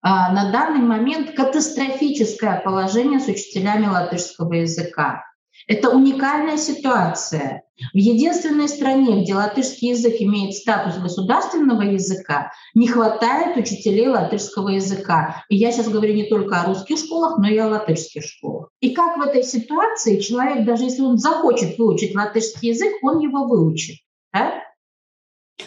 А, 0.03 0.33
на 0.33 0.51
данный 0.51 0.83
момент 0.83 1.31
катастрофическое 1.35 2.61
положение 2.61 3.21
с 3.21 3.29
учителями 3.29 3.87
латышского 3.87 4.53
языка. 4.53 5.23
Это 5.67 5.91
уникальная 5.91 6.57
ситуация. 6.57 7.63
В 7.93 7.97
единственной 7.97 8.69
стране, 8.69 9.23
где 9.23 9.35
латышский 9.35 9.91
язык 9.91 10.15
имеет 10.21 10.55
статус 10.55 10.97
государственного 10.99 11.83
языка, 11.83 12.53
не 12.75 12.87
хватает 12.87 13.57
учителей 13.57 14.07
латышского 14.07 14.69
языка. 14.69 15.45
И 15.49 15.57
я 15.57 15.73
сейчас 15.73 15.89
говорю 15.89 16.15
не 16.15 16.29
только 16.29 16.61
о 16.61 16.67
русских 16.67 16.99
школах, 16.99 17.39
но 17.39 17.49
и 17.49 17.59
о 17.59 17.69
латышских 17.69 18.23
школах. 18.25 18.71
И 18.81 18.95
как 18.95 19.17
в 19.17 19.23
этой 19.23 19.43
ситуации 19.43 20.21
человек, 20.21 20.65
даже 20.65 20.85
если 20.85 21.03
он 21.03 21.19
захочет 21.19 21.79
выучить 21.79 22.15
латышский 22.15 22.69
язык, 22.69 22.93
он 23.03 23.19
его 23.19 23.47
выучит. 23.47 23.97
Да? 24.33 24.53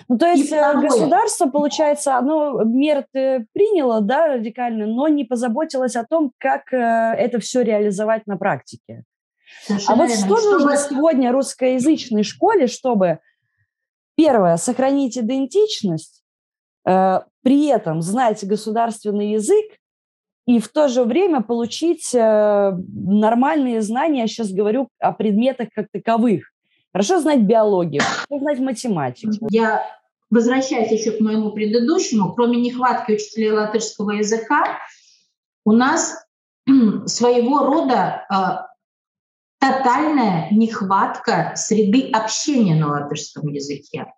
Ну, 0.08 0.18
то 0.18 0.28
есть 0.28 0.52
э, 0.52 0.74
государство, 0.82 1.48
получается, 1.48 2.18
оно 2.18 2.62
меры 2.64 3.06
приняло, 3.12 4.02
да, 4.02 4.28
радикально, 4.28 4.86
но 4.86 5.08
не 5.08 5.26
позаботилось 5.26 5.95
о 5.95 6.06
том, 6.06 6.32
как 6.38 6.74
э, 6.74 6.78
это 6.78 7.39
все 7.39 7.64
реализовать 7.64 8.28
на 8.28 8.38
практике. 8.38 9.04
Совершенно 9.66 9.93
а 9.93 10.08
вот 10.08 10.16
что 10.16 10.38
чтобы... 10.38 10.52
нужно 10.52 10.78
сегодня 10.78 11.32
русскоязычной 11.32 12.24
школе, 12.24 12.68
чтобы, 12.68 13.20
первое, 14.16 14.58
сохранить 14.58 15.18
идентичность, 15.18 16.24
э, 16.86 17.22
при 17.43 17.68
этом 17.68 18.02
знать 18.02 18.45
государственный 18.45 19.32
язык 19.32 19.66
и 20.45 20.60
в 20.60 20.70
то 20.70 20.88
же 20.88 21.04
время 21.04 21.41
получить 21.41 22.16
э, 22.16 22.72
нормальные 22.72 23.82
знания, 23.82 24.22
я 24.22 24.28
сейчас 24.28 24.52
говорю 24.52 24.88
о 25.00 25.12
предметах 25.12 25.70
как 25.76 25.88
таковых. 25.91 26.52
Хорошо 26.93 27.20
знать 27.20 27.41
биологию, 27.41 28.02
хорошо 28.02 28.41
знать 28.41 28.60
математику. 28.60 29.48
Я 29.52 29.86
возвращаюсь 30.30 30.91
еще 30.91 31.12
к 31.12 31.20
моему 31.20 31.52
предыдущему, 31.52 32.34
кроме 32.34 32.58
нехватки 32.62 33.14
учителей 33.14 33.52
латышского 33.52 34.12
языка, 34.12 34.80
у 35.66 35.74
нас 35.74 36.26
своего 37.06 37.66
рода 37.66 38.26
э, 38.32 38.68
тотальная 39.60 40.49
нехватка 40.51 41.53
среды 41.55 42.10
общения 42.12 42.76
на 42.76 42.88
латышском 42.88 43.47
языке. 43.47 44.14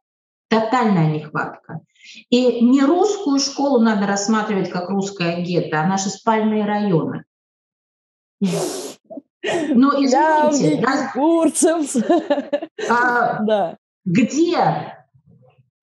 Тотальная 0.50 1.12
нехватка. 1.12 1.82
И 2.30 2.62
не 2.62 2.82
русскую 2.84 3.40
школу 3.40 3.80
надо 3.80 4.08
рассматривать 4.08 4.70
как 4.70 4.90
русское 4.90 5.42
гетто, 5.42 5.82
а 5.82 5.88
наши 5.88 6.10
спальные 6.10 6.66
районы. 6.66 7.24
Но 8.42 9.94
извините, 9.94 10.82
да, 10.82 11.12
а, 12.90 13.40
да. 13.44 13.78
где 14.06 14.98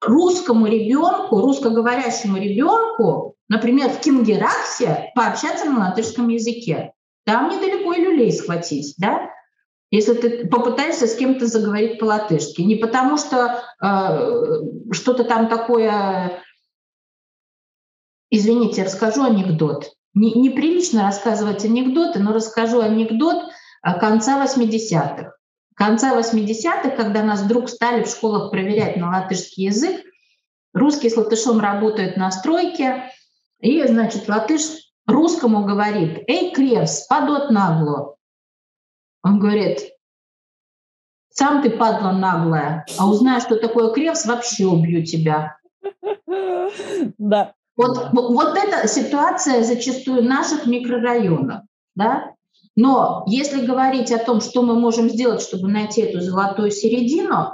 русскому 0.00 0.66
ребенку, 0.66 1.40
русскоговорящему 1.40 2.36
ребенку, 2.36 3.34
например, 3.48 3.90
в 3.90 4.00
Кингераксе 4.00 5.10
пообщаться 5.14 5.66
на 5.66 5.88
латышском 5.88 6.28
языке. 6.28 6.92
Там 7.24 7.48
недалеко 7.48 7.92
и 7.94 8.00
люлей 8.00 8.32
схватить, 8.32 8.94
да? 8.98 9.30
Если 9.90 10.14
ты 10.14 10.46
попытаешься 10.48 11.06
с 11.06 11.14
кем-то 11.14 11.46
заговорить 11.46 11.98
по-латышски. 11.98 12.62
Не 12.62 12.76
потому 12.76 13.16
что 13.16 13.62
э, 13.80 14.92
что-то 14.92 15.24
там 15.24 15.48
такое... 15.48 16.42
Извините, 18.30 18.82
расскажу 18.82 19.22
анекдот. 19.22 19.92
Не, 20.14 20.32
неприлично 20.32 21.04
рассказывать 21.04 21.64
анекдоты, 21.64 22.18
но 22.18 22.32
расскажу 22.32 22.80
анекдот 22.80 23.44
конца 24.00 24.44
80-х. 24.44 25.32
Конца 25.76 26.18
80-х, 26.18 26.90
когда 26.90 27.22
нас 27.22 27.42
вдруг 27.42 27.68
стали 27.68 28.02
в 28.02 28.08
школах 28.08 28.50
проверять 28.50 28.96
на 28.96 29.10
латышский 29.10 29.66
язык, 29.66 30.04
русский 30.72 31.10
с 31.10 31.16
латышом 31.16 31.60
работает 31.60 32.16
на 32.16 32.30
стройке, 32.30 33.10
и, 33.60 33.86
значит, 33.86 34.28
латыш 34.28 34.62
русскому 35.06 35.64
говорит, 35.64 36.24
«Эй, 36.26 36.52
кревс, 36.52 37.06
падот 37.06 37.50
нагло!» 37.50 38.15
Он 39.26 39.40
говорит, 39.40 39.80
сам 41.30 41.60
ты 41.60 41.70
падла 41.70 42.12
наглая, 42.12 42.86
а 42.96 43.10
узнаешь, 43.10 43.42
что 43.42 43.56
такое 43.56 43.92
кревс, 43.92 44.24
вообще 44.24 44.66
убью 44.66 45.04
тебя. 45.04 45.58
Да. 47.18 47.52
Вот, 47.76 48.12
вот 48.12 48.56
эта 48.56 48.86
ситуация 48.86 49.64
зачастую 49.64 50.22
наших 50.22 50.66
микрорайонов. 50.66 51.62
Да? 51.96 52.34
Но 52.76 53.24
если 53.26 53.66
говорить 53.66 54.12
о 54.12 54.24
том, 54.24 54.40
что 54.40 54.62
мы 54.62 54.78
можем 54.78 55.10
сделать, 55.10 55.42
чтобы 55.42 55.68
найти 55.68 56.02
эту 56.02 56.20
золотую 56.20 56.70
середину, 56.70 57.52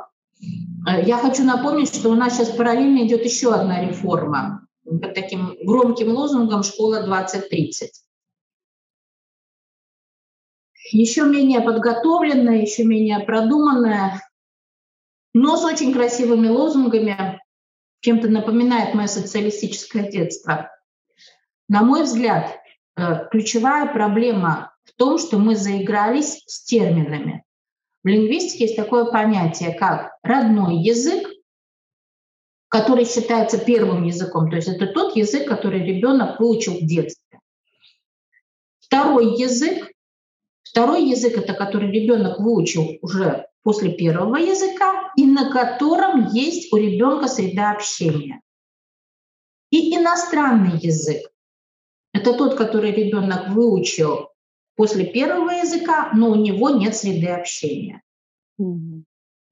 э, 0.87 1.05
я 1.07 1.17
хочу 1.17 1.43
напомнить, 1.43 1.95
что 1.95 2.11
у 2.11 2.15
нас 2.15 2.37
сейчас 2.37 2.51
параллельно 2.51 3.07
идет 3.07 3.25
еще 3.25 3.55
одна 3.55 3.81
реформа 3.81 4.67
под 4.85 5.15
таким 5.15 5.57
громким 5.65 6.13
лозунгом 6.13 6.63
«Школа 6.65 7.07
2030» 7.09 7.89
еще 10.93 11.25
менее 11.25 11.61
подготовленная, 11.61 12.61
еще 12.61 12.85
менее 12.85 13.21
продуманная, 13.21 14.23
но 15.35 15.57
с 15.57 15.65
очень 15.65 15.93
красивыми 15.93 16.49
лозунгами, 16.49 17.41
чем-то 18.01 18.29
напоминает 18.29 18.95
мое 18.95 19.07
социалистическое 19.07 20.11
детство. 20.11 20.71
На 21.69 21.83
мой 21.83 22.03
взгляд, 22.03 22.59
э, 22.97 23.29
ключевая 23.31 23.93
проблема 23.93 24.75
в 24.85 24.93
том, 24.95 25.19
что 25.19 25.39
мы 25.39 25.57
заигрались 25.57 26.43
с 26.47 26.65
терминами. 26.65 27.45
В 28.03 28.09
лингвистике 28.09 28.65
есть 28.65 28.77
такое 28.77 29.05
понятие, 29.07 29.73
как 29.75 30.13
родной 30.23 30.77
язык, 30.79 31.29
который 32.69 33.05
считается 33.05 33.59
первым 33.59 34.05
языком, 34.05 34.51
то 34.51 34.57
есть 34.57 34.69
это 34.69 34.87
тот 34.87 35.15
язык, 35.15 35.47
который 35.47 35.85
ребенок 35.85 36.41
выучил 36.41 36.75
в 36.75 36.87
детстве. 36.87 37.39
Второй 38.81 39.39
язык 39.39 39.92
Второй 40.63 41.09
язык— 41.09 41.37
это 41.37 41.55
который 41.55 41.91
ребенок 41.91 42.39
выучил 42.39 42.99
уже 43.03 43.47
после 43.63 43.93
первого 43.93 44.37
языка 44.37 45.13
и 45.17 45.27
на 45.27 45.51
котором 45.51 46.29
есть 46.29 46.73
у 46.73 46.77
ребенка 46.77 47.29
среда 47.29 47.73
общения. 47.73 48.41
И 49.71 49.95
иностранный 49.97 50.79
язык— 50.79 51.31
это 52.13 52.35
тот, 52.35 52.57
который 52.57 52.93
ребенок 52.93 53.49
выучил 53.51 54.29
после 54.77 55.05
первого 55.07 55.51
языка, 55.51 56.11
но 56.15 56.31
у 56.31 56.35
него 56.35 56.71
нет 56.71 56.97
среды 56.97 57.29
общения. 57.29 58.03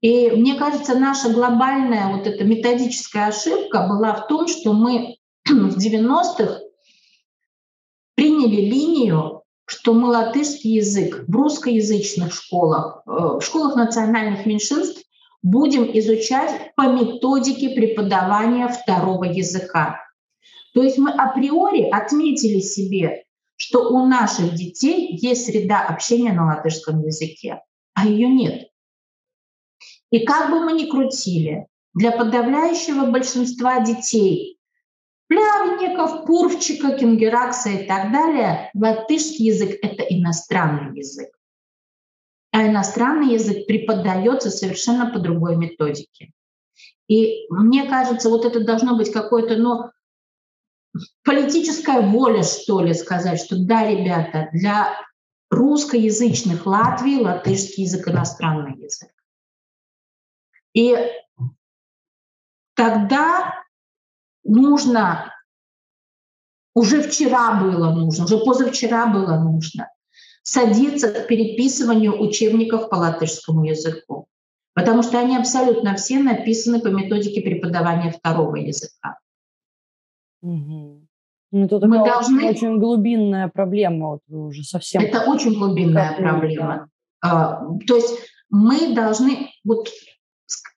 И 0.01 0.31
мне 0.31 0.55
кажется, 0.55 0.97
наша 0.97 1.31
глобальная 1.31 2.15
вот 2.15 2.25
эта 2.25 2.43
методическая 2.43 3.27
ошибка 3.27 3.87
была 3.87 4.15
в 4.15 4.27
том, 4.27 4.47
что 4.47 4.73
мы 4.73 5.17
в 5.45 5.77
90-х 5.77 6.59
приняли 8.15 8.61
линию 8.61 9.40
что 9.71 9.93
мы 9.93 10.09
латышский 10.09 10.75
язык 10.75 11.23
в 11.29 11.33
русскоязычных 11.33 12.33
школах, 12.33 13.03
э, 13.05 13.09
в 13.09 13.41
школах 13.41 13.77
национальных 13.77 14.45
меньшинств 14.45 15.01
будем 15.41 15.97
изучать 15.97 16.75
по 16.75 16.89
методике 16.89 17.69
преподавания 17.69 18.67
второго 18.67 19.23
языка. 19.23 20.01
То 20.73 20.83
есть 20.83 20.97
мы 20.97 21.11
априори 21.11 21.83
отметили 21.89 22.59
себе, 22.59 23.23
что 23.55 23.89
у 23.91 24.05
наших 24.05 24.55
детей 24.55 25.15
есть 25.15 25.45
среда 25.45 25.87
общения 25.87 26.33
на 26.33 26.47
латышском 26.47 27.01
языке, 27.05 27.61
а 27.93 28.05
ее 28.05 28.27
нет. 28.27 28.67
И 30.09 30.25
как 30.25 30.51
бы 30.51 30.65
мы 30.65 30.73
ни 30.73 30.89
крутили, 30.89 31.65
для 31.93 32.11
подавляющего 32.11 33.05
большинства 33.05 33.79
детей 33.79 34.59
плявников, 35.31 36.25
пурвчика, 36.25 36.91
кенгеракса 36.97 37.69
и 37.69 37.87
так 37.87 38.11
далее, 38.11 38.69
латышский 38.73 39.45
язык— 39.45 39.79
это 39.81 40.03
иностранный 40.03 40.97
язык. 40.97 41.29
А 42.51 42.67
иностранный 42.67 43.35
язык 43.35 43.65
преподается 43.65 44.51
совершенно 44.51 45.09
по 45.09 45.19
другой 45.19 45.55
методике. 45.55 46.33
И 47.07 47.45
мне 47.49 47.87
кажется, 47.87 48.29
вот 48.29 48.43
это 48.43 48.65
должно 48.65 48.97
быть 48.97 49.13
какое-то, 49.13 49.55
ну, 49.55 49.91
политическая 51.23 52.01
воля, 52.01 52.43
что 52.43 52.81
ли, 52.81 52.93
сказать, 52.93 53.39
что 53.39 53.55
да, 53.57 53.89
ребята, 53.89 54.49
для 54.51 54.89
русскоязычных 55.49 56.65
Латвии 56.65 57.21
латышский 57.21 57.85
язык 57.85 58.05
иностранный 58.05 58.77
язык. 58.83 59.11
И 60.73 60.97
тогда 62.75 63.61
нужно, 64.43 65.33
уже 66.73 67.01
вчера 67.01 67.59
было 67.61 67.91
нужно, 67.91 68.25
уже 68.25 68.37
позавчера 68.37 69.07
было 69.07 69.37
нужно 69.39 69.87
садиться 70.43 71.11
к 71.11 71.27
переписыванию 71.27 72.19
учебников 72.19 72.89
по 72.89 72.95
латышскому 72.95 73.65
языку, 73.65 74.27
потому 74.73 75.03
что 75.03 75.19
они 75.19 75.37
абсолютно 75.37 75.95
все 75.95 76.19
написаны 76.19 76.79
по 76.79 76.87
методике 76.87 77.41
преподавания 77.41 78.11
второго 78.11 78.55
языка. 78.55 79.19
Угу. 80.41 81.07
Ну, 81.53 81.65
это 81.65 81.87
мы 81.87 81.97
должны... 81.97 82.49
очень 82.49 82.79
глубинная 82.79 83.49
проблема, 83.49 84.07
вот 84.07 84.21
уже 84.29 84.63
совсем. 84.63 85.01
Это 85.01 85.29
очень 85.29 85.53
глубинная 85.53 86.15
проблема. 86.15 86.89
А, 87.23 87.63
то 87.85 87.95
есть 87.95 88.15
мы 88.49 88.95
должны 88.95 89.51
вот 89.63 89.89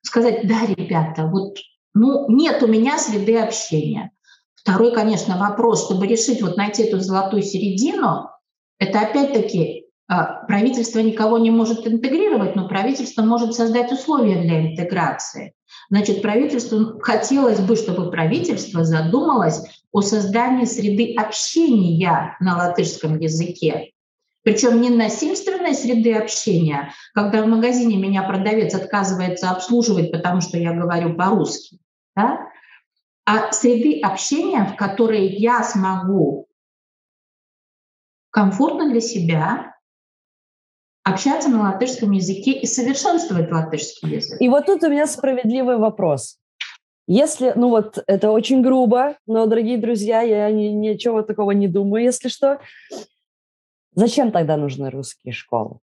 сказать, 0.03 0.47
да, 0.47 0.67
ребята, 0.67 1.27
вот 1.27 1.57
ну, 1.95 2.28
нет 2.28 2.62
у 2.62 2.66
меня 2.66 2.99
среды 2.99 3.38
общения. 3.38 4.11
Второй, 4.55 4.92
конечно, 4.92 5.38
вопрос, 5.38 5.84
чтобы 5.84 6.07
решить, 6.07 6.42
вот 6.42 6.57
найти 6.57 6.82
эту 6.82 6.99
золотую 6.99 7.42
середину, 7.42 8.30
это 8.78 9.01
опять-таки 9.01 9.84
а, 10.07 10.45
правительство 10.47 10.99
никого 10.99 11.38
не 11.38 11.51
может 11.51 11.86
интегрировать, 11.86 12.57
но 12.57 12.68
правительство 12.68 13.22
может 13.22 13.55
создать 13.55 13.92
условия 13.92 14.42
для 14.42 14.72
интеграции. 14.72 15.55
Значит, 15.90 16.22
правительству 16.22 16.99
хотелось 17.01 17.61
бы, 17.61 17.76
чтобы 17.76 18.11
правительство 18.11 18.84
задумалось 18.84 19.62
о 19.92 20.03
создании 20.03 20.64
среды 20.64 21.14
общения 21.14 22.36
на 22.40 22.57
латышском 22.57 23.18
языке. 23.18 23.92
Причем 24.42 24.80
не 24.80 24.90
насильственной 24.90 25.74
среды 25.74 26.14
общения, 26.14 26.92
когда 27.14 27.42
в 27.42 27.47
магазине 27.47 27.97
меня 27.97 28.22
продавец 28.22 28.74
отказывается 28.74 29.51
обслуживать, 29.51 30.12
потому 30.12 30.42
что 30.42 30.59
я 30.59 30.72
говорю 30.72 31.14
по-русски, 31.14 31.78
да? 32.17 32.49
а 33.25 33.53
среды 33.53 34.01
общения, 34.01 34.65
в 34.65 34.77
которой 34.77 35.27
я 35.27 35.62
смогу 35.62 36.47
комфортно 38.31 38.91
для 38.91 39.01
себя 39.01 39.75
общаться 41.05 41.49
на 41.49 41.62
латышском 41.62 42.11
языке 42.11 42.53
и 42.53 42.67
совершенствовать 42.67 43.51
латышский 43.51 44.17
язык. 44.17 44.41
И 44.41 44.49
вот 44.49 44.67
тут 44.67 44.83
у 44.83 44.91
меня 44.91 45.07
справедливый 45.07 45.77
вопрос. 45.77 46.39
Если, 47.07 47.53
ну 47.55 47.69
вот, 47.69 48.03
это 48.07 48.31
очень 48.31 48.62
грубо, 48.62 49.19
но, 49.27 49.45
дорогие 49.47 49.77
друзья, 49.77 50.23
я 50.23 50.51
ни, 50.51 50.69
ничего 50.69 51.23
такого 51.23 51.51
не 51.51 51.69
думаю, 51.69 52.03
если 52.05 52.29
что. 52.29 52.61
Зачем 53.95 54.33
тогда 54.33 54.57
нужны 54.57 54.91
русские 54.91 55.33
школы? 55.33 55.79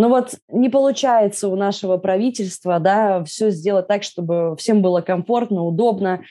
Ну 0.00 0.08
вот 0.08 0.34
не 0.48 0.70
получается 0.70 1.48
у 1.48 1.56
нашего 1.56 1.98
правительства, 1.98 2.78
да, 2.78 3.22
все 3.24 3.50
сделать 3.50 3.86
так, 3.86 4.02
чтобы 4.02 4.56
всем 4.56 4.80
было 4.80 5.02
комфортно, 5.02 5.62
удобно, 5.62 6.22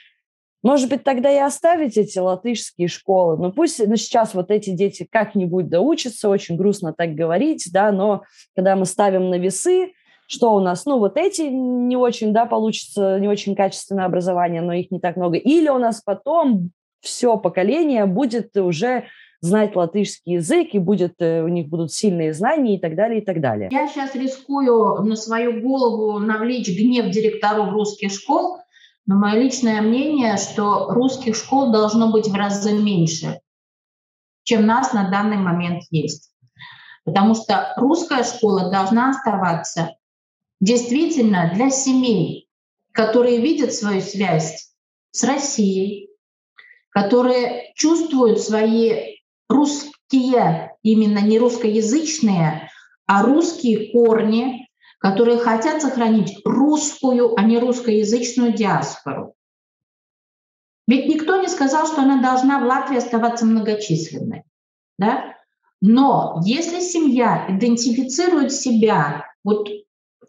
может 0.63 0.89
быть, 0.89 1.03
тогда 1.03 1.31
и 1.31 1.37
оставить 1.37 1.95
эти 1.95 2.17
латышские 2.17 2.87
школы. 2.87 3.37
Ну, 3.37 3.51
пусть 3.51 3.79
ну, 3.85 3.95
сейчас 3.95 4.33
вот 4.33 4.49
эти 4.49 4.71
дети 4.71 5.07
как-нибудь 5.09 5.69
доучатся, 5.69 6.29
очень 6.29 6.57
грустно 6.57 6.93
так 6.93 7.13
говорить, 7.13 7.69
да, 7.71 7.91
но 7.91 8.23
когда 8.55 8.75
мы 8.75 8.85
ставим 8.85 9.29
на 9.29 9.35
весы, 9.35 9.91
что 10.25 10.55
у 10.55 10.59
нас, 10.59 10.87
ну, 10.87 10.97
вот 10.97 11.15
эти 11.15 11.43
не 11.43 11.95
очень, 11.95 12.33
да, 12.33 12.47
получится, 12.47 13.19
не 13.19 13.27
очень 13.27 13.55
качественное 13.55 14.05
образование, 14.05 14.63
но 14.63 14.73
их 14.73 14.89
не 14.89 14.99
так 14.99 15.15
много. 15.15 15.37
Или 15.37 15.69
у 15.69 15.77
нас 15.77 16.01
потом 16.01 16.71
все 17.01 17.37
поколение 17.37 18.07
будет 18.07 18.57
уже 18.57 19.05
знать 19.41 19.75
латышский 19.75 20.33
язык, 20.33 20.69
и 20.73 20.79
будет, 20.79 21.15
э, 21.19 21.41
у 21.43 21.47
них 21.47 21.67
будут 21.67 21.93
сильные 21.93 22.33
знания 22.33 22.75
и 22.75 22.79
так 22.79 22.95
далее, 22.95 23.21
и 23.21 23.25
так 23.25 23.41
далее. 23.41 23.69
Я 23.71 23.87
сейчас 23.87 24.15
рискую 24.15 25.03
на 25.03 25.15
свою 25.15 25.61
голову 25.61 26.19
навлечь 26.19 26.67
гнев 26.67 27.09
директоров 27.11 27.71
русских 27.71 28.11
школ, 28.11 28.57
но 29.05 29.15
мое 29.15 29.39
личное 29.39 29.81
мнение, 29.81 30.37
что 30.37 30.89
русских 30.89 31.35
школ 31.35 31.71
должно 31.71 32.11
быть 32.11 32.27
в 32.27 32.35
разы 32.35 32.73
меньше, 32.73 33.39
чем 34.43 34.65
нас 34.65 34.93
на 34.93 35.09
данный 35.09 35.37
момент 35.37 35.83
есть. 35.89 36.31
Потому 37.05 37.33
что 37.33 37.73
русская 37.77 38.23
школа 38.23 38.69
должна 38.69 39.09
оставаться 39.09 39.95
действительно 40.59 41.51
для 41.55 41.69
семей, 41.69 42.49
которые 42.91 43.39
видят 43.39 43.73
свою 43.73 44.01
связь 44.01 44.73
с 45.11 45.23
Россией, 45.23 46.09
которые 46.89 47.71
чувствуют 47.75 48.39
свои 48.39 49.18
русские, 49.49 50.75
именно 50.83 51.19
не 51.19 51.39
русскоязычные, 51.39 52.69
а 53.05 53.23
русские 53.23 53.91
корни, 53.91 54.69
которые 54.99 55.39
хотят 55.39 55.81
сохранить 55.81 56.37
русскую, 56.45 57.37
а 57.37 57.43
не 57.43 57.57
русскоязычную 57.57 58.53
диаспору. 58.53 59.33
Ведь 60.87 61.07
никто 61.07 61.39
не 61.41 61.47
сказал, 61.47 61.87
что 61.87 62.01
она 62.01 62.21
должна 62.21 62.59
в 62.59 62.65
Латвии 62.65 62.97
оставаться 62.97 63.45
многочисленной. 63.45 64.43
Да? 64.97 65.35
Но 65.81 66.41
если 66.43 66.81
семья 66.81 67.45
идентифицирует 67.49 68.51
себя, 68.51 69.25
вот 69.43 69.69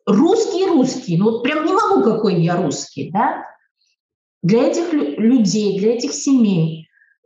русский 0.06 0.66
русский, 0.66 1.16
ну 1.16 1.30
вот 1.30 1.42
прям 1.42 1.66
не 1.66 1.72
могу, 1.72 2.02
какой 2.02 2.42
я 2.42 2.56
русский, 2.56 3.10
да, 3.10 3.44
для 4.42 4.68
этих 4.68 4.92
людей, 4.92 5.78
для 5.78 5.94
этих 5.94 6.12
семей 6.12 6.79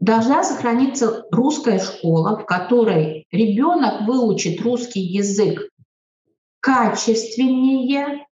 должна 0.05 0.45
сохраниться 0.45 1.25
русская 1.31 1.79
школа, 1.79 2.39
в 2.39 2.45
которой 2.45 3.27
ребенок 3.33 4.03
выучит 4.03 4.61
русский 4.61 5.01
язык 5.01 5.71
качественнее, 6.61 8.27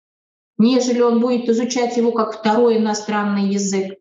нежели 0.58 1.00
он 1.00 1.20
будет 1.20 1.48
изучать 1.48 1.96
его 1.96 2.12
как 2.12 2.38
второй 2.38 2.78
иностранный 2.78 3.50
язык. 3.50 3.98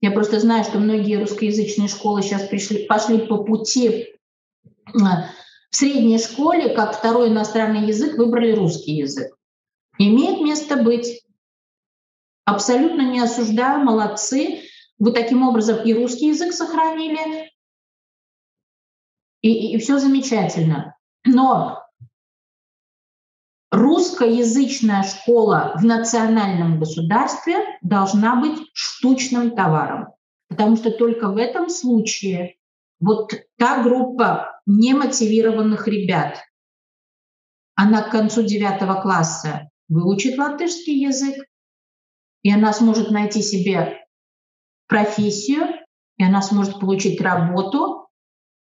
Я 0.00 0.10
просто 0.10 0.38
знаю, 0.38 0.64
что 0.64 0.78
многие 0.78 1.18
русскоязычные 1.18 1.88
школы 1.88 2.22
сейчас 2.22 2.42
пришли, 2.42 2.86
пошли 2.86 3.18
по 3.18 3.42
пути 3.42 3.88
э, 3.88 4.08
в 4.94 5.76
средней 5.76 6.18
школе, 6.18 6.74
как 6.74 6.96
второй 6.96 7.28
иностранный 7.28 7.88
язык, 7.88 8.16
выбрали 8.18 8.52
русский 8.52 8.92
язык. 8.92 9.34
Имеет 9.98 10.40
место 10.40 10.76
быть. 10.76 11.22
Абсолютно 12.44 13.10
не 13.10 13.20
осуждаю, 13.20 13.80
молодцы. 13.84 14.62
Вы 14.98 15.12
таким 15.12 15.42
образом 15.42 15.84
и 15.84 15.94
русский 15.94 16.28
язык 16.28 16.52
сохранили, 16.52 17.50
и, 19.40 19.52
и, 19.52 19.76
и 19.76 19.78
все 19.78 19.98
замечательно. 19.98 20.96
Но 21.24 21.84
русскоязычная 23.70 25.04
школа 25.04 25.74
в 25.76 25.84
национальном 25.84 26.80
государстве 26.80 27.56
должна 27.82 28.36
быть 28.36 28.58
штучным 28.72 29.54
товаром. 29.54 30.08
Потому 30.48 30.76
что 30.76 30.90
только 30.90 31.28
в 31.28 31.36
этом 31.36 31.68
случае 31.68 32.56
вот 33.00 33.32
та 33.56 33.82
группа 33.82 34.60
немотивированных 34.66 35.86
ребят, 35.86 36.42
она 37.74 38.02
к 38.02 38.10
концу 38.10 38.42
девятого 38.42 39.00
класса 39.00 39.70
выучит 39.88 40.36
латышский 40.36 41.04
язык, 41.04 41.46
и 42.42 42.52
она 42.52 42.72
сможет 42.72 43.10
найти 43.10 43.42
себе 43.42 44.07
профессию, 44.88 45.66
и 46.16 46.24
она 46.24 46.42
сможет 46.42 46.80
получить 46.80 47.20
работу, 47.20 48.08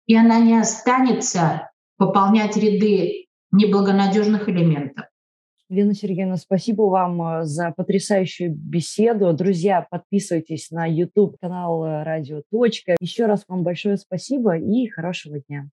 и 0.06 0.16
она 0.16 0.40
не 0.40 0.58
останется 0.58 1.70
пополнять 1.98 2.56
ряды 2.58 3.28
неблагонадежных 3.52 4.48
элементов. 4.48 5.06
Лена 5.70 5.94
Сергеевна, 5.94 6.36
спасибо 6.36 6.82
вам 6.84 7.22
э, 7.22 7.46
за 7.46 7.72
потрясающую 7.72 8.54
беседу. 8.54 9.32
Друзья, 9.32 9.88
подписывайтесь 9.90 10.70
на 10.70 10.86
YouTube-канал 10.86 11.86
э, 11.86 12.04
«Радио. 12.04 12.42
Точка». 12.52 12.98
Еще 13.00 13.26
раз 13.26 13.46
вам 13.48 13.64
большое 13.64 13.96
спасибо 13.96 14.58
и 14.58 14.88
хорошего 14.88 15.40
дня. 15.40 15.70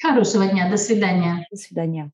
Хорошего 0.00 0.46
дня. 0.46 0.70
До 0.70 0.76
свидания. 0.76 1.44
До 1.50 1.56
свидания. 1.56 2.12